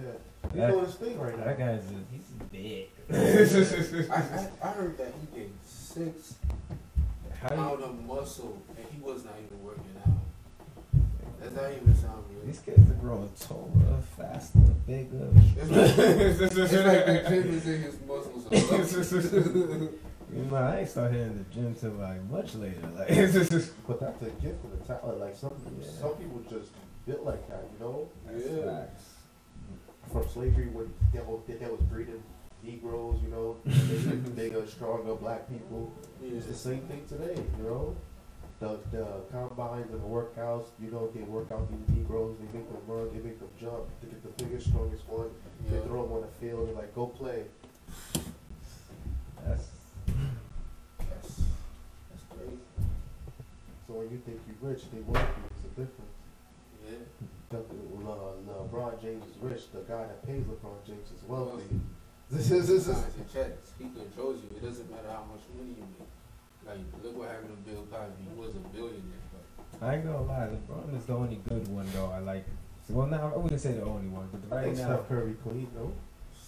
He's 0.49 0.53
That- 0.53 0.71
doing 0.71 0.85
his 0.85 0.95
thing 0.95 1.19
right 1.19 1.37
That 1.45 1.57
guy's 1.59 1.83
a, 1.91 1.99
he's 2.11 2.31
big. 2.51 2.87
I, 4.09 4.15
I, 4.15 4.49
I 4.63 4.71
heard 4.71 4.97
that 4.97 5.13
he 5.19 5.37
gained 5.39 5.53
six 5.65 6.35
How 7.41 7.49
do 7.49 7.55
you, 7.55 7.61
pound 7.61 7.83
of 7.83 8.05
muscle 8.05 8.57
and 8.77 8.85
he 8.91 9.01
was 9.01 9.25
not 9.25 9.33
even 9.45 9.63
working 9.63 9.83
out. 10.05 10.16
Does 11.41 11.53
that 11.53 11.71
even 11.71 11.95
sound 11.95 12.23
real? 12.29 12.45
these 12.45 12.59
kids 12.59 12.89
are 12.89 12.93
growing 12.95 13.29
taller, 13.39 14.01
faster, 14.17 14.59
bigger. 14.85 15.29
It's 15.57 15.69
like, 15.69 15.97
it's 15.97 16.39
like 16.39 17.05
the 17.05 17.25
gym 17.29 17.49
is 17.53 17.67
in 17.67 17.81
his 17.81 17.97
muscles. 18.07 19.13
or. 19.13 19.89
You 20.35 20.43
know, 20.43 20.57
I 20.57 20.79
ain't 20.79 20.89
start 20.89 21.13
hitting 21.13 21.37
the 21.37 21.53
gym 21.55 21.73
till 21.73 21.91
like 21.91 22.21
much 22.29 22.53
later. 22.55 22.81
Like, 22.97 23.07
But 23.87 23.99
that's 24.01 24.21
a 24.21 24.29
gift 24.41 24.61
and 24.65 24.73
a 24.73 24.85
talent. 24.85 25.19
Like 25.21 25.35
some 25.35 25.53
Yeah. 25.79 25.87
some 26.01 26.11
people 26.15 26.41
just 26.49 26.71
built 27.05 27.23
like 27.23 27.47
that, 27.47 27.63
you 27.71 27.79
know. 27.79 28.09
Yeah. 28.35 28.83
From 30.11 30.27
slavery, 30.27 30.67
when 30.67 30.93
they 31.13 31.19
was, 31.19 31.39
they 31.47 31.65
was 31.65 31.79
breeding 31.89 32.21
Negroes, 32.61 33.19
you 33.23 33.29
know, 33.29 33.55
bigger, 33.65 34.15
bigger, 34.35 34.67
stronger 34.67 35.15
black 35.15 35.47
people. 35.49 35.93
Yeah. 36.21 36.37
It's 36.37 36.47
the 36.47 36.53
same 36.53 36.81
thing 36.81 37.05
today, 37.07 37.35
you 37.57 37.63
know. 37.63 37.95
The 38.59 38.79
the 38.91 39.05
combines 39.31 39.91
and 39.91 40.01
the 40.01 40.07
workouts, 40.07 40.65
you 40.81 40.89
know, 40.89 41.09
they 41.13 41.21
work 41.21 41.51
out 41.51 41.67
these 41.69 41.95
Negroes, 41.95 42.35
they 42.39 42.57
make 42.57 42.67
them 42.67 42.81
run, 42.87 43.07
they 43.13 43.21
make 43.21 43.37
them 43.39 43.49
jump, 43.59 43.85
they 44.01 44.09
get 44.09 44.23
the 44.23 44.43
biggest, 44.43 44.69
strongest 44.69 45.07
one, 45.07 45.29
they 45.69 45.79
throw 45.81 46.03
them 46.03 46.13
on 46.13 46.21
the 46.21 46.27
field, 46.41 46.67
and 46.67 46.75
like 46.75 46.93
go 46.95 47.05
play. 47.05 47.43
That's 49.45 49.67
That's, 50.97 51.41
that's 52.09 52.25
crazy. 52.33 52.57
So 53.87 53.93
when 53.93 54.09
you 54.09 54.19
think 54.25 54.41
you're 54.47 54.71
rich, 54.71 54.83
they 54.91 55.01
wealthy. 55.01 55.41
It's 55.53 55.65
a 55.65 55.69
difference. 55.69 56.15
Yeah. 56.83 56.97
The, 57.49 57.57
Le, 58.03 58.13
LeBron 58.67 59.01
James 59.01 59.23
is 59.23 59.37
rich. 59.39 59.71
The 59.71 59.81
guy 59.81 60.01
that 60.01 60.25
pays 60.25 60.43
LeBron 60.43 60.83
James 60.85 61.11
is 61.11 61.23
wealthy. 61.27 61.63
This 62.31 62.51
is 62.51 62.67
this 62.67 62.87
is. 62.87 63.05
He 63.77 63.85
controls 63.85 64.41
you. 64.41 64.49
It 64.57 64.63
doesn't 64.65 64.89
matter 64.89 65.07
how 65.09 65.23
much 65.31 65.45
money 65.55 65.75
you 65.77 65.85
make. 65.99 66.09
Like, 66.65 66.77
look 67.03 67.17
what 67.17 67.29
happened 67.29 67.49
to 67.65 67.71
Bill 67.71 67.85
Cosby. 67.91 68.23
He 68.23 68.39
was 68.39 68.55
a 68.55 68.59
billionaire, 68.75 69.27
but 69.31 69.87
I 69.87 69.95
ain't 69.95 70.05
gonna 70.05 70.21
lie, 70.23 70.49
LeBron 70.49 70.97
is 70.97 71.05
the 71.05 71.13
only 71.13 71.39
good 71.47 71.67
one 71.67 71.87
though. 71.93 72.11
I 72.11 72.19
like. 72.19 72.45
Well, 72.89 73.07
now 73.07 73.31
I 73.33 73.37
wouldn't 73.37 73.59
say 73.59 73.73
the 73.73 73.83
only 73.83 74.07
one, 74.07 74.29
but 74.31 74.55
I 74.55 74.59
right 74.59 74.65
think 74.65 74.77
now 74.77 74.95
Steph 74.95 75.09
Curry 75.09 75.35
clean 75.43 75.67
though. 75.75 75.93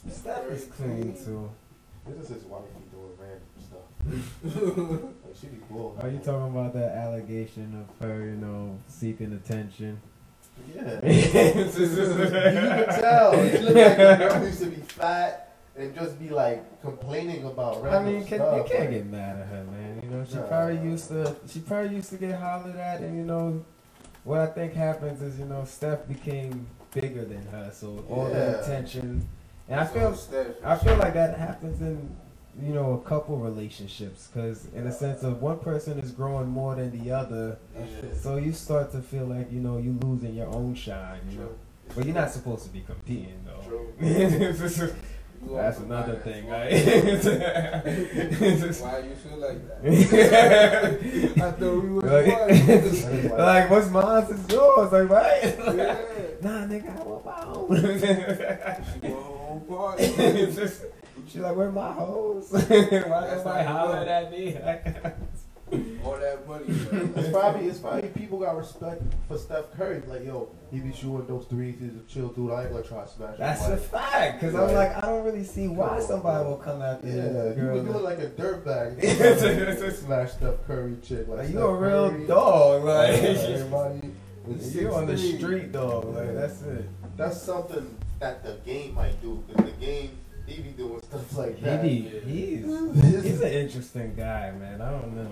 Steph 0.09 0.49
is 0.51 0.65
clean 0.65 1.13
too. 1.13 1.49
This 2.07 2.29
is 2.29 2.35
his 2.35 2.43
wife 2.45 2.63
he 2.77 2.85
doing 2.95 3.11
random 3.19 3.41
stuff. 3.59 5.03
like 5.25 5.35
she 5.39 5.47
be 5.47 5.57
blowing. 5.69 5.99
Are 5.99 6.09
you 6.09 6.19
talking 6.19 6.55
about 6.55 6.73
that 6.73 6.95
allegation 6.95 7.85
of 7.85 8.07
her, 8.07 8.25
you 8.25 8.35
know, 8.35 8.79
seeking 8.87 9.33
attention? 9.33 10.01
Yeah. 10.73 11.05
you 11.05 11.11
you 11.13 11.69
can 11.69 12.87
tell. 12.99 13.33
She 13.49 13.57
look 13.59 13.75
like 13.75 13.99
a 13.99 14.17
girl 14.17 14.45
used 14.45 14.59
to 14.59 14.65
be 14.67 14.81
fat 14.81 15.48
and 15.79 15.95
just 15.95 16.19
be 16.19 16.29
like 16.29 16.81
complaining 16.81 17.45
about 17.45 17.85
I 17.85 18.03
mean, 18.03 18.25
can, 18.25 18.39
stuff. 18.39 18.57
you 18.57 18.63
can't 18.71 18.79
like- 18.81 18.89
get 18.91 19.05
mad 19.07 19.39
at 19.39 19.47
her, 19.47 19.63
man. 19.71 19.99
You 20.03 20.09
know, 20.09 20.25
she 20.25 20.35
Nah. 20.35 20.41
probably 20.43 20.77
used 20.79 21.07
to. 21.09 21.35
She 21.47 21.59
probably 21.61 21.95
used 21.95 22.09
to 22.09 22.17
get 22.17 22.39
hollered 22.39 22.75
at, 22.75 23.01
and 23.01 23.17
you 23.17 23.23
know, 23.23 23.63
what 24.25 24.39
I 24.39 24.47
think 24.47 24.73
happens 24.73 25.21
is, 25.21 25.39
you 25.39 25.45
know, 25.45 25.63
Steph 25.65 26.07
became 26.07 26.67
bigger 26.93 27.23
than 27.23 27.45
her, 27.47 27.71
so 27.73 28.03
all 28.09 28.25
the 28.25 28.31
Yeah. 28.31 28.61
attention. 28.61 29.27
And 29.69 29.79
I 29.79 29.85
feel, 29.85 30.13
Steph, 30.15 30.47
I 30.63 30.75
feel 30.75 30.97
like 30.97 31.13
that 31.13 31.37
happens 31.37 31.79
in, 31.81 32.09
you 32.61 32.73
know, 32.73 32.93
a 32.93 33.07
couple 33.07 33.37
relationships, 33.37 34.27
because 34.27 34.65
in 34.75 34.87
a 34.87 34.91
sense 34.91 35.23
of 35.23 35.41
one 35.41 35.59
person 35.59 35.99
is 35.99 36.11
growing 36.11 36.47
more 36.49 36.75
than 36.75 36.91
the 36.99 37.11
other, 37.11 37.57
yeah. 37.75 37.85
so 38.19 38.37
you 38.37 38.51
start 38.51 38.91
to 38.91 39.01
feel 39.01 39.25
like 39.25 39.51
you 39.51 39.59
know 39.59 39.77
you 39.77 39.97
losing 40.01 40.33
your 40.35 40.47
own 40.47 40.73
shine, 40.75 41.21
you 41.31 41.37
know. 41.39 41.49
But 41.95 42.05
you're 42.05 42.15
not 42.15 42.31
supposed 42.31 42.63
to 42.65 42.69
be 42.69 42.81
competing 42.81 43.45
though. 43.45 43.85
That's 45.47 45.79
another 45.79 46.15
thing, 46.17 46.47
right? 46.47 46.71
Why 46.71 46.75
you 48.99 49.15
feel 49.15 49.37
like 49.37 49.67
that? 49.67 49.79
I 51.43 51.51
thought 51.51 51.83
we 51.83 51.89
was 51.89 52.03
like, 52.03 52.27
like, 53.39 53.69
what's 53.69 53.89
mine 53.89 54.23
is 54.23 54.51
yours, 54.51 54.91
like, 54.91 55.09
right? 55.09 55.43
Yeah. 55.43 55.97
nah, 56.41 56.65
nigga, 56.67 56.99
I 56.99 57.03
want 57.03 57.25
my 57.25 57.43
own. 57.45 57.69
She 58.93 58.99
go 59.07 59.15
home 59.15 59.61
party. 59.61 60.05
She's 61.27 61.41
like, 61.41 61.55
where 61.55 61.71
my 61.71 61.91
hoes? 61.91 62.51
Why 62.51 62.59
That's 62.59 63.45
not 63.45 63.65
hollering 63.65 64.07
at 64.07 64.31
me? 64.31 64.57
All 66.03 66.17
that 66.17 66.47
money. 66.47 66.65
man. 66.67 67.13
It's 67.15 67.29
probably 67.29 67.67
it's 67.67 67.79
probably 67.79 68.09
people 68.09 68.39
got 68.39 68.57
respect 68.57 69.01
for 69.27 69.37
Steph 69.37 69.71
Curry. 69.75 70.01
Like 70.07 70.25
yo, 70.25 70.49
he 70.71 70.79
be 70.79 70.91
shooting 70.93 71.27
those 71.27 71.45
threes. 71.45 71.75
He's 71.79 71.95
a 71.95 72.03
chill 72.11 72.29
dude. 72.29 72.51
I 72.51 72.63
ain't 72.63 72.71
gonna 72.71 72.83
try 72.83 73.03
to 73.03 73.09
smash. 73.09 73.37
That's 73.37 73.67
a 73.67 73.77
fact, 73.77 74.39
because 74.41 74.55
I'm 74.55 74.73
like, 74.73 74.95
I 74.97 75.01
don't 75.01 75.23
really 75.23 75.43
see 75.43 75.67
why 75.67 75.99
somebody 75.99 76.45
will 76.45 76.57
come 76.57 76.81
after 76.81 77.07
Yeah, 77.07 77.13
this 77.15 77.57
you, 77.57 77.63
girl. 77.63 77.75
you 77.77 77.81
look 77.83 78.03
like 78.03 78.19
a 78.19 78.29
dirtbag. 78.29 79.03
Yeah. 79.03 79.89
Smash 79.99 80.31
Steph 80.33 80.65
Curry 80.65 80.95
chick. 81.03 81.27
Like, 81.27 81.39
Like, 81.39 81.49
you 81.49 81.59
a 81.59 81.75
real 81.75 82.09
Curry. 82.11 82.27
dog, 82.27 82.83
Yeah, 82.85 82.91
like. 82.93 83.09
everybody. 83.23 84.11
is 84.51 84.75
You 84.75 84.91
on 84.93 85.05
the 85.07 85.17
street 85.17 85.71
dog, 85.71 86.05
like 86.15 86.33
that's 86.33 86.61
it. 86.63 86.89
That's 87.17 87.41
something 87.41 87.95
that 88.19 88.43
the 88.43 88.53
game 88.65 88.95
might 88.95 89.21
do. 89.21 89.43
Cause 89.55 89.65
the 89.65 89.71
game, 89.73 90.11
he 90.47 90.61
be 90.61 90.69
doing 90.69 91.01
stuff 91.01 91.37
like 91.37 91.57
He 91.57 91.65
that. 91.65 91.81
be, 91.83 91.99
he's 92.25 92.65
he's 93.23 93.41
an 93.41 93.51
interesting 93.51 94.15
guy, 94.15 94.51
man. 94.51 94.81
I 94.81 94.89
don't 94.91 95.15
know. 95.15 95.29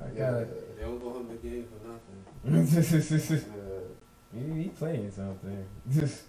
I 0.00 0.06
Yeah. 0.12 0.30
gotta. 0.30 0.46
They 0.76 0.82
don't 0.82 0.98
go 1.00 1.10
home 1.10 1.28
the 1.28 1.34
game 1.48 1.66
for 1.66 1.78
nothing. 1.88 2.18
Yeah. 2.44 3.40
he, 4.56 4.62
he 4.62 4.68
playing 4.70 5.10
something. 5.10 5.66
Just 5.90 6.22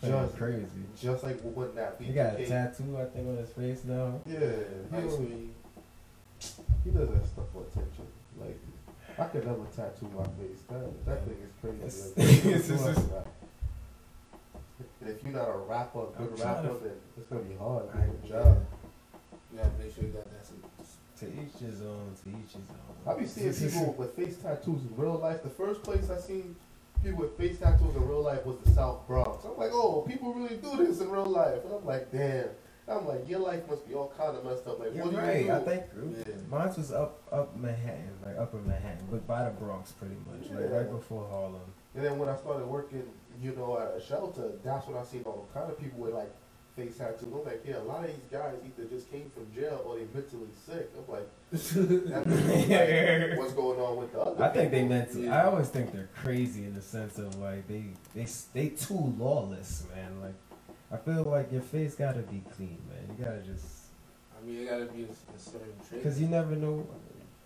playing 0.00 0.14
Just- 0.26 0.36
crazy. 0.36 0.66
Just 1.00 1.22
like 1.24 1.40
what 1.42 1.74
that 1.76 1.96
He 2.00 2.12
got 2.12 2.38
a 2.38 2.46
tattoo, 2.46 2.96
I 2.98 3.04
think, 3.06 3.28
on 3.28 3.36
his 3.36 3.50
face 3.50 3.84
now. 3.84 4.20
Yeah, 4.26 4.38
he, 4.40 4.96
Ice 4.96 5.04
don't- 5.04 5.16
cream. 5.16 5.54
he 6.84 6.90
does 6.90 7.08
that 7.10 7.24
stuff 7.26 7.44
for 7.52 7.62
attention. 7.62 8.06
Like, 8.40 8.58
I 9.18 9.24
could 9.26 9.46
never 9.46 9.64
tattoo 9.76 10.10
my 10.16 10.24
face. 10.24 10.62
That 10.68 11.06
that 11.06 11.24
thing 11.24 11.36
is 11.44 11.52
crazy. 11.60 12.12
Like, 12.16 12.44
It's- 12.44 12.54
it's 12.56 12.68
does 12.68 12.96
just- 12.96 13.10
that? 13.10 13.26
And 15.00 15.10
if 15.10 15.22
you're 15.24 15.32
not 15.32 15.48
a 15.48 15.58
rapper, 15.58 15.98
a 15.98 16.02
I'm 16.22 16.26
good 16.28 16.36
trying 16.38 16.54
rapper, 16.64 16.68
to- 16.78 16.84
then 16.84 16.92
it's 17.18 17.26
gonna 17.28 17.42
be 17.42 17.56
hard. 17.56 17.84
I- 17.94 18.06
Good 18.06 18.24
job. 18.28 18.56
You 19.52 19.58
gotta 19.58 19.70
make 19.78 19.94
sure 19.94 20.04
you 20.04 20.10
got 20.10 20.24
that. 20.24 20.46
some- 20.46 20.62
To 21.22 21.28
each 21.28 21.60
his 21.60 21.80
own. 21.82 22.12
To 22.24 22.28
each 22.30 22.52
his 22.52 22.68
own. 22.70 23.14
I 23.14 23.18
be 23.18 23.26
seeing 23.26 23.54
people 23.70 23.94
with 23.98 24.16
face 24.16 24.36
tattoos 24.38 24.82
in 24.82 24.96
real 24.96 25.14
life. 25.18 25.42
The 25.42 25.50
first 25.50 25.82
place 25.82 26.10
I 26.10 26.18
seen 26.18 26.56
people 27.02 27.20
with 27.20 27.36
face 27.38 27.58
tattoos 27.58 27.94
in 27.94 28.08
real 28.08 28.22
life 28.22 28.44
was 28.44 28.58
the 28.64 28.70
South 28.72 29.06
Bronx. 29.06 29.44
I'm 29.44 29.56
like, 29.56 29.70
oh, 29.72 30.02
people 30.08 30.34
really 30.34 30.56
do 30.56 30.84
this 30.84 31.00
in 31.00 31.10
real 31.10 31.26
life. 31.26 31.64
And 31.64 31.74
I'm 31.74 31.84
like, 31.86 32.10
damn. 32.10 32.48
I'm 32.88 33.06
like, 33.06 33.28
your 33.28 33.38
life 33.38 33.62
must 33.70 33.86
be 33.88 33.94
all 33.94 34.12
kind 34.18 34.36
of 34.36 34.44
messed 34.44 34.66
up. 34.66 34.80
Like, 34.80 34.92
You're 34.94 35.04
what 35.06 35.24
do 35.24 35.38
you 35.38 35.44
do? 35.44 35.52
I 35.52 35.58
think 35.60 35.82
Yeah. 36.26 36.34
mine 36.50 36.74
was 36.76 36.90
up 36.90 37.22
up 37.30 37.56
Manhattan, 37.56 38.18
like 38.26 38.36
upper 38.36 38.56
Manhattan, 38.56 39.06
but 39.08 39.24
by 39.26 39.44
the 39.44 39.50
Bronx, 39.50 39.92
pretty 39.92 40.16
much, 40.26 40.50
like 40.50 40.68
right 40.70 40.90
before 40.90 41.26
Harlem. 41.30 41.62
And 41.94 42.04
then 42.04 42.18
when 42.18 42.28
I 42.28 42.36
started 42.36 42.66
working, 42.66 43.04
you 43.40 43.52
know, 43.54 43.78
at 43.78 43.94
a 43.96 44.04
shelter, 44.04 44.50
that's 44.64 44.88
when 44.88 44.96
I 44.96 45.04
seen 45.04 45.22
all 45.24 45.48
kind 45.54 45.70
of 45.70 45.78
people 45.78 46.00
with 46.00 46.14
like 46.14 46.32
face 46.76 46.96
tattoos. 46.96 47.28
I'm 47.32 47.44
like, 47.44 47.62
yeah, 47.66 47.78
a 47.78 47.82
lot 47.82 48.04
of 48.04 48.06
these 48.06 48.24
guys 48.30 48.54
either 48.64 48.88
just 48.88 49.10
came 49.10 49.30
from 49.34 49.46
jail 49.54 49.82
or 49.86 49.96
they're 49.96 50.06
mentally 50.14 50.48
sick. 50.66 50.90
I'm 50.96 51.12
like, 51.12 51.28
that 51.50 52.26
means, 52.26 52.68
like, 52.68 53.38
what's 53.38 53.52
going 53.52 53.80
on 53.80 53.96
with 53.98 54.12
the 54.12 54.20
other? 54.20 54.44
I 54.44 54.48
think 54.48 54.70
they 54.70 54.78
people? 54.78 54.96
meant 54.96 55.12
to. 55.12 55.20
Yeah. 55.20 55.42
I 55.42 55.44
always 55.46 55.68
think 55.68 55.92
they're 55.92 56.08
crazy 56.16 56.64
in 56.64 56.74
the 56.74 56.82
sense 56.82 57.18
of 57.18 57.34
like 57.38 57.66
they 57.68 57.84
they 58.14 58.26
they 58.54 58.68
too 58.70 59.14
lawless, 59.18 59.84
man. 59.94 60.20
Like 60.20 60.34
I 60.90 60.96
feel 60.96 61.24
like 61.24 61.52
your 61.52 61.62
face 61.62 61.94
gotta 61.94 62.20
be 62.20 62.42
clean, 62.56 62.78
man. 62.88 63.16
You 63.16 63.24
gotta 63.24 63.40
just 63.42 63.66
I 64.38 64.46
mean, 64.46 64.62
it 64.62 64.70
gotta 64.70 64.86
be 64.86 65.02
a, 65.02 65.06
a 65.06 65.38
certain 65.38 65.72
trait. 65.88 66.02
because 66.02 66.20
you 66.20 66.28
never 66.28 66.56
know. 66.56 66.86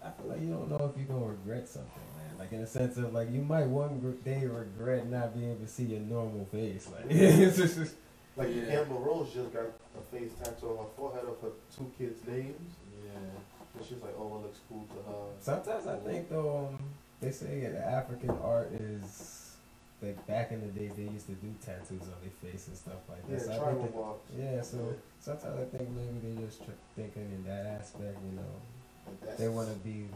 I 0.04 0.10
feel 0.10 0.30
like 0.30 0.40
you 0.40 0.48
don't 0.48 0.70
know 0.70 0.92
if 0.92 0.96
you're 0.96 1.06
gonna 1.06 1.32
regret 1.32 1.68
something, 1.68 1.90
man. 2.16 2.38
Like 2.38 2.52
in 2.52 2.60
the 2.60 2.66
sense 2.66 2.96
of 2.96 3.12
like 3.12 3.30
you 3.32 3.42
might 3.42 3.66
one 3.66 3.98
day 4.24 4.46
regret 4.46 5.08
not 5.08 5.34
being 5.34 5.50
able 5.50 5.60
to 5.64 5.68
see 5.68 5.84
your 5.84 6.00
normal 6.00 6.44
face. 6.52 6.88
Like 6.92 7.06
it's 7.10 7.56
just 7.56 7.94
Like 8.36 8.48
Yeah. 8.54 8.80
Amber 8.80 8.94
Rose 8.96 9.32
just 9.32 9.52
got 9.52 9.64
a 9.64 10.02
face 10.14 10.32
tattoo 10.42 10.70
on 10.70 10.76
her 10.78 10.90
forehead 10.96 11.24
of 11.24 11.40
her 11.40 11.50
two 11.74 11.90
kids' 11.98 12.20
names, 12.26 12.70
Yeah. 13.04 13.18
and 13.18 13.86
she's 13.86 14.02
like, 14.02 14.14
oh, 14.18 14.36
it 14.38 14.42
looks 14.42 14.58
cool 14.68 14.84
to 14.88 15.10
her. 15.10 15.24
sometimes 15.40 15.86
I 15.86 15.96
think 15.96 16.28
though 16.28 16.68
um, 16.68 16.78
they 17.20 17.30
say 17.30 17.60
that 17.60 17.88
African 17.88 18.30
art 18.44 18.72
is 18.72 19.56
like 20.02 20.26
back 20.26 20.52
in 20.52 20.60
the 20.60 20.66
day 20.78 20.88
they 20.94 21.04
used 21.10 21.26
to 21.26 21.32
do 21.32 21.48
tattoos 21.64 22.02
on 22.02 22.12
their 22.20 22.36
face 22.52 22.68
and 22.68 22.76
stuff 22.76 23.00
like 23.08 23.20
Yeah, 23.30 23.36
that. 23.38 23.44
So 23.46 23.52
I 23.52 23.54
think 23.54 23.62
tribal 23.64 23.82
that- 23.82 23.94
marks. 23.96 24.30
Yeah, 24.38 24.60
so 24.62 24.94
sometimes 25.20 25.56
I 25.58 25.64
think 25.78 25.88
maybe 25.90 26.34
they 26.36 26.44
just 26.44 26.62
tr- 26.62 26.70
thinking 26.94 27.22
in 27.34 27.44
that 27.48 27.64
aspect, 27.80 28.18
you 28.22 28.36
know, 28.36 28.52
they 29.38 29.48
want 29.48 29.68
to 29.72 29.76
be. 29.80 30.08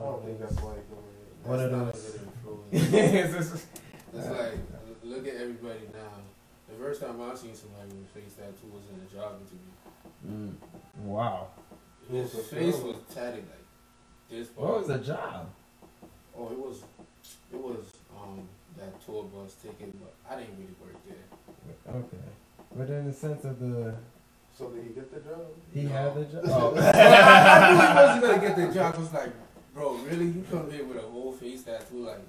I 0.00 0.04
don't 0.04 0.24
think 0.24 0.38
that's 0.38 0.54
why 0.62 0.74
they're 0.74 0.86
doing 0.86 1.02
it. 1.02 1.42
that's 1.42 1.48
one 1.48 1.60
of 1.60 1.72
not 1.72 1.82
a 1.82 1.84
those- 1.92 2.10
good 2.12 2.28
influence. 2.94 3.34
It's 3.34 3.50
just- 3.50 3.66
It's 4.14 4.26
like, 4.28 4.58
look 5.02 5.26
at 5.26 5.34
everybody 5.34 5.80
now. 5.92 6.22
The 6.70 6.76
first 6.84 7.00
time 7.00 7.20
I 7.20 7.34
seen 7.34 7.54
somebody 7.54 7.88
with 7.88 8.06
a 8.06 8.20
face 8.20 8.34
tattoo 8.34 8.70
was 8.72 8.84
in 8.88 9.00
a 9.06 9.20
job 9.20 9.40
interview. 9.40 9.70
Mm. 10.26 11.04
Wow. 11.04 11.48
His 12.10 12.32
Who 12.32 12.38
was 12.38 12.48
the 12.48 12.56
face 12.56 12.76
was 12.76 12.96
tatted 13.14 13.44
like 13.48 13.66
this. 14.30 14.48
What 14.54 14.68
far. 14.68 14.78
was 14.78 14.86
the 14.88 14.98
job? 14.98 15.50
Oh, 16.36 16.46
it 16.50 16.58
was, 16.58 16.82
it 17.52 17.58
was 17.58 17.84
um 18.16 18.48
that 18.78 19.04
tour 19.04 19.24
bus 19.24 19.54
ticket, 19.62 19.92
but 20.00 20.14
I 20.30 20.38
didn't 20.40 20.56
really 20.58 20.74
work 20.80 20.96
there. 21.06 21.94
Okay. 21.94 22.24
But 22.76 22.88
in 22.88 23.06
the 23.06 23.12
sense 23.12 23.44
of 23.44 23.58
the, 23.58 23.94
So 24.56 24.70
did 24.70 24.84
he 24.84 24.90
get 24.90 25.12
the 25.12 25.20
job? 25.28 25.42
he 25.74 25.82
No. 25.82 25.88
had 25.90 26.14
the 26.14 26.24
job. 26.24 26.44
I 26.48 26.50
Oh. 26.52 27.72
knew 27.72 27.78
he 27.78 27.94
wasn't 27.94 28.22
gonna 28.22 28.40
get 28.40 28.56
the 28.56 28.74
job. 28.74 28.94
I 28.94 28.98
was 28.98 29.12
like, 29.12 29.32
bro, 29.74 29.94
really? 30.08 30.26
You 30.26 30.44
come 30.50 30.70
here 30.70 30.84
with 30.84 30.98
a 30.98 31.00
whole 31.08 31.32
face 31.32 31.62
tattoo, 31.64 32.06
like, 32.06 32.20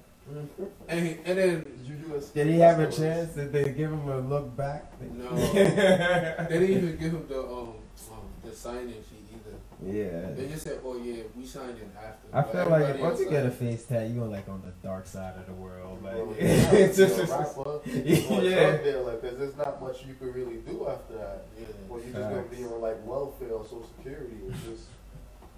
and 0.88 1.18
and 1.24 1.38
then 1.38 1.64
Did 1.64 1.86
you 1.86 1.94
do 1.96 2.14
a 2.14 2.20
Did 2.20 2.46
he 2.48 2.58
have 2.60 2.78
a 2.80 2.90
chance? 2.90 3.34
Did 3.34 3.52
they 3.52 3.64
give 3.72 3.90
him 3.90 4.08
a 4.08 4.18
look 4.20 4.56
back? 4.56 4.92
no, 5.00 5.34
they 5.52 6.46
didn't 6.48 6.70
even 6.70 6.96
give 6.96 7.12
him 7.12 7.26
the 7.28 7.40
um, 7.40 7.74
um 8.10 8.24
the 8.44 8.52
sign-in 8.52 8.88
sheet 8.88 9.26
either. 9.34 9.56
Yeah. 9.84 10.30
They 10.34 10.48
just 10.48 10.62
said, 10.64 10.80
oh 10.84 10.96
yeah, 10.96 11.22
we 11.36 11.44
signed 11.44 11.76
in 11.78 11.90
after. 11.96 12.28
I 12.32 12.42
But 12.42 12.52
feel 12.52 12.70
like 12.70 12.98
once 13.00 13.20
you 13.20 13.30
get 13.30 13.46
a 13.46 13.50
face 13.50 13.84
tat, 13.84 14.08
you 14.08 14.20
go 14.20 14.26
like 14.26 14.48
on 14.48 14.62
the 14.62 14.72
dark 14.86 15.06
side 15.06 15.34
of 15.36 15.46
the 15.46 15.52
world. 15.52 16.02
Like, 16.02 16.14
Well, 16.14 16.34
it's 16.38 16.98
yeah, 16.98 17.06
just, 17.06 17.30
rapper, 17.30 17.80
yeah. 17.86 18.76
dealer, 18.78 19.16
because 19.16 19.38
there's 19.38 19.56
not 19.56 19.80
much 19.82 20.04
you 20.06 20.14
can 20.14 20.32
really 20.32 20.56
do 20.58 20.86
after 20.88 21.14
that. 21.18 21.44
Yeah, 21.58 21.66
Or 21.88 21.98
you're 21.98 22.12
just 22.14 22.28
gonna 22.30 22.42
be 22.42 22.64
on 22.64 22.80
like 22.80 23.04
welfare 23.06 23.52
or 23.52 23.64
social 23.64 23.88
security. 23.96 24.36
It's 24.48 24.62
just, 24.62 24.84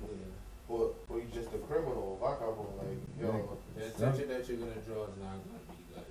yeah. 0.02 0.33
Or, 0.74 0.90
or 1.08 1.18
you 1.20 1.26
just 1.32 1.54
a 1.54 1.58
criminal, 1.58 2.18
vagabond. 2.20 2.74
Like, 2.78 2.98
yo, 3.20 3.58
The 3.76 3.86
attention 3.86 4.28
that 4.28 4.48
you're 4.48 4.58
gonna 4.58 4.82
draw 4.86 5.04
is 5.04 5.16
not 5.22 5.38
gonna 5.44 5.64
be 5.70 5.82
good. 5.94 6.10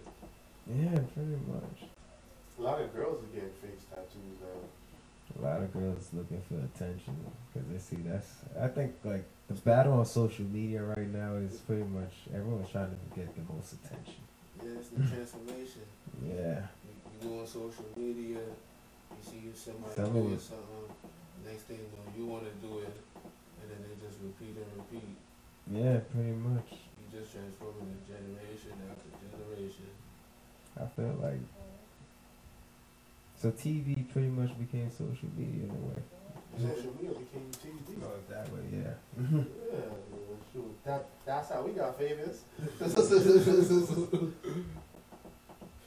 Yeah, 0.94 1.00
pretty 1.14 1.40
much. 1.52 1.90
a 2.58 2.62
lot 2.62 2.82
of 2.82 2.94
girls 2.96 3.20
are 3.24 3.34
getting 3.36 3.56
face 3.62 3.84
tattoos 3.90 4.40
now. 4.40 4.62
A 5.40 5.42
lot 5.42 5.62
of 5.64 5.74
girls 5.74 6.10
looking 6.14 6.42
for 6.48 6.56
attention 6.64 7.16
because 7.52 7.68
they 7.72 7.80
see 7.80 8.02
that's. 8.08 8.28
I 8.62 8.68
think 8.68 8.94
like 9.04 9.26
the 9.48 9.56
battle 9.56 9.94
on 9.94 10.06
social 10.06 10.46
media 10.46 10.84
right 10.84 11.08
now 11.12 11.36
is 11.36 11.58
pretty 11.68 11.84
much 11.84 12.14
everyone's 12.34 12.70
trying 12.70 12.92
to 12.92 13.00
get 13.20 13.34
the 13.36 13.42
most 13.54 13.74
attention. 13.74 14.22
Yeah, 14.64 14.80
it's 14.80 14.90
the 14.90 15.04
transformation. 15.04 15.84
Yeah. 16.24 16.62
You, 16.86 16.94
you 17.12 17.30
go 17.30 17.40
on 17.42 17.48
social 17.48 17.86
media, 17.98 18.38
you 18.40 19.22
see 19.24 19.42
somebody 19.56 19.96
Somebody- 19.96 20.28
doing 20.28 20.40
something, 20.40 20.86
next 21.46 21.64
thing 21.64 21.80
you 21.82 21.90
know, 21.92 22.06
you 22.16 22.26
want 22.32 22.44
to 22.46 22.54
do 22.66 22.80
it, 22.80 22.94
and 23.64 23.72
then 23.72 23.80
they 23.88 23.96
just 24.04 24.20
repeat 24.20 24.56
and 24.60 24.70
repeat 24.76 25.16
Yeah, 25.72 26.04
pretty 26.12 26.36
much. 26.36 26.70
You 27.00 27.08
just 27.08 27.32
transform 27.32 27.80
transforming 27.80 28.04
generation 28.04 28.76
after 28.92 29.10
generation. 29.24 29.88
I 30.76 30.86
feel 30.96 31.16
like 31.24 31.40
so 33.40 33.52
TV 33.52 34.04
pretty 34.12 34.30
much 34.30 34.52
became 34.60 34.90
social 34.92 35.30
media 35.38 35.64
in 35.66 35.72
a 35.72 35.82
way. 35.88 36.02
Social 36.76 36.94
media 37.00 37.16
became 37.18 37.50
TV. 37.52 37.98
Oh, 38.04 38.20
that 38.30 38.46
way, 38.52 38.62
yeah. 38.72 38.94
Yeah, 39.20 39.92
shoot. 40.54 40.72
That, 40.86 41.06
that's 41.26 41.50
how 41.50 41.62
we 41.64 41.72
got 41.72 41.98
famous. 41.98 42.42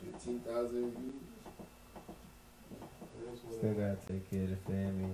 Fifteen 0.00 0.40
thousand 0.40 0.92
views. 0.96 1.14
Still 3.58 3.72
gotta 3.74 3.96
take 4.08 4.30
care 4.30 4.44
of 4.44 4.50
the 4.50 4.56
family 4.56 5.06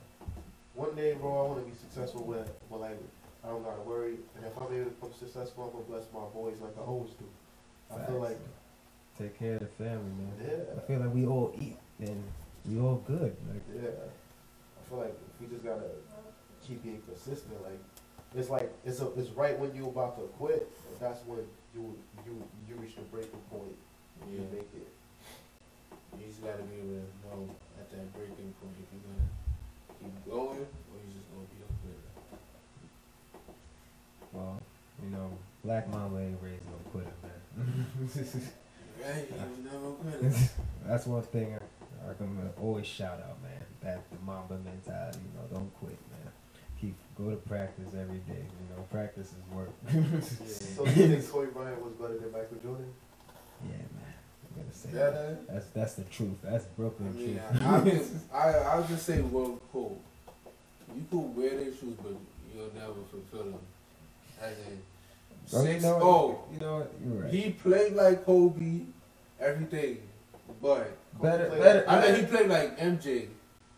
one 0.73 0.95
day, 0.95 1.13
bro, 1.13 1.29
I 1.29 1.47
want 1.49 1.65
to 1.65 1.71
be 1.71 1.77
successful 1.77 2.23
with, 2.23 2.49
but 2.69 2.79
like 2.81 2.97
I 3.43 3.49
don't 3.49 3.63
gotta 3.63 3.81
worry. 3.81 4.15
And 4.35 4.45
if 4.45 4.57
I'm 4.57 4.73
able 4.73 4.85
to 4.85 4.89
become 4.91 5.13
successful, 5.13 5.65
I'm 5.65 5.71
gonna 5.71 5.85
bless 5.85 6.05
my 6.13 6.25
boys 6.33 6.57
like 6.61 6.73
I 6.77 6.81
always 6.81 7.11
do. 7.11 7.25
I 7.93 8.03
feel 8.05 8.19
like, 8.19 8.37
take 9.17 9.37
care 9.39 9.53
of 9.55 9.59
the 9.61 9.67
family, 9.83 10.11
man. 10.17 10.33
yeah, 10.43 10.75
I 10.75 10.79
feel 10.87 10.99
like 10.99 11.13
we 11.13 11.25
all 11.25 11.53
eat 11.61 11.77
and 11.99 12.23
we 12.65 12.79
all 12.79 13.01
good. 13.07 13.35
Like 13.47 13.61
yeah. 13.75 13.89
I 13.89 14.89
feel 14.89 14.97
like 14.99 15.15
we 15.39 15.47
just 15.47 15.63
gotta 15.63 15.85
keep 16.65 16.83
being 16.83 17.01
consistent. 17.07 17.61
Like 17.63 17.79
it's 18.35 18.49
like 18.49 18.73
it's 18.85 18.99
a, 19.01 19.07
it's 19.17 19.29
right 19.31 19.57
when 19.59 19.73
you're 19.75 19.87
about 19.89 20.17
to 20.17 20.23
quit, 20.37 20.67
but 20.89 20.99
that's 20.99 21.23
when 21.27 21.39
you 21.75 21.95
you 22.25 22.43
you 22.67 22.75
reach 22.75 22.95
the 22.95 23.01
breaking 23.03 23.39
point. 23.51 23.75
You 24.27 24.39
Yeah. 24.41 24.51
make 24.51 24.69
it. 24.75 24.87
You 26.19 26.27
just 26.27 26.43
gotta 26.43 26.63
be 26.63 26.75
able 26.81 27.01
to 27.01 27.05
know 27.23 27.49
at 27.79 27.89
that 27.91 28.13
breaking 28.13 28.53
point 28.59 28.75
if 28.81 28.87
you're 28.91 29.05
gonna 29.05 29.29
keep 29.99 30.15
going 30.25 30.65
or 30.65 30.95
you 31.01 31.09
just 31.13 31.27
gonna 31.31 31.47
be 31.53 31.59
up 31.63 31.75
there. 31.85 32.03
well, 34.33 34.61
you 35.03 35.09
know, 35.09 35.31
Black 35.63 35.89
Mama 35.89 36.19
ain't 36.19 36.39
raised 36.41 36.65
no 36.65 36.77
quitter, 36.91 37.13
man. 37.23 37.87
Right? 38.99 39.27
You 39.29 39.37
was 39.37 39.59
never 39.71 39.91
quit. 39.93 40.49
That's 40.87 41.05
one 41.05 41.21
thing 41.21 41.53
I, 41.53 42.09
I 42.09 42.13
can 42.15 42.49
always 42.59 42.87
shout 42.87 43.19
out, 43.21 43.37
man. 43.43 43.61
That 43.83 44.01
the 44.09 44.17
Mamba 44.25 44.57
mentality, 44.65 45.19
you 45.21 45.39
know, 45.39 45.45
don't 45.53 45.71
quit, 45.79 45.99
man. 46.09 46.31
Keep 46.81 46.95
go 47.15 47.29
to 47.29 47.35
practice 47.35 47.93
every 47.93 48.17
day. 48.19 48.41
You 48.41 48.75
know, 48.75 48.81
practice 48.91 49.27
is 49.33 49.45
work. 49.53 49.69
So 50.75 50.83
you 50.85 50.91
think 50.91 51.29
Kobe 51.29 51.51
Bryant 51.51 51.79
was 51.83 51.93
better 51.93 52.17
than 52.17 52.31
Michael 52.31 52.57
Jordan? 52.63 52.91
Yeah, 53.63 53.77
man. 53.77 54.16
I'm 54.57 54.63
gonna 54.63 54.73
say 54.73 54.89
Yeah, 54.93 55.09
that. 55.11 55.47
That's 55.47 55.65
that's 55.67 55.93
the 55.95 56.03
truth. 56.05 56.37
That's 56.43 56.65
I 56.65 56.67
Brooklyn 56.77 57.15
mean, 57.15 57.39
truth. 57.51 57.61
I, 57.63 57.75
I, 57.75 57.81
just, 57.89 58.11
I, 58.33 58.49
I'll 58.69 58.83
just 58.83 59.05
say 59.05 59.21
one 59.21 59.57
quote. 59.71 59.99
You 60.95 61.05
could 61.11 61.35
wear 61.37 61.49
their 61.51 61.65
shoes, 61.65 61.95
but 62.01 62.13
you'll 62.53 62.71
never 62.73 62.93
fulfill 63.11 63.51
them. 63.51 63.59
As 64.41 64.53
in, 64.67 64.81
Oh, 65.53 65.61
you 65.61 65.67
six 65.67 65.83
know 65.83 65.93
what? 65.93 66.03
oh, 66.03 66.43
You 66.53 66.59
know 66.59 66.77
what? 66.79 66.91
You're 67.05 67.21
right. 67.23 67.33
he 67.33 67.49
played 67.51 67.93
like 67.93 68.25
Kobe, 68.25 68.81
everything, 69.39 69.97
but 70.61 70.91
better, 71.21 71.45
Kobe 71.47 71.59
better. 71.61 71.85
I 71.87 71.95
know 71.95 72.01
better- 72.01 72.17
he 72.17 72.25
played 72.25 72.49
like 72.49 72.77
MJ, 72.79 73.05
you, 73.05 73.29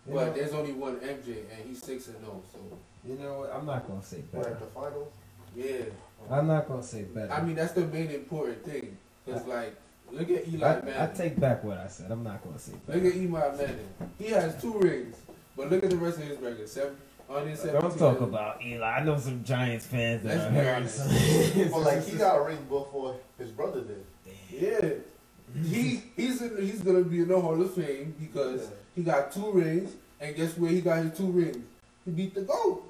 but 0.08 0.28
know, 0.28 0.34
there's 0.34 0.54
only 0.54 0.72
one 0.74 0.96
MJ, 0.98 1.44
and 1.52 1.68
he's 1.68 1.84
six 1.84 2.08
and 2.08 2.18
zero. 2.20 2.42
So 2.52 2.60
you 3.08 3.16
know 3.20 3.40
what? 3.40 3.54
I'm 3.54 3.66
not 3.68 3.88
gonna 3.88 4.02
say 4.04 4.24
But 4.32 4.44
better. 4.44 4.56
at 4.56 4.60
the 4.62 4.66
finals, 4.68 5.12
yeah, 5.56 5.86
I'm 6.32 6.48
not 6.48 6.68
gonna 6.68 6.82
say 6.84 7.04
better. 7.04 7.32
I 7.32 7.42
mean 7.42 7.56
that's 7.56 7.74
the 7.74 7.86
main 7.86 8.10
important 8.10 8.64
thing. 8.66 8.98
Cause 9.28 9.46
like, 9.46 9.76
look 10.12 10.30
at 10.30 10.48
Eli 10.48 10.68
I, 10.68 10.82
Manning. 10.82 11.02
I 11.02 11.08
take 11.08 11.40
back 11.40 11.64
what 11.64 11.78
I 11.78 11.88
said. 11.88 12.12
I'm 12.12 12.24
not 12.24 12.44
gonna 12.44 12.60
say 12.60 12.74
Look 12.88 13.06
at 13.06 13.16
Eli 13.16 13.56
Manning. 13.56 13.90
He 14.18 14.28
has 14.28 14.60
two 14.62 14.74
rings, 14.80 15.16
but 15.56 15.70
look 15.70 15.84
at 15.84 15.90
the 15.90 15.98
rest 15.98 16.18
of 16.18 16.24
his 16.26 16.38
record. 16.40 16.68
Seven, 16.68 16.96
under 17.30 17.56
Don't 17.80 17.98
talk 17.98 18.22
about 18.22 18.64
Eli. 18.64 18.88
I 18.88 19.04
know 19.04 19.18
some 19.18 19.44
Giants 19.44 19.86
fans 19.86 20.24
that 20.24 20.38
Let's 20.38 20.46
are 20.46 20.50
be 20.50 20.56
hurt. 20.56 20.76
honest. 20.78 21.72
but 21.72 21.82
like 21.82 22.06
he 22.06 22.18
got 22.18 22.38
a 22.38 22.42
ring 22.44 22.66
before 22.68 23.18
his 23.38 23.52
brother 23.52 23.82
did. 23.82 24.06
Yeah. 24.52 24.90
He 25.64 26.04
he's 26.16 26.42
in, 26.42 26.58
he's 26.62 26.82
gonna 26.82 27.04
be 27.04 27.22
in 27.22 27.28
the 27.28 27.40
Hall 27.40 27.60
of 27.60 27.74
Fame 27.74 28.16
because 28.20 28.70
he 28.96 29.04
got 29.04 29.32
two 29.32 29.52
rings, 29.52 29.92
and 30.20 30.36
guess 30.36 30.58
where 30.58 30.72
he 30.72 30.82
got 30.82 31.04
his 31.04 31.18
two 31.18 31.28
rings? 31.28 31.58
He 32.06 32.12
beat 32.12 32.34
the 32.36 32.42
GOAT. 32.42 32.84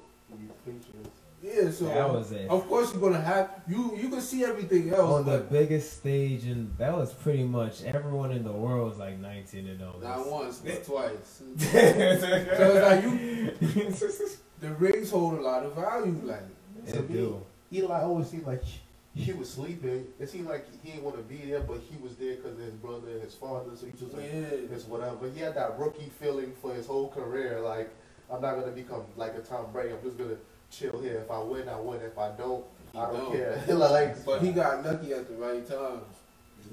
He 1.40 1.48
Patriots. 1.48 1.80
Yeah, 1.80 1.86
so 1.88 1.94
That 1.94 2.12
was 2.12 2.32
it. 2.32 2.48
of 2.48 2.68
course 2.68 2.92
you're 2.92 3.00
gonna 3.00 3.20
have 3.20 3.50
you 3.68 3.96
you 3.96 4.08
can 4.08 4.20
see 4.20 4.44
everything 4.44 4.92
else, 4.92 5.20
On 5.20 5.26
the 5.26 5.38
biggest 5.38 5.98
stage, 5.98 6.44
and 6.44 6.76
that 6.78 6.96
was 6.96 7.12
pretty 7.12 7.44
much 7.44 7.82
everyone 7.84 8.32
in 8.32 8.44
the 8.44 8.52
world 8.52 8.90
was 8.90 8.98
like 8.98 9.18
19 9.18 9.66
and 9.66 9.78
0. 9.78 9.94
not 10.02 10.26
once, 10.28 10.58
but 10.58 10.84
twice. 10.92 11.42
so 11.58 11.78
it's 11.78 12.82
like 12.82 13.02
you 13.04 14.30
the 14.60 14.68
rings 14.74 15.10
hold 15.10 15.34
a 15.38 15.40
lot 15.40 15.64
of 15.64 15.74
value, 15.74 16.20
like 16.24 16.42
To 16.88 16.98
It 16.98 17.10
me, 17.10 17.16
do. 17.16 17.42
Eli 17.72 18.02
always 18.02 18.28
seemed 18.28 18.46
like 18.46 18.62
he, 18.64 19.22
he 19.24 19.32
was 19.32 19.48
sleeping. 19.50 20.06
It 20.18 20.28
seemed 20.28 20.48
like 20.48 20.66
he 20.82 20.90
didn't 20.90 21.04
want 21.04 21.16
to 21.16 21.22
be 21.22 21.50
there, 21.50 21.60
but 21.60 21.80
he 21.90 21.96
was 22.02 22.16
there 22.16 22.36
because 22.36 22.58
of 22.58 22.64
his 22.64 22.74
brother 22.74 23.08
and 23.10 23.22
his 23.22 23.34
father. 23.34 23.70
So 23.74 23.86
he 23.86 23.92
just 23.92 24.12
like 24.12 24.30
yeah. 24.32 24.74
it's 24.74 24.86
whatever. 24.86 25.16
But 25.16 25.32
he 25.34 25.40
had 25.40 25.54
that 25.56 25.78
rookie 25.78 26.10
feeling 26.20 26.52
for 26.60 26.74
his 26.74 26.86
whole 26.86 27.08
career. 27.08 27.60
Like 27.60 27.90
I'm 28.32 28.40
not 28.42 28.58
gonna 28.60 28.72
become 28.72 29.02
like 29.16 29.34
a 29.34 29.40
Tom 29.40 29.66
Brady. 29.72 29.94
I'm 29.94 30.02
just 30.02 30.18
gonna 30.18 30.36
chill 30.70 31.00
here. 31.00 31.22
If 31.24 31.30
I 31.30 31.38
win, 31.40 31.68
I 31.68 31.78
win. 31.80 32.00
If 32.02 32.16
I 32.18 32.30
don't, 32.36 32.64
I 32.94 33.06
don't 33.06 33.16
don't. 33.16 33.32
care. 33.32 33.62
like 33.76 34.24
But 34.24 34.42
he 34.42 34.52
got 34.52 34.84
lucky 34.84 35.12
at 35.12 35.28
the 35.28 35.34
right 35.34 35.66
time. 35.68 36.00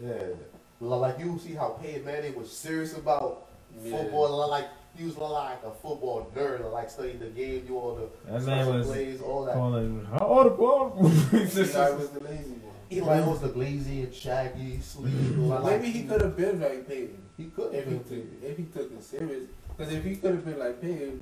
yeah, 0.01 0.13
like 0.79 1.19
you 1.19 1.39
see 1.39 1.53
how 1.53 1.69
Peyton 1.81 2.05
Manning 2.05 2.35
was 2.35 2.51
serious 2.51 2.95
about 2.97 3.47
Yeah. 3.83 3.91
football. 3.97 4.47
Like 4.49 4.67
he 4.97 5.05
was 5.05 5.17
like 5.17 5.59
a 5.63 5.71
football 5.71 6.31
nerd. 6.35 6.71
Like 6.71 6.89
studied 6.89 7.19
the 7.19 7.27
game, 7.27 7.65
do 7.67 7.77
all 7.77 7.95
the 7.95 8.31
That 8.31 8.43
man 8.43 8.67
was 8.73 8.87
plays, 8.87 9.21
all 9.21 9.45
that. 9.45 9.53
calling 9.55 10.07
all 10.19 10.43
the 10.43 10.49
ball. 10.51 10.93
Eli 11.33 11.89
was 11.91 12.09
the 12.09 12.19
lazy 12.23 12.51
one. 12.51 12.73
Eli 12.89 13.19
was 13.19 13.41
the 13.41 13.49
glazy 13.49 14.03
and 14.03 14.13
shaggy, 14.13 14.79
sleep. 14.81 15.13
like, 15.37 15.63
Maybe 15.81 15.91
he 15.91 16.03
could 16.07 16.21
have 16.21 16.37
been 16.37 16.61
like 16.61 16.87
Peyton. 16.87 17.21
He 17.35 17.45
could 17.45 17.73
if 17.73 17.83
have 17.83 17.93
he 17.93 17.99
been. 17.99 18.21
took 18.39 18.43
if 18.49 18.57
he 18.57 18.63
took 18.63 18.91
it 18.91 19.03
serious. 19.03 19.43
Because 19.75 19.93
if 19.93 20.03
he 20.05 20.15
could 20.15 20.31
have 20.31 20.45
been 20.45 20.57
like 20.57 20.81
Payne, 20.81 21.21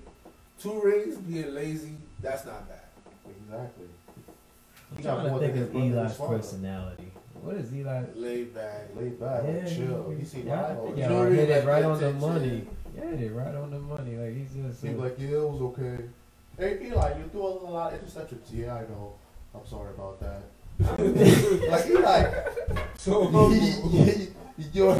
two 0.61 0.81
rings 0.83 1.15
being 1.17 1.53
lazy, 1.53 1.93
that's 2.21 2.45
not 2.45 2.67
bad. 2.67 2.79
Exactly. 3.27 3.85
I'm 4.97 5.03
got 5.03 5.13
trying 5.15 5.25
to 5.25 5.29
more 5.31 5.39
think 5.39 5.53
than 5.53 5.63
of 5.63 5.75
Eli's 5.75 6.17
personality. 6.17 7.11
What 7.41 7.55
is 7.57 7.73
Eli? 7.73 8.03
Laid 8.15 8.53
back. 8.55 8.87
Laid 8.95 9.19
back, 9.19 9.43
like, 9.43 9.67
chill. 9.67 10.09
he- 10.11 10.15
He 10.19 10.25
seemed 10.25 10.45
yeah, 10.47 10.61
I 10.63 10.69
like, 10.69 10.77
oh, 10.79 10.95
y'all 10.95 11.25
hit 11.25 11.49
it 11.49 11.55
like 11.57 11.67
right 11.67 11.83
on 11.83 11.99
the 11.99 12.13
money. 12.13 12.67
Yeah, 12.95 13.09
hit 13.11 13.21
it 13.21 13.33
right 13.33 13.55
on 13.55 13.71
the 13.71 13.79
money. 13.79 14.15
Like 14.17 14.35
he's 14.35 14.53
just. 14.53 14.81
He 14.83 14.89
a- 14.89 14.97
like, 14.97 15.15
yeah, 15.19 15.27
it 15.29 15.49
was 15.49 15.61
okay. 15.61 15.97
Hey, 16.57 16.79
Eli, 16.87 17.17
you 17.17 17.25
threw 17.31 17.45
a 17.45 17.69
lot 17.69 17.93
of 17.93 17.99
interceptions. 18.01 18.39
Yeah, 18.51 18.75
I 18.75 18.81
know. 18.81 19.15
I'm 19.53 19.65
sorry 19.67 19.91
about 19.93 20.19
that. 20.21 20.41
like, 21.69 21.85
Eli, 21.87 22.31
So 22.97 23.29
your 24.73 24.95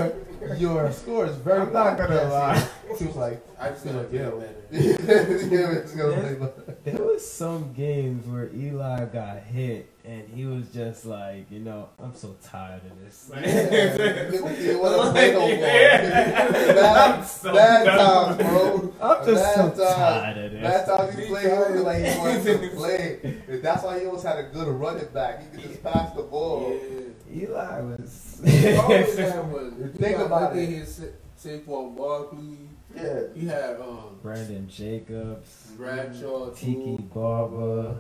your 0.57 0.91
score 1.01 1.25
is 1.25 1.35
very 1.37 1.61
I'm 1.61 1.73
not 1.73 1.97
gonna 1.97 2.15
bad. 2.15 2.31
lie. 2.31 2.67
He 2.99 3.05
was 3.07 3.15
like, 3.15 3.43
I 3.59 3.69
just 3.69 3.83
gotta 3.83 4.03
get 4.07 4.31
better. 4.39 4.55
yeah, 4.71 5.97
gonna 5.97 6.21
play 6.21 6.33
better. 6.35 6.77
There 6.83 7.03
was 7.03 7.29
some 7.29 7.73
games 7.73 8.25
where 8.27 8.49
Eli 8.55 9.05
got 9.05 9.39
hit 9.39 9.89
and 10.05 10.29
he 10.29 10.45
was 10.45 10.69
just 10.69 11.03
like, 11.05 11.49
you 11.51 11.59
know, 11.59 11.89
I'm 12.01 12.13
so 12.15 12.35
tired 12.43 12.81
of 12.85 12.99
this. 13.03 13.31
He 13.35 14.75
wasn't 14.75 15.11
playing 15.11 15.33
no 15.33 15.39
more. 15.41 15.49
Yeah. 15.49 16.51
Bad, 16.51 17.15
I'm 17.19 17.25
so 17.25 17.53
bad 17.53 17.85
times, 17.85 18.37
bro. 18.37 18.93
I'm 19.01 19.25
just 19.25 19.55
so 19.55 19.63
Bad 19.69 19.75
times. 19.77 19.77
tired 19.95 20.37
of 20.37 20.51
this. 20.51 20.63
Last 20.63 20.85
time 20.87 21.11
he 21.11 21.17
Me 21.23 21.27
played, 21.27 21.45
he 21.75 21.79
like 21.79 22.03
he 22.05 22.17
wanted 22.19 22.61
to 22.61 22.69
play. 22.77 23.19
And 23.49 23.63
that's 23.63 23.83
why 23.83 23.99
he 23.99 24.05
always 24.05 24.23
had 24.23 24.37
a 24.37 24.43
good 24.43 24.67
running 24.67 25.07
back. 25.13 25.41
He 25.41 25.49
could 25.61 25.69
just 25.71 25.83
pass 25.83 26.13
the 26.15 26.21
ball. 26.23 26.71
Yeah. 26.71 27.01
Eli 27.43 27.81
was. 27.81 28.41
He 28.45 28.73
always 28.75 29.17
had 29.17 29.51
one. 29.51 29.75
You 29.79 29.91
He 29.91 29.97
think 29.97 30.17
got 30.17 30.29
about 30.37 30.55
lucky 30.55 30.63
it. 30.63 30.69
His 30.69 30.95
Sa- 30.95 31.03
Saquon 31.49 31.95
Barkley. 31.97 32.57
Yeah. 32.95 33.19
He 33.33 33.45
had 33.47 33.79
um 33.81 34.19
Brandon 34.21 34.67
Jacobs, 34.69 35.71
Bradshaw 35.77 36.49
Tiki 36.51 36.97
too. 36.97 37.03
Barber, 37.13 37.97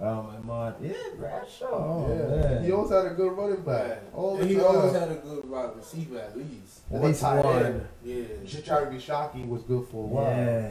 um, 0.00 0.06
Ahmad. 0.48 0.76
Yeah, 0.80 0.92
Bradshaw. 1.18 1.66
Oh, 1.70 2.08
yeah. 2.08 2.48
man. 2.54 2.64
He 2.64 2.72
always 2.72 2.90
had 2.90 3.06
a 3.06 3.10
good 3.14 3.32
running 3.32 3.60
back. 3.62 3.98
Yeah. 4.02 4.16
All 4.16 4.36
the 4.38 4.46
he 4.46 4.54
time. 4.54 4.64
always 4.64 4.92
had 4.94 5.10
a 5.10 5.14
good 5.16 5.48
wide 5.50 5.76
receiver 5.76 6.18
at 6.18 6.36
least. 6.38 6.80
At 6.90 7.00
Or 7.02 7.06
least 7.08 7.20
tight 7.20 7.44
one. 7.44 7.64
end. 7.66 7.86
Yeah. 8.02 8.24
Jeremy 8.62 8.98
Shockey 8.98 9.46
was 9.46 9.62
good 9.62 9.86
for 9.88 10.04
a 10.04 10.06
while. 10.06 10.24
Yeah. 10.24 10.70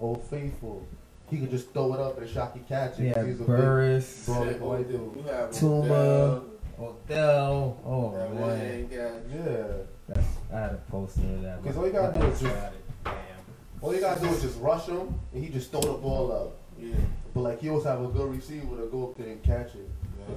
Old 0.00 0.24
Faithful. 0.24 0.86
He 1.30 1.38
could 1.38 1.50
just 1.50 1.70
throw 1.72 1.92
it 1.94 2.00
up 2.00 2.18
and 2.18 2.26
Shockey 2.28 2.66
catch 2.66 2.98
it. 2.98 3.14
Yeah, 3.14 3.24
He's 3.26 3.40
a 3.40 3.44
Burress, 3.44 4.26
Bro, 4.26 4.44
That 4.46 4.60
white 4.60 4.60
one 4.60 4.82
dude. 4.84 5.16
You 5.16 5.22
have 5.32 5.50
Toomer. 5.50 5.90
Odell, 5.90 6.44
Odell. 6.80 7.80
Oh 7.84 8.12
That 8.16 8.30
one 8.30 8.48
man, 8.58 8.70
ain't 8.70 8.90
got 8.90 9.28
big. 9.30 9.40
Yeah. 9.46 9.66
That's, 10.08 10.26
I 10.52 10.58
had 10.60 10.72
a 10.72 10.80
poster 10.90 11.20
of 11.22 11.42
that. 11.42 11.62
'Cause 11.64 11.76
all 11.76 11.86
you 11.86 11.92
gotta 11.92 12.18
do 12.20 12.26
is 12.26 12.40
just- 12.40 12.54
Got. 12.54 12.72
Damn. 13.04 13.14
All 13.80 13.94
you 13.94 14.00
gotta 14.00 14.20
do 14.20 14.26
is 14.28 14.42
just 14.42 14.60
rush 14.60 14.86
him 14.86 15.14
and 15.32 15.44
he 15.44 15.50
just 15.50 15.70
throw 15.70 15.80
the 15.80 15.92
ball 15.94 16.32
up. 16.32 16.56
yeah. 16.78 16.94
But 17.34 17.40
like 17.42 17.60
he 17.60 17.68
always 17.70 17.84
have 17.86 18.00
a 18.02 18.08
good 18.08 18.30
receiver 18.30 18.76
to 18.76 18.86
go 18.90 19.10
up 19.10 19.16
there 19.16 19.28
and 19.28 19.42
catch 19.42 19.74
it. 19.74 19.88
man. 20.24 20.36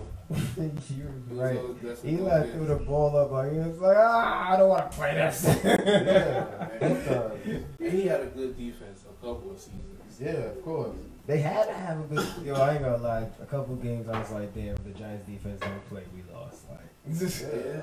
You're 0.57 1.07
He 1.30 1.34
was 1.36 1.39
right. 1.39 1.57
always 1.57 1.78
blessed 1.78 2.05
Eli 2.05 2.41
good 2.43 2.53
threw 2.53 2.66
the 2.66 2.76
ball 2.78 3.16
up 3.18 3.32
like 3.32 3.51
he 3.51 3.59
was 3.59 3.80
like, 3.80 3.97
ah, 3.99 4.53
I 4.53 4.57
don't 4.57 4.70
want 4.70 4.89
to 4.91 4.97
play 4.97 5.13
this. 5.13 5.43
yeah, 5.63 6.68
And 6.82 6.97
and 7.80 7.91
he 7.93 8.07
had 8.07 8.22
a 8.22 8.26
good 8.28 8.57
defense 8.57 9.01
a 9.09 9.26
couple 9.26 9.51
of 9.51 9.59
seasons. 9.59 10.20
yeah, 10.20 10.32
of 10.32 10.63
course. 10.63 10.95
they 11.28 11.39
had 11.39 11.68
to 11.68 11.74
have 11.74 11.99
a 11.99 12.03
good. 12.16 12.26
Yo, 12.43 12.55
I 12.55 12.74
ain't 12.74 12.82
gonna 12.84 12.97
lie. 12.97 13.28
A 13.41 13.45
couple 13.45 13.76
games, 13.76 14.07
I 14.09 14.20
was 14.20 14.32
like, 14.32 14.53
damn, 14.55 14.76
the 14.78 14.97
Giants 14.97 15.26
defense 15.28 15.59
don't 15.59 15.89
play, 15.89 16.03
we 16.16 16.24
lost. 16.34 16.63
Like, 16.70 16.80
Yeah. 17.41 17.82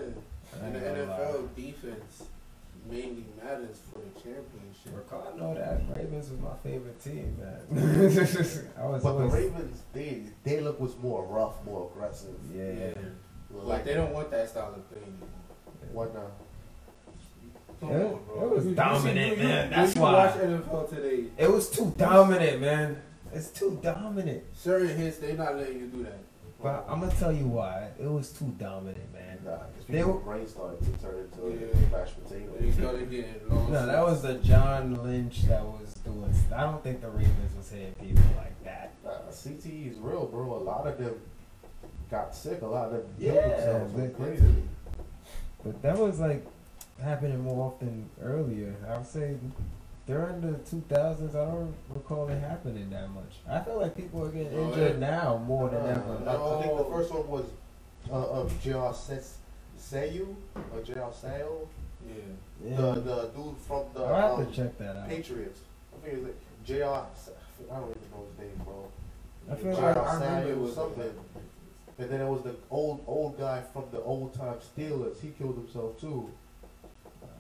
I 0.60 0.66
And 0.66 0.74
the 0.74 0.80
gonna 0.80 1.04
lie. 1.04 1.18
NFL 1.18 1.54
defense 1.56 2.24
mainly 2.90 3.24
matters 3.42 3.78
for 3.92 4.00
the 4.00 4.20
championship. 4.20 4.92
Ricardo 4.94 5.32
I 5.34 5.38
know 5.38 5.54
that 5.54 5.80
Ravens 5.96 6.30
was 6.30 6.40
my 6.40 6.56
favorite 6.62 7.00
team, 7.02 7.36
man. 7.40 7.60
I 8.78 8.86
was 8.86 9.02
But 9.02 9.18
the 9.18 9.24
Ravens, 9.26 9.82
they 9.92 10.22
they 10.44 10.60
look 10.60 10.80
was 10.80 10.96
more 10.98 11.24
rough, 11.24 11.64
more 11.64 11.90
aggressive. 11.92 12.34
yeah. 12.54 12.92
Like 13.52 13.84
they 13.84 13.94
don't 13.94 14.12
want 14.12 14.30
that 14.30 14.48
style 14.48 14.74
of 14.74 14.90
play 14.90 15.00
anymore. 15.02 15.28
What 15.92 16.14
now? 16.14 16.30
Come 17.80 17.90
It- 17.90 18.42
it 18.42 18.50
was 18.50 18.64
You- 18.64 18.70
you 18.70 18.76
dominant, 18.76 19.36
see- 19.36 19.42
man. 19.42 19.70
That's 19.70 19.94
why. 19.96 20.12
watch 20.12 20.34
NFL 20.36 20.84
today. 20.88 21.24
It 21.36 21.50
was 21.50 21.68
too 21.70 21.92
dominant, 21.96 22.60
man. 22.60 23.02
It's 23.32 23.48
too 23.50 23.78
dominant. 23.82 24.42
Certain 24.54 24.88
hits, 24.96 25.18
they're 25.18 25.36
not 25.36 25.56
letting 25.56 25.80
you 25.80 25.86
do 25.86 26.02
that. 26.04 26.18
But 26.62 26.84
I'm 26.88 27.00
gonna 27.00 27.12
tell 27.12 27.32
you 27.32 27.46
why. 27.48 27.88
It 28.00 28.06
was 28.10 28.30
too 28.32 28.54
dominant, 28.58 29.12
man. 29.12 29.31
Nah, 29.44 29.52
it's 29.76 29.86
They 29.86 29.94
because 29.94 30.06
were- 30.06 30.12
the 30.12 30.18
brain 30.20 30.46
started 30.48 30.78
to 30.80 31.04
turn 31.04 31.18
into 31.18 31.66
Yeah. 31.66 31.88
mashed 31.98 32.22
potato. 32.22 32.52
When 32.52 32.66
you 32.66 32.72
started 32.72 33.10
getting 33.10 33.34
long. 33.50 33.72
No, 33.72 33.86
that 33.86 34.02
was 34.04 34.22
the 34.22 34.34
John 34.34 35.02
Lynch 35.02 35.42
that 35.44 35.64
was 35.64 35.94
doing. 36.04 36.32
I 36.54 36.62
don't 36.62 36.82
think 36.82 37.00
the 37.00 37.10
Ravens 37.10 37.56
was 37.56 37.70
hitting 37.70 37.94
people 37.94 38.24
like 38.36 38.62
that. 38.64 38.92
Nah, 39.04 39.30
CTE 39.30 39.88
is 39.90 39.98
real, 39.98 40.26
bro. 40.26 40.54
A 40.54 40.62
lot 40.62 40.86
of 40.86 40.96
them 40.98 41.20
got 42.10 42.34
sick. 42.34 42.62
A 42.62 42.66
lot 42.66 42.86
of 42.86 42.92
them 42.92 43.06
Yeah, 43.18 43.32
killed 43.32 43.44
themselves 43.52 43.94
like 43.94 44.16
they- 44.18 44.24
crazy. 44.24 44.62
But 45.64 45.82
that 45.82 45.98
was 45.98 46.20
like 46.20 46.46
happening 47.00 47.40
more 47.40 47.66
often 47.66 48.08
earlier. 48.22 48.74
I 48.88 48.96
would 48.98 49.06
say 49.06 49.36
during 50.06 50.40
the 50.40 50.58
2000s, 50.58 51.34
I 51.34 51.44
don't 51.44 51.74
recall 51.92 52.28
it 52.28 52.38
happening 52.40 52.90
that 52.90 53.08
much. 53.10 53.40
I 53.48 53.60
feel 53.60 53.78
like 53.80 53.96
people 53.96 54.24
are 54.24 54.30
getting 54.30 54.54
No, 54.56 54.68
injured 54.68 54.90
it- 54.92 54.98
now 54.98 55.38
more 55.38 55.68
than 55.68 55.80
Uh, 55.80 55.86
ever. 55.90 56.28
I, 56.30 56.34
I 56.58 56.62
think 56.62 56.78
the 56.78 56.84
first 56.84 57.12
one 57.12 57.28
was 57.28 57.44
uh, 58.10 58.14
of 58.14 58.62
J.R. 58.62 58.92
Ses- 58.94 59.36
Sayu 59.78 60.34
or 60.74 60.80
J.R. 60.84 61.10
Seau, 61.10 61.66
Yeah. 62.06 62.14
Yeah. 62.64 62.76
the 62.76 62.92
the 63.00 63.30
dude 63.34 63.56
from 63.66 63.84
the 63.94 64.00
I'll 64.02 64.38
have 64.38 64.38
um, 64.40 64.46
to 64.46 64.52
check 64.52 64.78
that 64.78 64.96
out. 64.96 65.08
Patriots. 65.08 65.60
I 65.94 66.04
think 66.06 66.18
it's 66.18 66.24
like 66.26 66.36
J.R. 66.66 67.06
Sa- 67.16 67.30
I 67.70 67.78
don't 67.80 67.90
even 67.90 68.10
know 68.10 68.24
his 68.30 68.38
name, 68.38 68.60
bro. 68.64 68.88
I 69.50 69.54
feel 69.56 69.74
J.R. 69.76 69.94
like 69.94 69.96
I 70.06 70.14
remember 70.14 70.50
it 70.50 70.56
Seau 70.56 70.60
was 70.62 70.74
something. 70.74 71.14
And 71.98 72.10
then 72.10 72.20
it 72.20 72.28
was 72.28 72.42
the 72.42 72.54
old 72.70 73.04
old 73.06 73.38
guy 73.38 73.62
from 73.72 73.84
the 73.92 74.00
old 74.00 74.34
time 74.34 74.54
Steelers. 74.76 75.20
He 75.20 75.28
killed 75.38 75.56
himself 75.56 76.00
too. 76.00 76.30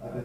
And 0.04 0.14
then 0.14 0.24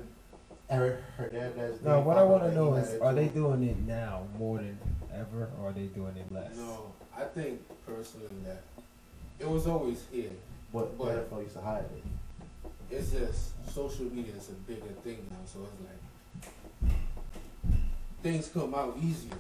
Eric 0.70 0.98
Hernandez. 1.18 1.82
No, 1.82 2.00
they 2.00 2.06
what 2.06 2.18
I 2.18 2.20
found 2.20 2.20
out 2.20 2.30
want 2.30 2.44
to 2.44 2.50
that 2.50 2.56
know 2.56 2.74
he 2.76 2.82
is, 2.82 2.94
it 2.94 3.02
are 3.02 3.14
they 3.14 3.28
too. 3.30 3.34
doing 3.34 3.64
it 3.64 3.80
now 3.88 4.24
more 4.38 4.58
than 4.58 4.78
ever, 5.14 5.50
or 5.62 5.70
are 5.70 5.72
they 5.72 5.86
doing 5.86 6.16
it 6.18 6.32
less? 6.32 6.56
No, 6.58 6.92
I 7.18 7.24
think 7.24 7.62
personally 7.86 8.28
that 8.46 8.62
it 9.40 9.48
was 9.50 9.68
always 9.68 10.04
here. 10.12 10.32
But 10.74 10.98
the 10.98 11.04
but- 11.06 11.30
NFL 11.30 11.42
used 11.44 11.54
to 11.56 11.62
hide 11.62 11.86
it. 11.96 12.04
It's 12.90 13.12
just 13.12 13.52
social 13.74 14.06
media 14.06 14.34
is 14.36 14.50
a 14.50 14.54
bigger 14.70 14.94
thing 15.04 15.26
now, 15.30 15.38
so 15.46 15.60
it's 15.64 15.74
like 15.84 16.94
things 18.24 18.48
come 18.54 18.74
out 18.74 18.98
easier. 19.02 19.34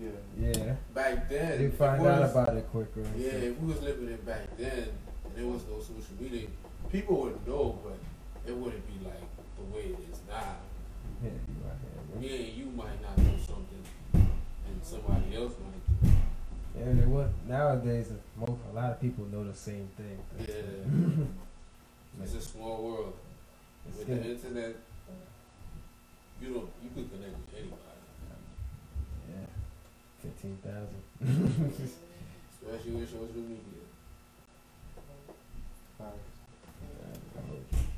Yeah. 0.00 0.08
Yeah, 0.40 0.74
Back 0.92 1.28
then, 1.28 1.60
you 1.60 1.66
it 1.68 1.74
find 1.74 2.02
was- 2.02 2.10
out 2.10 2.30
about 2.30 2.56
it 2.56 2.68
quicker. 2.70 3.00
and 3.02 3.20
Yeah, 3.20 3.30
stuff. 3.30 3.42
if 3.42 3.58
we 3.60 3.66
was 3.72 3.82
living 3.82 4.08
it 4.08 4.26
back 4.26 4.56
then, 4.58 4.88
and 5.24 5.34
there 5.36 5.46
was 5.46 5.62
no 5.70 5.78
social 5.78 6.16
media, 6.18 6.48
people 6.90 7.20
would 7.22 7.46
know, 7.46 7.78
but 7.84 7.96
it 8.50 8.56
wouldn't 8.56 8.84
be 8.86 9.04
like 9.06 9.22
the 9.56 9.64
way 9.76 9.82
it 9.84 9.98
is 10.10 10.18
now. 10.28 10.56
Yeah, 11.22 11.30
you 11.30 11.54
right 11.64 11.78
here, 12.20 12.20
Me 12.20 12.48
and 12.48 12.56
you 12.58 12.66
might 12.76 13.00
not 13.02 13.16
know 13.18 13.36
something, 13.38 13.84
and 14.14 14.80
somebody 14.82 15.36
else 15.36 15.52
might 15.62 15.73
do. 16.74 16.80
Yeah, 16.80 16.92
they 16.92 17.06
what 17.06 17.28
nowadays 17.48 18.10
most, 18.36 18.52
a 18.70 18.74
lot 18.74 18.90
of 18.92 19.00
people 19.00 19.24
know 19.26 19.44
the 19.44 19.54
same 19.54 19.88
thing. 19.96 20.18
Yeah, 20.40 22.22
it's 22.24 22.34
a 22.34 22.40
small 22.40 22.82
world. 22.82 23.12
It's 23.88 23.98
With 23.98 24.08
the 24.08 24.30
internet, 24.30 24.76
you 26.42 26.48
don't 26.54 26.68
you 26.82 26.90
could 26.94 27.10
connect 27.10 27.32
with 27.36 27.54
anybody, 27.56 27.80
yeah, 29.30 29.46
fifteen 30.22 30.58
thousand. 30.64 31.02
especially 32.62 32.92
with 32.92 33.08
social 33.10 33.26
media. 33.36 33.82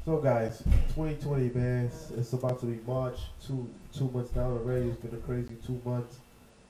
So 0.04 0.18
guys, 0.18 0.62
2020 0.94 1.50
man, 1.58 1.86
it's- 1.86 2.10
it's 2.16 2.32
about 2.32 2.60
to 2.60 2.66
be 2.66 2.78
March. 2.86 3.18
Two 3.44 3.68
two 3.92 4.08
months 4.10 4.30
down 4.30 4.52
already. 4.52 4.88
It's 4.90 5.00
been 5.00 5.14
a 5.18 5.22
crazy 5.22 5.56
two 5.66 5.80
months. 5.84 6.18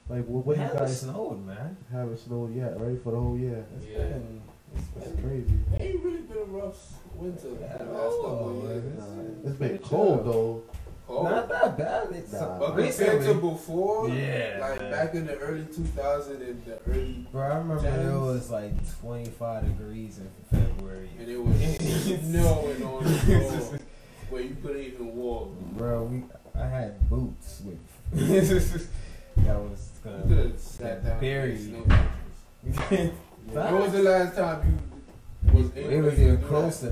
Like 0.08 0.24
what, 0.26 0.46
what 0.46 0.56
you 0.56 0.78
guys 0.78 1.00
snowed, 1.00 1.44
man. 1.44 1.76
haven't 1.90 2.18
snowed 2.18 2.54
yet? 2.54 2.80
Ready 2.80 2.96
for 2.96 3.10
the 3.12 3.18
whole 3.20 3.36
year? 3.38 3.64
It's 3.76 3.86
Yeah. 3.86 3.98
been, 3.98 4.40
it's 4.74 4.84
It's 4.96 5.06
been 5.08 5.22
crazy. 5.24 5.54
It 5.74 5.80
ain't 5.80 6.04
really 6.04 6.18
been 6.18 6.38
a 6.38 6.44
rough 6.44 6.92
winter 7.14 7.48
At 7.64 7.78
the 7.78 7.84
last 7.86 8.16
couple 8.16 8.28
all, 8.28 8.48
of 8.50 8.64
years. 8.84 8.98
Nah, 8.98 9.48
it's 9.50 9.58
been 9.58 9.78
cold 9.78 10.22
chill. 10.24 10.32
though. 10.32 10.62
Cold. 11.08 11.24
not 11.24 11.48
that 11.48 11.78
bad. 11.78 12.08
It's 12.12 12.32
Nah. 12.32 12.58
But 12.58 12.66
compared 12.66 12.86
recently, 12.86 13.26
to 13.26 13.34
before, 13.34 14.08
Yeah, 14.10 14.58
like 14.60 14.80
man. 14.80 14.90
back 14.92 15.14
in 15.14 15.26
the 15.26 15.36
early 15.38 15.62
2000s 15.62 16.40
and 16.40 16.64
the 16.64 16.78
early, 16.88 17.26
bro, 17.32 17.42
I 17.42 17.58
remember 17.58 17.86
it 17.88 18.20
was 18.20 18.50
like 18.50 18.72
25 19.00 19.64
degrees 19.64 20.18
in 20.18 20.28
February. 20.50 21.10
and 21.18 21.28
it 21.28 21.42
was 21.42 21.56
snowing 22.24 22.82
on 22.82 23.04
the 23.04 23.10
floor 23.10 23.78
where 24.30 24.42
you 24.42 24.56
couldn't 24.62 24.82
even 24.82 25.14
walk. 25.16 25.52
Bro, 25.76 26.04
we 26.04 26.24
I 26.60 26.66
had 26.66 27.08
boots 27.08 27.62
with 27.64 27.78
that 29.36 29.56
was 29.60 29.85
You 30.06 30.22
could 30.28 30.38
have 30.50 30.58
sat 30.58 31.04
down 31.04 31.20
Buried. 31.20 31.58
and 31.58 31.60
ate 31.60 31.68
snow 31.68 31.84
mattress. 31.86 33.12
When 33.46 33.74
was 33.80 33.92
the 33.92 34.02
last 34.02 34.36
time 34.36 34.78
you 35.46 35.52
was 35.62 35.70
able 35.76 35.90
it 35.90 36.00
was 36.02 36.18
even 36.20 36.40
do 36.40 36.46
close 36.46 36.80
that? 36.80 36.90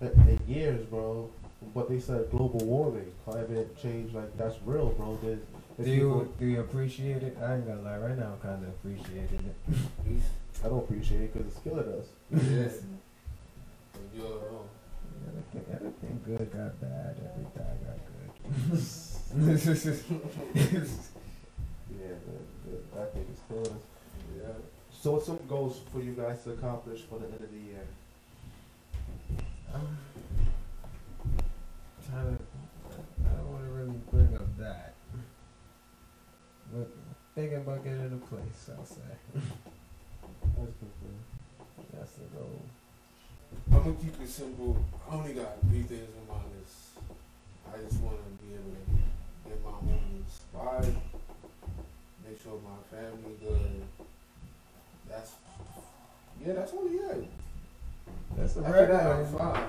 to 0.00 0.06
that. 0.06 0.14
In 0.14 0.28
in 0.28 0.54
years, 0.54 0.86
bro. 0.86 1.28
But 1.74 1.88
they 1.88 1.98
said 1.98 2.30
global 2.30 2.60
warming, 2.64 3.10
climate 3.24 3.76
change, 3.82 4.14
like 4.14 4.36
that's 4.38 4.56
real, 4.64 4.90
bro. 4.90 5.18
There's, 5.22 5.40
Do 5.84 5.90
you 5.90 5.96
people- 6.00 6.24
do 6.38 6.46
you 6.46 6.60
appreciate 6.60 7.22
it? 7.24 7.36
I 7.42 7.54
ain't 7.56 7.66
gonna 7.66 7.82
lie, 7.82 7.98
right 7.98 8.16
now 8.16 8.32
I'm 8.34 8.38
kind 8.40 8.62
of 8.62 8.68
appreciating 8.68 9.42
it. 9.50 9.56
I 10.64 10.68
don't 10.68 10.78
appreciate 10.78 11.22
it 11.22 11.32
because 11.34 11.48
it's 11.48 11.60
killing 11.60 11.88
us. 11.98 12.06
Yeah. 12.30 12.70
You 14.14 14.22
don't 14.22 14.40
know. 14.40 14.64
Everything, 15.28 15.64
everything 15.74 16.20
good 16.24 16.50
got 16.52 16.80
bad. 16.80 17.16
Everything 17.18 17.50
bad 17.56 17.76
got 17.84 17.98
good. 20.70 20.88
Yeah, 22.96 23.02
man, 23.02 23.12
that- 23.12 23.14
that 23.14 23.48
killing 23.48 23.66
us. 23.66 23.82
Yeah. 24.36 24.52
So, 24.90 25.12
what's 25.12 25.26
some 25.26 25.38
goals 25.48 25.80
for 25.92 26.00
you 26.00 26.12
guys 26.12 26.42
to 26.44 26.52
accomplish 26.52 27.02
for 27.02 27.18
the 27.18 27.26
end 27.26 27.40
of 27.40 27.50
the 27.50 27.58
year? 27.58 27.86
I'm 29.74 29.98
trying 32.08 32.36
to. 32.38 32.42
I 33.24 33.34
don't 33.36 33.52
want 33.52 33.64
to 33.64 33.70
really 33.72 34.00
bring 34.10 34.34
up 34.34 34.56
that. 34.58 34.94
But 36.72 36.88
thinking 37.34 37.58
about 37.58 37.84
getting 37.84 38.12
a 38.12 38.26
place, 38.26 38.70
I'll 38.76 38.84
say. 38.84 39.00
That's 39.34 39.44
good, 40.56 40.96
man. 41.02 41.20
That's 41.92 42.12
the 42.12 42.24
goal. 42.36 42.62
I'm 43.72 43.78
gonna 43.82 43.94
keep 43.94 44.20
it 44.20 44.28
simple. 44.28 44.76
I 45.10 45.14
only 45.14 45.34
got 45.34 45.60
three 45.68 45.82
things 45.82 46.08
in 46.08 46.28
mind. 46.28 46.44
Is 46.64 46.90
I 47.72 47.82
just 47.84 48.00
want 48.00 48.16
to 48.16 48.44
be 48.44 48.54
able 48.54 48.72
to 48.72 49.48
get 49.48 49.62
my 49.64 49.70
home 49.70 50.24
inspired, 50.24 50.96
make 52.46 52.62
my 52.62 52.96
family 52.96 53.34
good. 53.42 53.82
That's 55.08 55.32
yeah, 56.44 56.52
that's 56.54 56.72
only 56.72 56.96
it. 56.98 57.28
That's 58.36 58.52
the 58.54 58.64
After 58.64 58.86
that, 58.86 59.18
regular, 59.18 59.38
fine. 59.38 59.62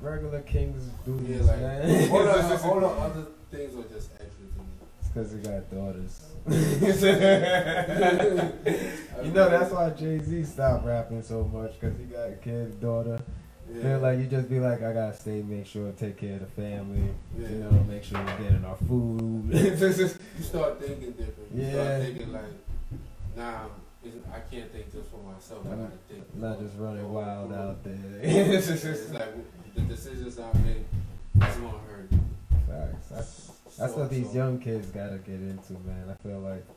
regular 0.00 0.40
King's 0.40 0.88
Yeah, 1.06 1.12
duties, 1.12 1.46
like 1.46 1.60
man. 1.60 2.10
all 2.10 2.24
the, 2.24 2.60
all 2.64 2.80
the 2.80 2.86
other 2.86 3.26
things 3.50 3.74
are 3.74 3.82
just 3.94 4.10
extra 4.12 4.28
to 4.28 4.58
me. 4.58 4.64
It's 5.00 5.08
because 5.08 5.32
he 5.32 5.38
got 5.38 5.70
daughters. 5.70 6.20
you 9.26 9.32
know 9.32 9.48
that's 9.50 9.72
why 9.72 9.90
Jay 9.90 10.18
Z 10.20 10.44
stopped 10.44 10.86
rapping 10.86 11.22
so 11.22 11.44
much 11.44 11.72
because 11.78 11.98
he 11.98 12.04
got 12.04 12.28
a 12.30 12.32
kid, 12.32 12.80
daughter. 12.80 13.20
Yeah. 13.74 13.82
Feel 13.82 13.98
like 14.00 14.18
you 14.18 14.26
just 14.26 14.48
be 14.48 14.60
like, 14.60 14.82
I 14.82 14.92
gotta 14.92 15.14
stay, 15.16 15.42
make 15.42 15.66
sure, 15.66 15.90
take 15.92 16.16
care 16.18 16.34
of 16.34 16.40
the 16.40 16.46
family. 16.46 17.08
yeah. 17.38 17.48
You 17.48 17.56
know, 17.56 17.70
make 17.88 18.04
sure 18.04 18.18
we're 18.18 18.38
getting 18.44 18.64
our 18.64 18.76
food. 18.76 19.48
you 19.52 20.42
start 20.42 20.80
thinking 20.80 21.12
different. 21.12 21.52
You 21.54 21.62
Yeah. 21.62 21.72
start 21.72 22.02
thinking 22.02 22.32
like, 22.32 22.42
nah, 23.36 23.64
it's- 24.04 24.22
I 24.32 24.38
can't 24.54 24.70
think 24.72 24.92
just 24.92 25.08
for 25.10 25.18
myself. 25.18 25.66
I 25.66 25.70
gotta 25.70 25.90
think. 26.08 26.34
Not 26.36 26.60
just 26.60 26.74
running 26.78 27.12
wild 27.12 27.52
out 27.52 27.82
there. 27.82 27.94
It's 28.22 29.10
like 29.12 29.74
the 29.74 29.80
decisions 29.82 30.38
I 30.38 30.52
make 30.58 31.48
is 31.48 31.56
gonna 31.56 31.68
hurt. 31.88 32.10
Facts. 32.68 33.08
That's, 33.10 33.50
that's 33.78 33.92
So- 33.94 33.98
what 34.00 34.10
these 34.10 34.28
so 34.28 34.34
young 34.34 34.58
kids 34.60 34.86
gotta 34.88 35.18
get 35.18 35.34
into, 35.40 35.72
man. 35.84 36.08
I 36.10 36.14
feel 36.22 36.38
like 36.40 36.64
it's 36.70 36.75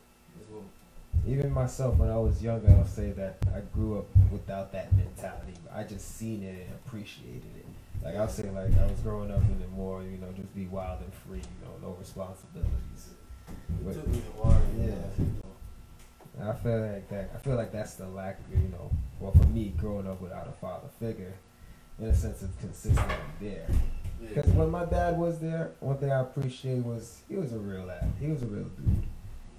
even 1.30 1.52
myself 1.52 1.96
when 1.96 2.10
I 2.10 2.18
was 2.18 2.42
younger, 2.42 2.68
I'll 2.70 2.84
say 2.84 3.12
that 3.12 3.36
I 3.54 3.60
grew 3.72 3.98
up 3.98 4.06
without 4.32 4.72
that 4.72 4.92
mentality. 4.96 5.54
I 5.72 5.84
just 5.84 6.16
seen 6.16 6.42
it 6.42 6.66
and 6.66 6.74
appreciated 6.84 7.44
it. 7.56 7.66
Like 8.04 8.16
I'll 8.16 8.28
say, 8.28 8.50
like 8.50 8.76
I 8.76 8.86
was 8.86 8.98
growing 9.00 9.30
up 9.30 9.42
in 9.42 9.62
it 9.62 9.70
more, 9.70 10.02
you 10.02 10.18
know, 10.18 10.28
just 10.34 10.52
be 10.54 10.66
wild 10.66 11.00
and 11.02 11.14
free, 11.14 11.38
you 11.38 11.66
know, 11.66 11.88
no 11.88 11.96
responsibilities. 11.98 13.10
It 13.48 13.92
took 13.92 14.08
me 14.08 14.18
a 14.18 14.40
while. 14.40 14.60
Yeah. 14.76 14.86
realize 14.86 15.18
it, 15.18 15.42
though. 15.42 16.40
And 16.40 16.48
I 16.48 16.54
feel 16.54 16.80
like 16.80 17.08
that. 17.10 17.30
I 17.34 17.38
feel 17.38 17.54
like 17.54 17.72
that's 17.72 17.94
the 17.94 18.08
lack, 18.08 18.40
you 18.50 18.68
know. 18.68 18.90
Well, 19.20 19.32
for 19.32 19.46
me, 19.48 19.74
growing 19.76 20.06
up 20.06 20.20
without 20.20 20.48
a 20.48 20.52
father 20.52 20.88
figure, 20.98 21.34
in 21.98 22.06
a 22.06 22.14
sense 22.14 22.42
of 22.42 22.58
consistency 22.58 23.14
there. 23.40 23.66
Because 24.20 24.50
when 24.52 24.70
my 24.70 24.84
dad 24.84 25.18
was 25.18 25.38
there, 25.38 25.72
one 25.80 25.98
thing 25.98 26.10
I 26.10 26.20
appreciated 26.20 26.84
was 26.84 27.20
he 27.28 27.36
was 27.36 27.52
a 27.52 27.58
real 27.58 27.84
lad. 27.84 28.10
He 28.18 28.26
was 28.28 28.42
a 28.42 28.46
real 28.46 28.64
dude. 28.64 29.06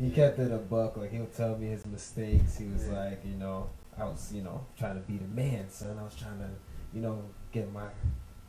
He 0.02 0.10
kept 0.10 0.40
it 0.40 0.52
a 0.52 0.58
buck. 0.58 0.98
Like 0.98 1.12
he'll 1.12 1.28
tell 1.28 1.56
me 1.58 1.68
his 1.68 1.86
mistakes. 1.86 2.58
He 2.58 2.66
was 2.66 2.88
Yeah. 2.88 3.00
like, 3.00 3.24
you 3.24 3.36
know, 3.36 3.70
I 3.98 4.06
was, 4.06 4.32
you 4.34 4.42
know, 4.42 4.66
trying 4.78 4.96
to 4.96 5.02
be 5.02 5.18
the 5.18 5.28
man, 5.28 5.70
son. 5.70 5.98
I 6.00 6.04
was 6.04 6.16
trying 6.16 6.40
to, 6.40 6.50
you 6.94 7.02
know, 7.02 7.22
get 7.52 7.72
my, 7.72 7.84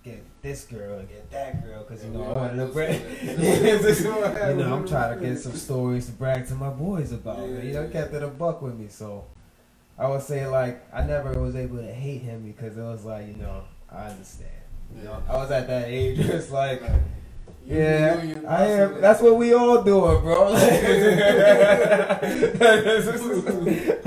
get 0.02 0.24
this 0.40 0.64
girl 0.64 0.98
and 0.98 1.08
get 1.08 1.30
that 1.30 1.64
girl, 1.64 1.84
because 1.84 2.04
you 2.04 2.10
know 2.10 2.24
I 2.24 2.32
wanted 2.32 2.56
to 2.56 2.72
brag. 2.72 3.02
you 3.22 4.64
know, 4.64 4.76
I'm 4.76 4.88
trying 4.88 5.18
to 5.18 5.24
get 5.24 5.38
some 5.38 5.52
stories 5.52 6.06
to 6.06 6.12
brag 6.12 6.46
to 6.48 6.54
my 6.54 6.70
boys 6.70 7.12
about. 7.12 7.40
Yeah, 7.40 7.60
you 7.60 7.72
know, 7.74 7.82
yeah. 7.82 7.90
kept 7.90 8.14
it 8.14 8.22
a 8.22 8.28
buck 8.28 8.62
with 8.62 8.74
me. 8.74 8.88
So 8.88 9.26
I 9.98 10.08
would 10.08 10.22
say 10.22 10.46
like 10.46 10.82
I 10.92 11.04
never 11.04 11.38
was 11.38 11.54
able 11.54 11.76
to 11.76 11.92
hate 11.92 12.22
him 12.22 12.42
because 12.44 12.78
it 12.78 12.82
was 12.82 13.04
like, 13.04 13.26
you 13.26 13.36
know, 13.36 13.64
I 13.90 14.06
understand. 14.06 14.50
You 14.96 15.04
know, 15.04 15.22
I 15.28 15.36
was 15.36 15.50
at 15.50 15.66
that 15.68 15.88
age. 15.88 16.18
It's 16.18 16.50
like, 16.50 16.82
Yeah, 17.66 18.34
I 18.48 18.64
am. 18.66 19.00
That's 19.00 19.20
what 19.22 19.36
we 19.36 19.54
all 19.54 19.82
doing, 19.82 20.20
bro. 20.22 20.48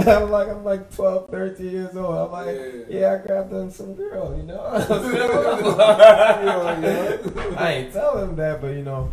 I'm 0.07 0.29
like, 0.29 0.47
I'm 0.49 0.63
like 0.63 0.93
12, 0.93 1.29
13 1.29 1.71
years 1.71 1.95
old. 1.95 2.15
I'm 2.15 2.31
like, 2.31 2.55
Yeah. 2.89 2.99
yeah, 2.99 3.13
I 3.13 3.17
grabbed 3.25 3.49
them 3.51 3.71
some 3.71 3.95
girl, 3.95 4.35
you 4.37 4.43
know. 4.43 4.61
I 7.57 7.71
ain't 7.73 7.93
tell 7.93 8.17
him 8.17 8.35
that, 8.35 8.61
but 8.61 8.75
you 8.75 8.83
know, 8.83 9.11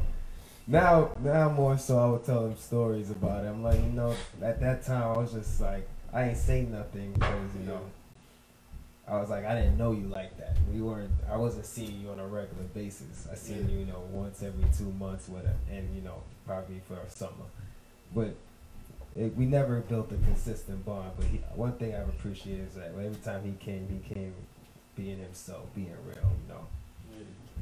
now, 0.67 1.13
now 1.23 1.49
more 1.49 1.79
so, 1.79 1.99
I 1.99 2.07
would 2.07 2.25
tell 2.25 2.47
him 2.47 2.57
stories 2.57 3.11
about 3.11 3.45
it. 3.45 3.49
I'm 3.49 3.63
like, 3.63 3.79
you 3.81 3.93
know, 3.93 4.15
at 4.43 4.61
that 4.61 4.85
time, 4.85 5.03
I 5.03 5.19
was 5.19 5.33
just 5.33 5.61
like, 5.61 5.89
I 6.13 6.29
ain't 6.31 6.39
say 6.39 6.63
nothing 6.63 7.13
because 7.15 7.55
you 7.59 7.67
know. 7.67 7.81
I 9.09 9.19
was 9.19 9.31
like, 9.31 9.45
I 9.45 9.55
didn't 9.55 9.77
know 9.77 9.93
you 9.93 10.07
like 10.07 10.39
that. 10.39 10.57
We 10.73 10.81
weren't. 10.81 11.11
I 11.31 11.37
wasn't 11.37 11.67
seeing 11.67 12.01
you 12.01 12.11
on 12.11 12.21
a 12.21 12.27
regular 12.27 12.63
basis. 12.75 13.27
I 13.31 13.35
seen 13.35 13.69
you, 13.69 13.81
you 13.81 13.85
know, 13.87 14.03
once 14.11 14.43
every 14.43 14.65
two 14.77 14.93
months 14.93 15.29
it, 15.29 15.47
and 15.71 15.95
you 15.95 16.03
know, 16.03 16.23
probably 16.47 16.81
for 16.87 16.95
a 16.95 17.11
summer. 17.11 17.47
But 18.15 18.35
it, 19.17 19.37
we 19.37 19.45
never 19.45 19.81
built 19.81 20.13
a 20.13 20.17
consistent 20.17 20.85
bond. 20.87 21.13
But 21.17 21.27
he, 21.27 21.39
one 21.55 21.73
thing 21.73 21.95
I've 21.95 22.09
appreciated 22.09 22.69
is 22.69 22.75
that 22.75 22.93
every 22.95 23.15
time 23.25 23.43
he 23.45 23.53
came, 23.65 23.89
he 23.89 24.15
came 24.15 24.35
being 24.97 25.19
himself, 25.19 25.67
being 25.75 25.95
real. 26.07 26.31
You 26.47 26.55
know, 26.55 26.67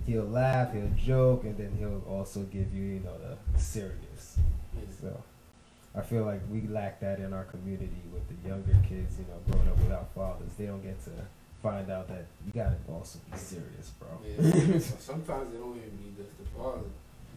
he'll 0.06 0.30
laugh, 0.30 0.74
he'll 0.74 0.92
joke, 0.96 1.44
and 1.44 1.56
then 1.56 1.74
he'll 1.78 2.02
also 2.08 2.40
give 2.42 2.74
you, 2.74 2.84
you 2.84 3.00
know, 3.00 3.16
the 3.18 3.58
serious. 3.58 4.38
So 5.00 5.22
I 5.94 6.02
feel 6.02 6.24
like 6.24 6.40
we 6.50 6.62
lack 6.68 7.00
that 7.00 7.18
in 7.18 7.32
our 7.32 7.44
community 7.44 8.00
with 8.12 8.22
the 8.28 8.48
younger 8.48 8.76
kids, 8.88 9.18
you 9.18 9.24
know, 9.26 9.38
growing 9.50 9.68
up 9.68 9.76
without 9.78 10.14
fathers. 10.14 10.50
They 10.56 10.66
don't 10.66 10.82
get 10.82 11.02
to 11.04 11.10
find 11.62 11.90
out 11.90 12.08
that 12.08 12.26
you 12.46 12.52
gotta 12.52 12.76
also 12.88 13.18
be 13.30 13.36
serious, 13.36 13.90
bro. 13.98 14.08
Yeah. 14.24 14.78
Sometimes 14.78 15.52
it 15.54 15.58
don't 15.58 15.76
even 15.76 15.96
be 15.98 16.14
just 16.16 16.36
the 16.38 16.44
father. 16.56 16.86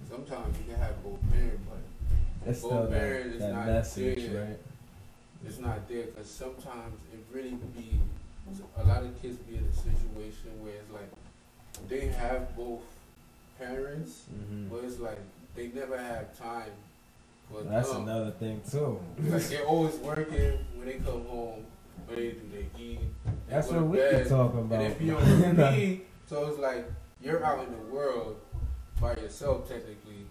Sometimes 0.09 0.55
you 0.59 0.71
can 0.73 0.81
have 0.81 1.03
both 1.03 1.19
parents, 1.31 1.63
but 1.67 2.49
It's 2.49 2.61
Both 2.61 2.71
still 2.71 2.87
parents 2.87 3.37
that, 3.39 3.47
is 3.49 3.53
not 3.53 3.65
message, 3.65 4.31
there. 4.31 4.45
right? 4.49 4.59
it's 5.45 5.59
not 5.59 5.89
there 5.89 6.03
because 6.05 6.29
sometimes 6.29 7.01
it 7.11 7.19
really 7.35 7.57
be 7.75 7.99
a 8.77 8.83
lot 8.85 9.03
of 9.03 9.21
kids 9.21 9.35
be 9.39 9.57
in 9.57 9.63
a 9.65 9.73
situation 9.73 10.51
where 10.63 10.75
it's 10.75 10.91
like 10.91 11.89
they 11.89 12.07
have 12.07 12.55
both 12.55 12.81
parents, 13.59 14.23
hmm 14.29 14.67
but 14.69 14.83
it's 14.85 14.99
like 14.99 15.19
they 15.55 15.67
never 15.67 15.97
have 15.97 16.37
time 16.37 16.71
for 17.51 17.63
That's 17.63 17.91
another 17.91 18.31
thing 18.31 18.61
too. 18.69 18.99
Like 19.19 19.43
they're 19.43 19.65
always 19.65 19.95
working 19.97 20.59
when 20.75 20.87
they 20.87 20.93
come 20.95 21.25
home. 21.25 21.65
What 22.07 22.17
they 22.17 22.31
do, 22.31 22.41
they 22.51 22.81
eat. 22.81 22.99
they 23.25 23.31
That's 23.49 23.69
what 23.69 23.83
we 23.83 23.97
bed, 23.97 24.27
talking 24.27 24.59
And 24.59 24.71
about. 24.71 24.81
if 24.83 25.01
you 25.01 25.15
on 25.17 25.55
me, 25.57 26.01
so 26.27 26.47
it's 26.47 26.59
like 26.59 26.85
you're 27.21 27.43
out 27.45 27.65
in 27.65 27.71
the 27.71 27.93
world 27.93 28.35
by 28.99 29.15
yourself, 29.15 29.67
technically, 29.69 30.25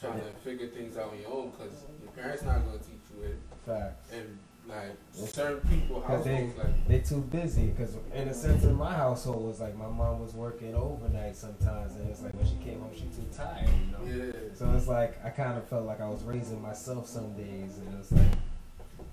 trying 0.00 0.18
to 0.20 0.26
figure 0.42 0.68
things 0.68 0.96
out 0.96 1.10
on 1.12 1.20
your 1.20 1.30
own 1.30 1.50
because 1.50 1.72
your 2.02 2.10
parents 2.12 2.42
not 2.42 2.64
gonna 2.64 2.78
teach 2.78 3.04
you 3.16 3.24
it, 3.24 3.36
Facts. 3.66 4.12
and 4.12 4.38
like 4.70 4.96
certain 5.28 5.60
people 5.68 6.00
Cause 6.00 6.24
they 6.24 6.36
households 6.36 6.58
like 6.58 6.88
they 6.88 6.98
too 7.00 7.20
busy. 7.30 7.74
Cause 7.76 7.96
in 8.14 8.28
a 8.28 8.34
sense, 8.34 8.64
in 8.64 8.74
my 8.74 8.94
household 8.94 9.46
was 9.46 9.60
like 9.60 9.76
my 9.76 9.88
mom 9.88 10.20
was 10.20 10.34
working 10.34 10.74
overnight 10.74 11.36
sometimes, 11.36 11.96
and 11.96 12.08
it's 12.08 12.22
like 12.22 12.34
when 12.34 12.46
she 12.46 12.56
came 12.56 12.80
home, 12.80 12.90
she 12.94 13.02
too 13.02 13.26
tired, 13.36 13.68
you 13.68 14.14
know. 14.16 14.24
yeah, 14.24 14.32
So 14.54 14.72
it's 14.76 14.86
like 14.86 15.24
I 15.24 15.30
kind 15.30 15.58
of 15.58 15.68
felt 15.68 15.84
like 15.84 16.00
I 16.00 16.08
was 16.08 16.22
raising 16.22 16.60
myself 16.62 17.06
some 17.06 17.32
days, 17.34 17.78
and 17.78 17.94
it 17.94 17.98
was 17.98 18.12
like 18.12 18.32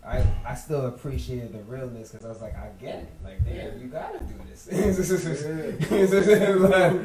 I 0.06 0.26
I 0.46 0.56
still 0.56 0.88
appreciated 0.88 1.54
the 1.54 1.60
realness 1.64 2.12
because 2.12 2.26
I 2.26 2.30
was 2.30 2.42
like 2.42 2.56
I 2.56 2.70
get 2.80 2.96
it, 2.96 3.14
like 3.24 3.44
damn, 3.44 3.80
you 3.82 3.88
gotta 3.88 4.20
do 4.20 4.36
this. 4.50 4.68
like, 6.60 7.02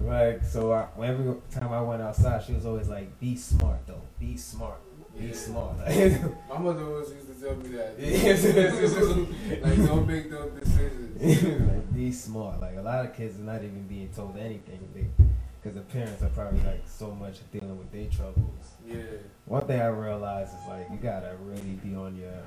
like, 0.00 0.44
so 0.44 0.72
I, 0.72 0.86
every 1.02 1.34
time 1.50 1.72
I 1.72 1.80
went 1.82 2.02
outside, 2.02 2.44
she 2.44 2.52
was 2.52 2.64
always 2.64 2.88
like, 2.88 3.18
"Be 3.18 3.36
smart 3.36 3.86
though, 3.86 4.02
be 4.18 4.36
smart, 4.36 4.80
be 5.18 5.26
Yeah. 5.26 5.32
smart." 5.34 5.78
my 5.78 6.58
mother 6.58 6.84
always 6.84 7.10
used 7.10 7.28
to 7.28 7.46
tell 7.46 7.56
me 7.56 7.68
that. 7.76 7.98
Like 9.62 9.86
don't 9.86 10.06
make 10.06 10.30
those 10.30 10.50
decisions. 10.60 11.68
like 11.68 11.94
be 11.94 12.12
smart. 12.12 12.60
Like 12.60 12.76
a 12.76 12.82
lot 12.82 13.04
of 13.04 13.14
kids 13.16 13.38
are 13.38 13.42
not 13.42 13.56
even 13.62 13.86
being 13.88 14.08
told 14.14 14.36
anything 14.38 15.12
because 15.60 15.74
the 15.76 15.82
parents 15.82 16.22
are 16.22 16.28
probably 16.30 16.60
like 16.60 16.82
so 16.86 17.10
much 17.10 17.38
dealing 17.52 17.76
with 17.78 17.90
their 17.92 18.06
troubles. 18.06 18.64
Yeah, 18.86 19.02
One 19.46 19.66
thing 19.66 19.80
I 19.80 19.86
realized 19.88 20.52
is 20.54 20.68
like 20.68 20.88
you 20.90 20.96
gotta 20.98 21.34
really 21.44 21.78
be 21.84 21.94
on 21.94 22.16
your, 22.16 22.38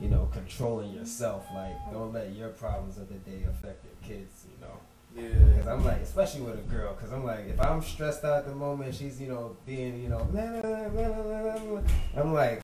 you 0.00 0.08
know, 0.08 0.28
controlling 0.32 0.92
yourself. 0.92 1.46
Like 1.54 1.76
don't 1.92 2.12
let 2.12 2.34
your 2.34 2.50
problems 2.50 2.98
of 2.98 3.08
the 3.08 3.14
day 3.30 3.44
affect 3.48 3.84
your 3.84 3.94
kids. 4.16 4.44
You 4.52 4.60
know, 4.66 4.76
because 5.14 5.66
I'm 5.66 5.84
like, 5.84 6.00
especially 6.02 6.42
with 6.42 6.58
a 6.58 6.62
girl, 6.62 6.94
because 6.94 7.12
I'm 7.12 7.24
like, 7.24 7.48
if 7.48 7.60
I'm 7.60 7.82
stressed 7.82 8.24
out 8.24 8.38
at 8.38 8.46
the 8.46 8.54
moment, 8.54 8.94
she's 8.94 9.20
you 9.20 9.28
know 9.28 9.56
being 9.66 10.02
you 10.02 10.08
know, 10.08 10.18
blah, 10.30 10.46
blah, 10.60 10.88
blah, 10.88 10.88
blah, 10.88 11.22
blah, 11.22 11.58
blah, 11.58 11.80
I'm 12.16 12.32
like. 12.32 12.62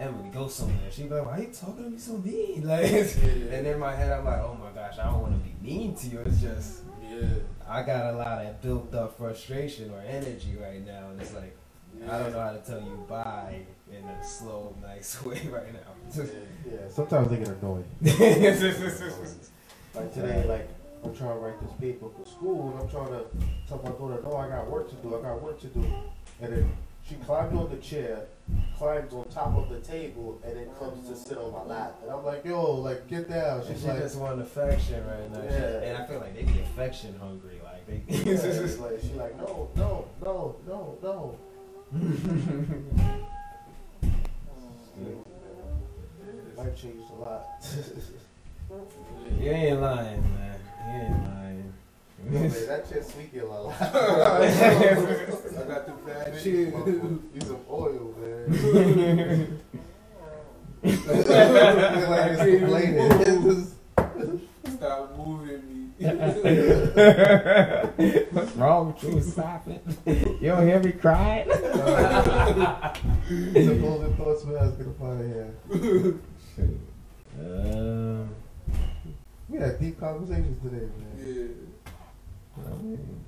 Emily, 0.00 0.30
go 0.30 0.48
somewhere. 0.48 0.90
She 0.90 1.04
be 1.04 1.10
like, 1.10 1.24
why 1.24 1.38
are 1.38 1.40
you 1.42 1.52
talking 1.52 1.84
to 1.84 1.90
me 1.90 1.96
so 1.98 2.16
mean? 2.18 2.62
Like, 2.66 2.90
Yeah. 2.90 3.54
and 3.56 3.66
in 3.68 3.78
my 3.78 3.94
head, 3.94 4.10
I'm 4.10 4.24
like, 4.24 4.40
oh 4.40 4.58
my 4.60 4.70
gosh, 4.72 4.98
I 4.98 5.04
don't 5.04 5.20
want 5.22 5.34
to 5.34 5.48
be 5.48 5.54
mean 5.64 5.94
to 5.94 6.06
you. 6.08 6.18
It's 6.26 6.40
just, 6.40 6.80
yeah. 7.08 7.20
I 7.68 7.84
got 7.84 8.12
a 8.12 8.16
lot 8.16 8.44
of 8.44 8.60
built 8.60 8.92
up 8.94 9.16
frustration 9.16 9.92
or 9.92 10.00
energy 10.00 10.56
right 10.60 10.84
now, 10.84 11.10
and 11.10 11.20
it's 11.20 11.32
like, 11.34 11.56
I 12.10 12.18
don't 12.18 12.32
know 12.32 12.40
how 12.40 12.50
to 12.50 12.58
tell 12.58 12.80
you 12.80 13.04
bye 13.08 13.60
in 13.92 14.02
a 14.04 14.24
slow, 14.24 14.74
nice 14.82 15.24
way 15.24 15.40
right 15.48 15.72
now. 15.72 16.24
Yeah, 16.66 16.88
sometimes 16.90 17.28
they 17.30 17.36
get 17.36 17.48
annoying. 17.48 17.84
Like 19.94 20.12
today, 20.14 20.44
like 20.48 20.68
I'm 21.04 21.14
trying 21.16 21.34
to 21.34 21.40
write 21.40 21.60
this 21.60 21.72
paper 21.80 22.06
for 22.16 22.24
school, 22.28 22.70
and 22.70 22.78
I'm 22.80 22.88
trying 22.88 23.08
to 23.08 23.24
tell 23.68 23.78
my 23.82 23.90
daughter, 23.90 24.20
"No, 24.22 24.36
I 24.36 24.48
got 24.48 24.70
work 24.70 24.88
to 24.90 24.94
do. 24.96 25.16
I 25.16 25.20
got 25.22 25.42
work 25.42 25.60
to 25.60 25.66
do." 25.68 25.84
And 26.40 26.52
then 26.52 26.72
she 27.08 27.16
climbed 27.16 27.56
on 27.56 27.68
the 27.70 27.76
chair, 27.78 28.26
climbs 28.78 29.12
on 29.12 29.24
top 29.28 29.56
of 29.56 29.68
the 29.68 29.80
table, 29.80 30.40
and 30.44 30.56
then 30.56 30.68
comes 30.78 31.08
to 31.08 31.16
sit 31.16 31.38
on 31.38 31.52
my 31.52 31.62
lap. 31.64 31.96
And 32.02 32.10
I'm 32.12 32.24
like, 32.24 32.44
"Yo, 32.44 32.74
like 32.76 33.08
get 33.08 33.28
down." 33.28 33.62
She 33.66 33.72
She's 33.74 33.84
like, 33.84 33.98
just 33.98 34.16
want 34.16 34.40
affection 34.40 35.04
right 35.06 35.28
now, 35.32 35.40
She- 35.48 35.54
Yeah. 35.54 35.82
and 35.82 35.96
I 35.98 36.06
feel 36.06 36.20
like 36.20 36.34
they 36.36 36.44
be 36.44 36.60
affection 36.60 37.18
hungry. 37.18 37.60
Like 37.64 37.84
they. 37.86 38.02
yeah, 38.06 38.22
she's 38.62 38.78
like, 38.78 39.00
she 39.00 39.12
like, 39.14 39.36
"No, 39.38 39.70
no, 39.76 40.04
no, 40.24 40.56
no, 40.66 40.98
no." 41.02 41.36
Life 46.56 46.76
changed 46.80 47.10
a 47.10 47.14
lot. 47.20 47.44
you 49.40 49.50
ain't 49.50 49.80
lying, 49.80 50.22
man. 50.22 50.51
You 50.86 50.92
ain't 51.00 51.24
lying. 51.24 51.72
That 52.30 52.82
shit 52.88 53.04
sweet 53.04 53.34
a 53.40 53.42
lot. 53.46 53.74
I 53.80 53.84
got 55.68 55.82
the 55.86 55.92
bad 56.06 56.40
shit. 56.40 56.74
Use 57.34 57.46
some 57.46 57.60
oil, 57.70 58.14
man. 58.18 59.58
like 60.82 62.32
it's 62.32 62.42
complaining. 62.58 63.66
Stop 64.76 65.16
moving 65.16 65.62
me. 65.68 65.76
What's 68.32 68.52
wrong 68.56 68.92
with 68.92 69.04
you? 69.04 69.20
Stop 69.22 69.68
it. 69.68 69.80
You 70.40 70.48
don't 70.48 70.66
hear 70.66 70.80
me 70.80 70.90
crying? 70.92 71.46
Supposing 71.52 71.76
thoughts 74.16 74.44
man, 74.44 74.56
I 74.56 74.66
was 74.66 74.74
gonna 74.74 74.92
find 74.98 75.32
here. 75.32 75.54
Um, 77.40 78.28
We 79.48 79.58
had 79.58 79.80
deep 79.80 79.98
conversations 80.00 80.62
today, 80.62 80.86
man. 80.98 81.16
yeah. 82.56 82.64
I 82.64 82.82
mean, 82.82 83.24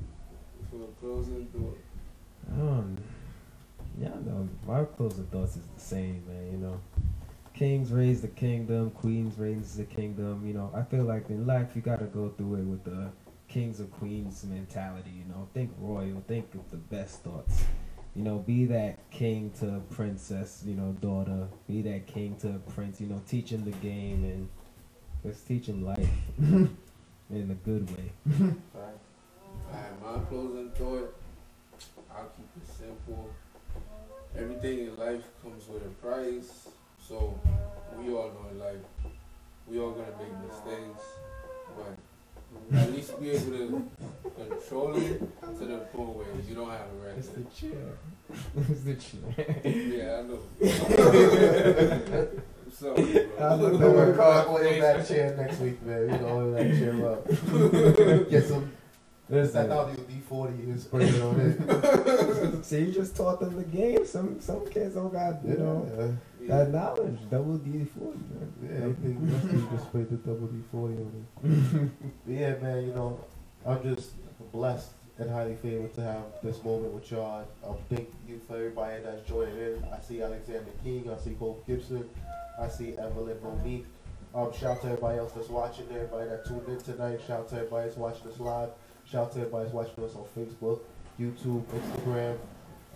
For 0.70 0.86
closing 1.00 1.46
thought. 1.46 1.78
Um, 2.52 2.96
yeah, 3.98 4.08
no, 4.24 4.48
my 4.66 4.84
closing 4.84 5.26
thoughts 5.26 5.56
is 5.56 5.66
the 5.74 5.80
same, 5.80 6.24
man. 6.26 6.52
You 6.52 6.58
know, 6.58 6.80
kings 7.54 7.90
raise 7.90 8.20
the 8.22 8.28
kingdom, 8.28 8.90
queens 8.90 9.38
raise 9.38 9.76
the 9.76 9.84
kingdom. 9.84 10.46
You 10.46 10.54
know, 10.54 10.70
I 10.74 10.82
feel 10.82 11.04
like 11.04 11.28
in 11.30 11.46
life 11.46 11.68
you 11.74 11.82
gotta 11.82 12.06
go 12.06 12.30
through 12.36 12.56
it 12.56 12.64
with 12.64 12.84
the 12.84 13.10
kings 13.48 13.80
or 13.80 13.84
queens 13.84 14.44
mentality. 14.44 15.10
You 15.10 15.24
know, 15.32 15.48
think 15.54 15.72
royal, 15.78 16.22
think 16.26 16.54
of 16.54 16.70
the 16.70 16.76
best 16.76 17.22
thoughts. 17.22 17.64
You 18.14 18.22
know, 18.22 18.38
be 18.38 18.64
that 18.66 19.10
king 19.10 19.52
to 19.60 19.80
princess. 19.90 20.62
You 20.66 20.74
know, 20.74 20.92
daughter. 21.00 21.48
Be 21.66 21.82
that 21.82 22.06
king 22.06 22.36
to 22.42 22.60
prince. 22.74 23.00
You 23.00 23.08
know, 23.08 23.22
teaching 23.26 23.64
the 23.64 23.72
game 23.72 24.24
and 24.24 24.48
just 25.25 25.49
teach 25.49 25.66
him 25.66 25.85
life 25.85 26.09
in 26.39 26.70
a 27.31 27.55
good 27.64 27.91
way. 27.91 28.12
Alright, 28.75 30.03
my 30.03 30.18
closing 30.29 30.70
thought. 30.70 31.16
I'll 32.14 32.31
keep 32.37 32.47
it 32.62 32.68
simple. 32.79 33.31
Everything 34.37 34.81
in 34.81 34.97
life 34.97 35.22
comes 35.43 35.66
with 35.68 35.83
a 35.83 35.89
price. 36.07 36.68
So 37.09 37.39
we 37.99 38.12
all 38.12 38.29
know 38.29 38.49
in 38.51 38.59
life, 38.59 38.85
we 39.66 39.79
all 39.79 39.93
gonna 39.93 40.07
make 40.18 40.33
mistakes, 40.47 41.05
but 41.77 41.97
at 42.79 42.93
least 42.93 43.20
be 43.20 43.31
able 43.31 43.53
to 43.53 43.91
control 44.37 44.97
it 44.97 45.18
to 45.41 45.64
the 45.64 45.79
point 45.93 46.16
where 46.16 46.27
you 46.49 46.55
don't 46.55 46.70
have 46.70 46.87
a 47.05 47.18
It's 47.18 47.29
the 47.29 47.45
chair. 47.45 47.99
it's 48.70 48.83
the 48.83 48.95
chair. 48.95 49.57
Yeah, 49.64 50.18
I 50.18 50.22
know. 52.22 52.29
so, 52.75 52.95
I 53.41 53.55
look 53.55 53.81
Don't 53.81 53.81
worry, 53.81 54.09
over 54.09 54.16
Carl, 54.16 54.57
oil 54.57 54.81
that 54.81 55.07
chair 55.07 55.37
next 55.37 55.61
week, 55.61 55.81
man. 55.83 56.03
You 56.03 56.09
can 56.09 56.25
oil 56.25 56.53
that 56.53 56.70
chair 56.72 57.09
up. 57.09 58.31
Get 58.31 58.47
some. 58.47 58.72
That 59.29 59.45
Listen, 59.45 59.68
WD 59.70 60.22
forty 60.25 60.53
and 60.53 60.79
spray 60.79 61.07
it 61.07 61.22
on 61.22 61.41
it. 61.41 62.64
see, 62.64 62.81
you 62.81 62.93
just 62.93 63.16
taught 63.16 63.41
them 63.41 63.57
the 63.57 63.64
game. 63.64 64.05
Some 64.05 64.39
some 64.39 64.68
kids 64.68 64.97
don't 64.97 65.11
got 65.11 65.43
you 65.47 65.57
know 65.57 66.18
yeah. 66.43 66.59
that 66.59 66.70
knowledge. 66.70 67.18
Double 67.31 67.57
D 67.57 67.87
forty, 67.87 68.18
man. 68.18 68.53
Yeah, 68.62 68.89
I 68.89 68.93
think 68.93 69.20
must 69.20 69.51
be 69.51 69.77
just 69.77 69.89
sprayed 69.89 70.11
the 70.11 70.16
double 70.16 70.49
D 70.49 70.62
forty 70.70 70.95
on 70.95 71.27
it. 71.43 71.91
yeah, 72.27 72.57
man. 72.57 72.87
You 72.87 72.93
know, 72.93 73.25
I'm 73.64 73.83
just 73.83 74.11
blessed 74.53 74.91
and 75.18 75.30
highly 75.30 75.54
favored 75.56 75.94
to 75.94 76.02
have 76.02 76.24
this 76.42 76.62
moment 76.64 76.92
with 76.92 77.10
y'all. 77.10 77.46
Um, 77.66 77.76
thank 77.88 78.08
you 78.28 78.40
for 78.48 78.56
everybody 78.56 79.02
that's 79.02 79.26
joining 79.28 79.56
in. 79.56 79.84
I 79.92 80.00
see 80.00 80.22
Alexander 80.22 80.72
King. 80.82 81.08
I 81.10 81.22
see 81.22 81.34
Hope 81.34 81.66
Gibson. 81.66 82.08
I 82.60 82.68
see 82.68 82.96
Evelyn 82.96 83.36
Monique. 83.42 83.86
Um, 84.34 84.52
shout 84.52 84.72
out 84.72 84.80
to 84.82 84.86
everybody 84.88 85.18
else 85.18 85.32
that's 85.32 85.48
watching, 85.48 85.86
everybody 85.92 86.28
that 86.28 86.44
tuned 86.44 86.66
in 86.68 86.80
tonight. 86.80 87.20
Shout 87.26 87.40
out 87.40 87.48
to 87.50 87.56
everybody 87.56 87.86
that's 87.86 87.96
watching 87.96 88.28
us 88.28 88.40
live. 88.40 88.70
Shout 89.08 89.26
out 89.26 89.32
to 89.34 89.38
everybody 89.40 89.64
that's 89.64 89.74
watching 89.74 90.04
us 90.04 90.16
on 90.16 90.24
Facebook, 90.36 90.80
YouTube, 91.20 91.62
Instagram. 91.66 92.36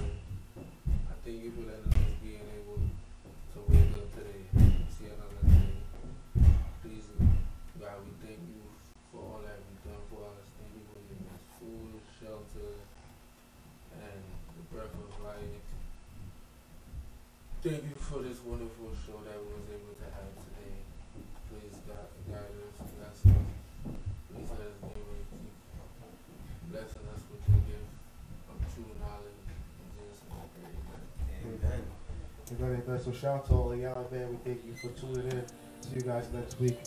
So 33.05 33.11
shout 33.11 33.35
out 33.35 33.47
to 33.47 33.55
all 33.55 33.75
y'all, 33.75 34.07
man. 34.13 34.31
We 34.31 34.37
thank 34.45 34.65
you 34.65 34.75
for 34.75 34.91
tuning 34.97 35.27
in. 35.33 35.45
See 35.81 35.97
you 35.97 36.03
guys 36.03 36.29
next 36.33 36.61
week. 36.61 36.79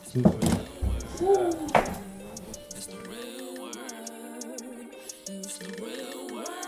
Real 5.78 6.65